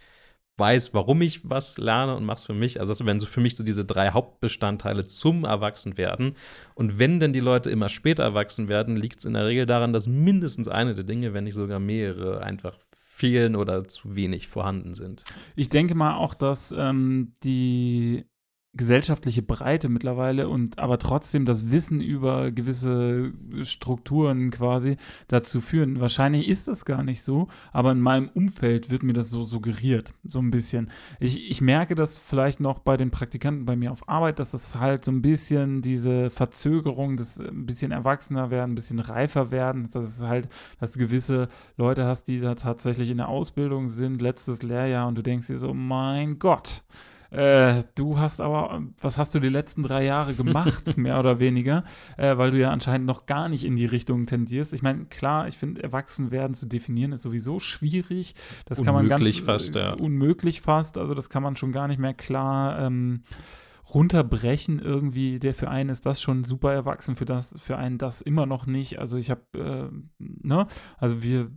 [0.57, 2.81] weiß, warum ich was lerne und mach's für mich.
[2.81, 6.37] Also das wären so für mich so diese drei Hauptbestandteile zum Erwachsenwerden.
[6.75, 9.93] Und wenn denn die Leute immer später erwachsen werden, liegt es in der Regel daran,
[9.93, 14.95] dass mindestens eine der Dinge, wenn nicht sogar mehrere, einfach fehlen oder zu wenig vorhanden
[14.95, 15.25] sind.
[15.57, 18.25] Ich denke mal auch, dass ähm, die
[18.77, 24.97] gesellschaftliche Breite mittlerweile und aber trotzdem das Wissen über gewisse Strukturen quasi
[25.29, 26.01] dazu führen.
[26.01, 30.13] Wahrscheinlich ist das gar nicht so, aber in meinem Umfeld wird mir das so suggeriert,
[30.25, 30.91] so ein bisschen.
[31.21, 34.77] Ich, ich merke das vielleicht noch bei den Praktikanten bei mir auf Arbeit, dass es
[34.77, 39.89] halt so ein bisschen diese Verzögerung, das ein bisschen erwachsener werden, ein bisschen reifer werden,
[39.93, 40.49] dass es halt,
[40.81, 45.17] dass du gewisse Leute hast, die da tatsächlich in der Ausbildung sind, letztes Lehrjahr und
[45.17, 46.83] du denkst dir so, mein Gott,
[47.35, 51.85] äh, du hast aber, was hast du die letzten drei Jahre gemacht, mehr oder weniger,
[52.17, 54.73] äh, weil du ja anscheinend noch gar nicht in die Richtung tendierst.
[54.73, 58.37] Ich meine, klar, ich finde, Erwachsenwerden zu definieren ist sowieso schwierig.
[58.67, 59.95] Das kann man ganz Unmöglich fast, ja.
[59.95, 60.97] äh, unmöglich fast.
[60.97, 63.25] Also das kann man schon gar nicht mehr klar ähm,
[63.93, 65.41] runterbrechen irgendwie.
[65.41, 68.67] Der für einen ist das schon super erwachsen, für das für einen das immer noch
[68.67, 69.01] nicht.
[69.01, 70.69] Also ich habe, äh, ne,
[70.99, 71.51] also wir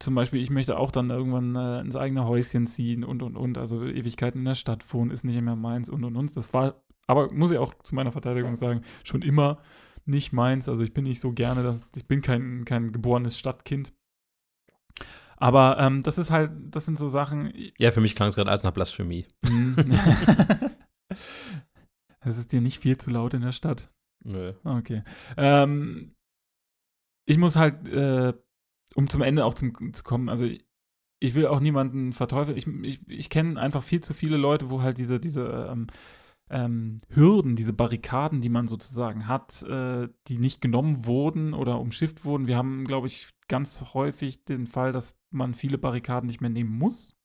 [0.00, 3.58] zum Beispiel, ich möchte auch dann irgendwann äh, ins eigene Häuschen ziehen und und und.
[3.58, 6.36] Also Ewigkeiten in der Stadt wohnen ist nicht mehr meins und und und.
[6.36, 9.62] Das war, aber muss ich auch zu meiner Verteidigung sagen, schon immer
[10.06, 10.68] nicht meins.
[10.68, 13.92] Also ich bin nicht so gerne, dass ich bin kein, kein geborenes Stadtkind.
[15.36, 17.52] Aber ähm, das ist halt, das sind so Sachen.
[17.78, 19.26] Ja, für mich klang es gerade als nach Blasphemie.
[19.46, 19.76] Hm.
[22.20, 23.90] Es ist dir nicht viel zu laut in der Stadt.
[24.24, 24.52] Nö.
[24.64, 25.02] Okay.
[25.36, 26.14] Ähm,
[27.26, 28.34] ich muss halt, äh,
[28.94, 30.46] um zum Ende auch zum, zu kommen, also
[31.18, 32.56] ich, will auch niemanden verteufeln.
[32.56, 35.86] Ich, ich, ich kenne einfach viel zu viele Leute, wo halt diese, diese ähm,
[36.50, 42.24] ähm, Hürden, diese Barrikaden, die man sozusagen hat, äh, die nicht genommen wurden oder umschifft
[42.24, 42.48] wurden.
[42.48, 46.76] Wir haben, glaube ich, ganz häufig den Fall, dass man viele Barrikaden nicht mehr nehmen
[46.76, 47.16] muss.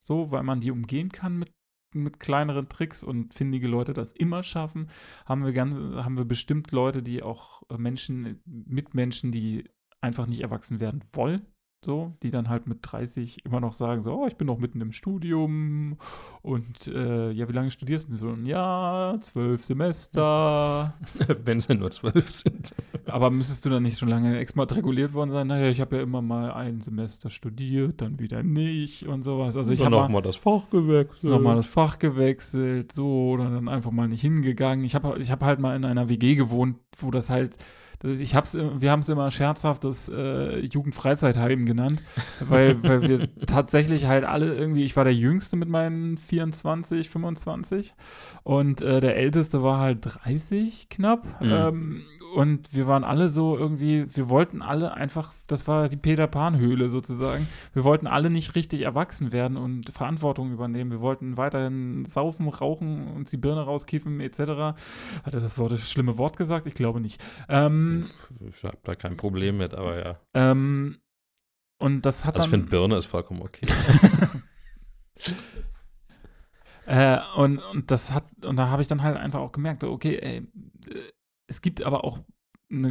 [0.00, 1.52] So, weil man die umgehen kann mit,
[1.94, 4.90] mit kleineren Tricks und findige Leute das immer schaffen.
[5.24, 9.64] Haben wir, ganz, haben wir bestimmt Leute, die auch Menschen, Mitmenschen, die
[10.04, 11.46] einfach nicht erwachsen werden wollen.
[11.84, 14.80] So, die dann halt mit 30 immer noch sagen, so, oh, ich bin noch mitten
[14.80, 15.98] im Studium
[16.40, 18.14] und äh, ja, wie lange studierst du?
[18.14, 20.94] So, ein Jahr, zwölf Semester.
[21.44, 22.74] Wenn es ja nur zwölf sind.
[23.04, 25.46] Aber müsstest du dann nicht schon lange exmatrikuliert worden sein?
[25.46, 29.54] Naja, ich habe ja immer mal ein Semester studiert, dann wieder nicht und sowas.
[29.54, 31.30] Also ich habe noch mal das Fach gewechselt.
[31.30, 34.86] nochmal das Fach gewechselt, so, oder dann einfach mal nicht hingegangen.
[34.86, 37.58] Ich habe ich hab halt mal in einer WG gewohnt, wo das halt,
[38.00, 42.02] das, ich hab's, wir haben es immer scherzhaft das äh, Jugendfreizeitheim genannt,
[42.40, 47.94] weil, weil wir tatsächlich halt alle irgendwie, ich war der Jüngste mit meinen 24, 25
[48.42, 51.24] und äh, der Älteste war halt 30 knapp.
[51.40, 51.50] Mhm.
[51.50, 52.02] Ähm,
[52.34, 56.88] und wir waren alle so irgendwie, wir wollten alle einfach, das war die Peter Pan-Höhle
[56.88, 57.46] sozusagen.
[57.72, 60.90] Wir wollten alle nicht richtig erwachsen werden und Verantwortung übernehmen.
[60.90, 64.38] Wir wollten weiterhin saufen, rauchen, uns die Birne rauskiffen, etc.
[64.38, 66.66] Hat er das Wort, das schlimme Wort gesagt?
[66.66, 67.22] Ich glaube nicht.
[67.48, 68.04] Ähm,
[68.52, 70.20] Ich habe da kein Problem mit, aber ja.
[70.34, 70.98] ähm,
[71.78, 73.66] und das hat Also ich finde, Birne ist vollkommen okay.
[76.86, 80.18] Äh, und, und das hat, und da habe ich dann halt einfach auch gemerkt, okay,
[80.18, 81.12] ey, äh,
[81.46, 82.20] es gibt aber auch
[82.70, 82.88] eine,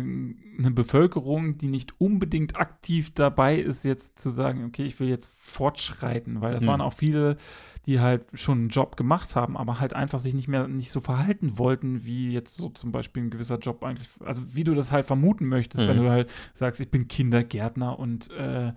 [0.58, 5.32] eine Bevölkerung, die nicht unbedingt aktiv dabei ist, jetzt zu sagen, okay, ich will jetzt
[5.38, 6.68] fortschreiten, weil das Hm.
[6.68, 7.38] waren auch viele,
[7.86, 11.02] die halt schon einen Job gemacht haben, aber halt einfach sich nicht mehr nicht so
[11.02, 14.92] verhalten wollten, wie jetzt so zum Beispiel ein gewisser Job eigentlich, also wie du das
[14.92, 16.04] halt vermuten möchtest, wenn Mhm.
[16.04, 18.74] du halt sagst, ich bin Kindergärtner und äh,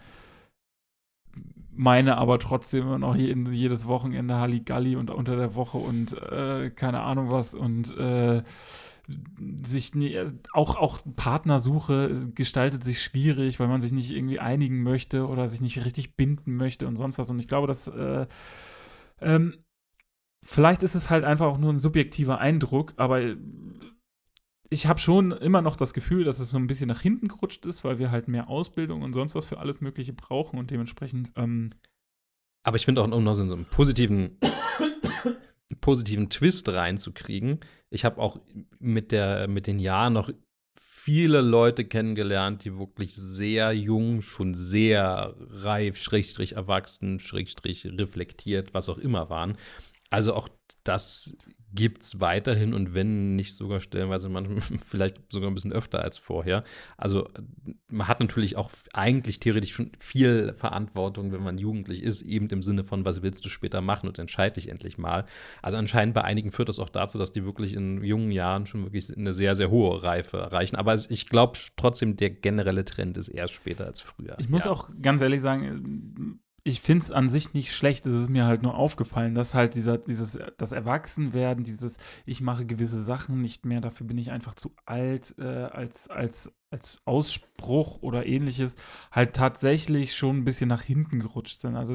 [1.78, 7.00] meine aber trotzdem immer noch jedes Wochenende Halligalli und unter der Woche und äh, keine
[7.02, 8.42] Ahnung was und äh,
[9.64, 10.18] sich nie,
[10.52, 15.60] auch, auch Partnersuche gestaltet sich schwierig, weil man sich nicht irgendwie einigen möchte oder sich
[15.60, 17.30] nicht richtig binden möchte und sonst was.
[17.30, 18.26] Und ich glaube, dass äh,
[19.20, 19.64] ähm,
[20.42, 23.36] vielleicht ist es halt einfach auch nur ein subjektiver Eindruck, aber
[24.68, 27.64] ich habe schon immer noch das Gefühl, dass es so ein bisschen nach hinten gerutscht
[27.66, 31.30] ist, weil wir halt mehr Ausbildung und sonst was für alles Mögliche brauchen und dementsprechend
[31.36, 31.72] ähm,
[32.64, 34.38] Aber ich finde auch, noch so einen positiven,
[35.80, 37.60] positiven Twist reinzukriegen,
[37.90, 38.40] ich habe auch
[38.78, 40.30] mit, der, mit den Jahren noch
[40.78, 48.88] viele Leute kennengelernt, die wirklich sehr jung, schon sehr reif, schrägstrich erwachsen, schrägstrich reflektiert, was
[48.88, 49.56] auch immer waren.
[50.10, 50.48] Also auch
[50.82, 51.36] das
[51.76, 56.18] gibt es weiterhin und wenn nicht sogar stellenweise manchmal vielleicht sogar ein bisschen öfter als
[56.18, 56.64] vorher.
[56.96, 57.28] Also
[57.88, 62.62] man hat natürlich auch eigentlich theoretisch schon viel Verantwortung, wenn man jugendlich ist, eben im
[62.62, 65.26] Sinne von, was willst du später machen und entscheide dich endlich mal.
[65.62, 68.82] Also anscheinend bei einigen führt das auch dazu, dass die wirklich in jungen Jahren schon
[68.82, 70.76] wirklich eine sehr, sehr hohe Reife erreichen.
[70.76, 74.36] Aber ich glaube trotzdem, der generelle Trend ist erst später als früher.
[74.40, 74.70] Ich muss ja.
[74.72, 78.64] auch ganz ehrlich sagen, ich finde es an sich nicht schlecht, es ist mir halt
[78.64, 83.80] nur aufgefallen, dass halt dieser, dieses, das Erwachsenwerden, dieses, ich mache gewisse Sachen nicht mehr,
[83.80, 88.74] dafür bin ich einfach zu alt, äh, als, als, als Ausspruch oder ähnliches,
[89.12, 91.76] halt tatsächlich schon ein bisschen nach hinten gerutscht sind.
[91.76, 91.94] Also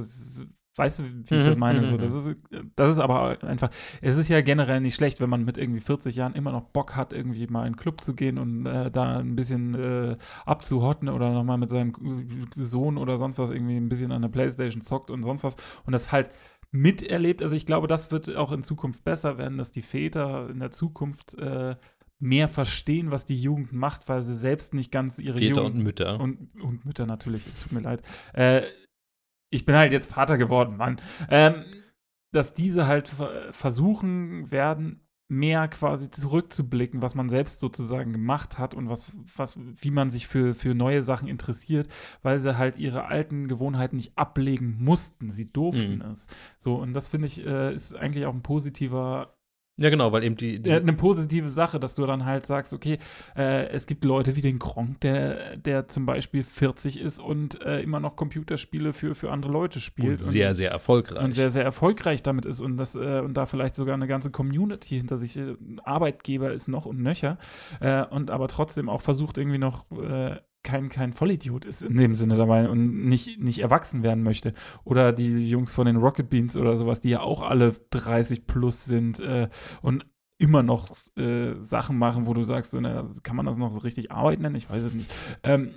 [0.78, 1.82] Weißt du, wie ich das Mhm, meine?
[1.82, 2.00] mhm, So, mhm.
[2.00, 2.36] das, ist,
[2.78, 3.70] das ist aber einfach,
[4.02, 6.96] es ist ja generell nicht schlecht, wenn man mit irgendwie 40 Jahren immer noch Bock
[6.96, 11.10] hat, irgendwie mal in den Club zu gehen und äh, da ein bisschen äh, abzuhotten
[11.10, 14.82] oder nochmal mit seinem äh, Sohn oder sonst was irgendwie ein bisschen an der Playstation
[14.82, 16.30] zockt und sonst was und das halt
[16.72, 17.42] miterlebt.
[17.42, 20.72] Also ich glaube, das wird auch in Zukunft besser werden, dass die Väter in der
[20.72, 21.76] Zukunft äh,
[22.20, 25.84] mehr verstehen, was die Jugend macht, weil sie selbst nicht ganz ihre Väter Jugend und
[25.84, 26.20] Mütter.
[26.20, 28.04] und, und Mütter natürlich, es tut mir leid.
[28.34, 28.62] Äh,
[29.52, 31.00] ich bin halt jetzt Vater geworden, Mann.
[31.30, 31.66] Ähm,
[32.32, 38.74] dass diese halt ver- versuchen werden, mehr quasi zurückzublicken, was man selbst sozusagen gemacht hat
[38.74, 41.88] und was, was, wie man sich für, für neue Sachen interessiert,
[42.22, 45.32] weil sie halt ihre alten Gewohnheiten nicht ablegen mussten.
[45.32, 46.02] Sie durften Mhm.
[46.12, 46.28] es.
[46.58, 49.38] So, und das finde ich, äh, ist eigentlich auch ein positiver
[49.82, 52.72] ja, genau, weil eben die, die äh, eine positive Sache, dass du dann halt sagst,
[52.72, 53.00] okay,
[53.36, 57.82] äh, es gibt Leute wie den Gronk, der, der zum Beispiel 40 ist und äh,
[57.82, 60.20] immer noch Computerspiele für, für andere Leute spielt.
[60.20, 61.24] und sehr, sehr erfolgreich.
[61.24, 64.30] und sehr, sehr erfolgreich damit ist und das äh, und da vielleicht sogar eine ganze
[64.30, 67.40] Community hinter sich, äh, Arbeitgeber ist noch und nöcher
[67.80, 72.14] äh, und aber trotzdem auch versucht irgendwie noch äh, kein, kein Vollidiot ist in dem
[72.14, 74.54] Sinne dabei und nicht, nicht erwachsen werden möchte.
[74.84, 78.86] Oder die Jungs von den Rocket Beans oder sowas, die ja auch alle 30 plus
[78.86, 79.50] sind äh,
[79.82, 80.06] und
[80.38, 83.80] immer noch äh, Sachen machen, wo du sagst, so, na, kann man das noch so
[83.80, 84.56] richtig Arbeit nennen?
[84.56, 85.12] Ich weiß es nicht.
[85.44, 85.72] Ähm,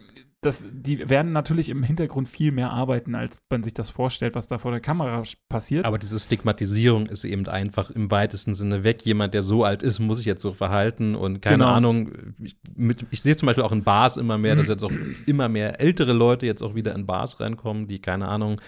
[0.45, 4.47] das, die werden natürlich im Hintergrund viel mehr arbeiten, als man sich das vorstellt, was
[4.47, 5.85] da vor der Kamera passiert.
[5.85, 9.05] Aber diese Stigmatisierung ist eben einfach im weitesten Sinne weg.
[9.05, 11.69] Jemand, der so alt ist, muss sich jetzt so verhalten und keine Genau.
[11.71, 12.13] Ahnung.
[12.43, 14.93] Ich, mit, ich sehe zum Beispiel auch in Bars immer mehr, dass jetzt auch
[15.27, 18.61] immer mehr ältere Leute jetzt auch wieder in Bars reinkommen, die keine Ahnung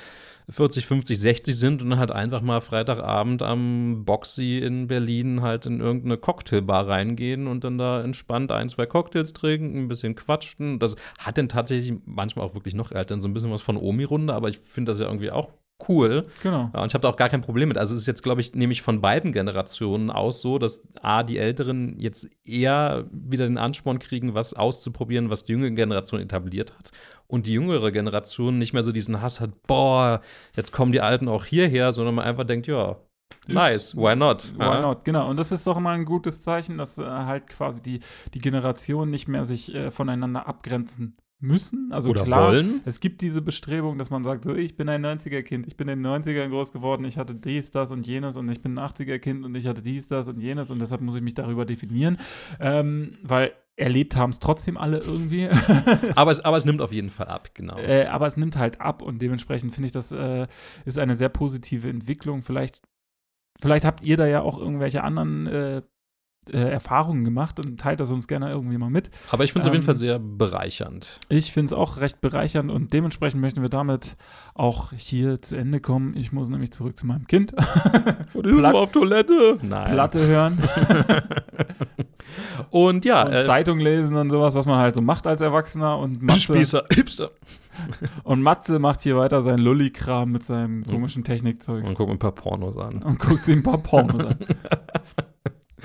[0.48, 5.66] 40, 50, 60 sind und dann halt einfach mal Freitagabend am Boxy in Berlin halt
[5.66, 10.78] in irgendeine Cocktailbar reingehen und dann da entspannt ein, zwei Cocktails trinken, ein bisschen quatschen.
[10.78, 13.76] Das hat dann tatsächlich manchmal auch wirklich noch, hat dann so ein bisschen was von
[13.76, 15.50] Omi-Runde, aber ich finde das ja irgendwie auch
[15.88, 16.26] cool.
[16.42, 16.70] genau.
[16.72, 17.78] Und ich habe da auch gar kein Problem mit.
[17.78, 21.38] Also es ist jetzt, glaube ich, nämlich von beiden Generationen aus so, dass A, die
[21.38, 26.90] Älteren jetzt eher wieder den Ansporn kriegen, was auszuprobieren, was die jüngere Generation etabliert hat.
[27.26, 30.20] Und die jüngere Generation nicht mehr so diesen Hass hat, boah,
[30.54, 32.96] jetzt kommen die Alten auch hierher, sondern man einfach denkt, ja,
[33.48, 34.52] nice, why not?
[34.56, 34.80] Why Ja.
[34.80, 35.04] not?
[35.04, 35.28] Genau.
[35.28, 38.00] Und das ist doch immer ein gutes Zeichen, dass äh, halt quasi die,
[38.34, 41.92] die Generationen nicht mehr sich äh, voneinander abgrenzen müssen.
[41.92, 42.80] Also Oder klar, wollen.
[42.84, 46.02] es gibt diese Bestrebung, dass man sagt, so, ich bin ein 90er-Kind, ich bin in
[46.02, 49.44] den 90ern groß geworden, ich hatte dies, das und jenes und ich bin ein 80er-Kind
[49.44, 52.18] und ich hatte dies, das und jenes und deshalb muss ich mich darüber definieren,
[52.58, 55.48] ähm, weil erlebt haben es trotzdem alle irgendwie.
[56.14, 57.76] Aber es, aber es nimmt auf jeden Fall ab, genau.
[57.76, 60.46] Äh, aber es nimmt halt ab und dementsprechend finde ich, das äh,
[60.86, 62.42] ist eine sehr positive Entwicklung.
[62.42, 62.80] Vielleicht,
[63.60, 65.82] vielleicht habt ihr da ja auch irgendwelche anderen äh,
[66.52, 69.10] äh, Erfahrungen gemacht und teilt das uns gerne irgendwie mal mit.
[69.30, 71.20] Aber ich finde es auf jeden ähm, Fall sehr bereichernd.
[71.28, 74.16] Ich finde es auch recht bereichernd und dementsprechend möchten wir damit
[74.54, 76.16] auch hier zu Ende kommen.
[76.16, 77.54] Ich muss nämlich zurück zu meinem Kind.
[78.32, 79.58] Platt- auf Toilette.
[79.62, 79.92] Nein.
[79.92, 80.58] Platte hören
[82.70, 85.98] Und ja, und äh, Zeitung lesen und sowas, was man halt so macht als Erwachsener.
[85.98, 87.30] Und Matze, Spießer, Hipster.
[88.24, 91.88] und Matze macht hier weiter seinen Lulli-Kram mit seinem komischen Technikzeugs.
[91.88, 93.02] Und guck mir ein paar Pornos an.
[93.02, 94.36] und guckt sich ein paar Pornos an.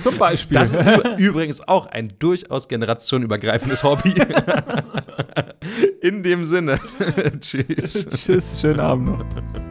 [0.02, 0.58] Zum Beispiel.
[0.58, 4.14] Das ist üb- übrigens auch ein durchaus generationenübergreifendes Hobby.
[6.02, 6.80] In dem Sinne.
[7.40, 8.08] Tschüss.
[8.08, 9.71] Tschüss, schönen Abend noch.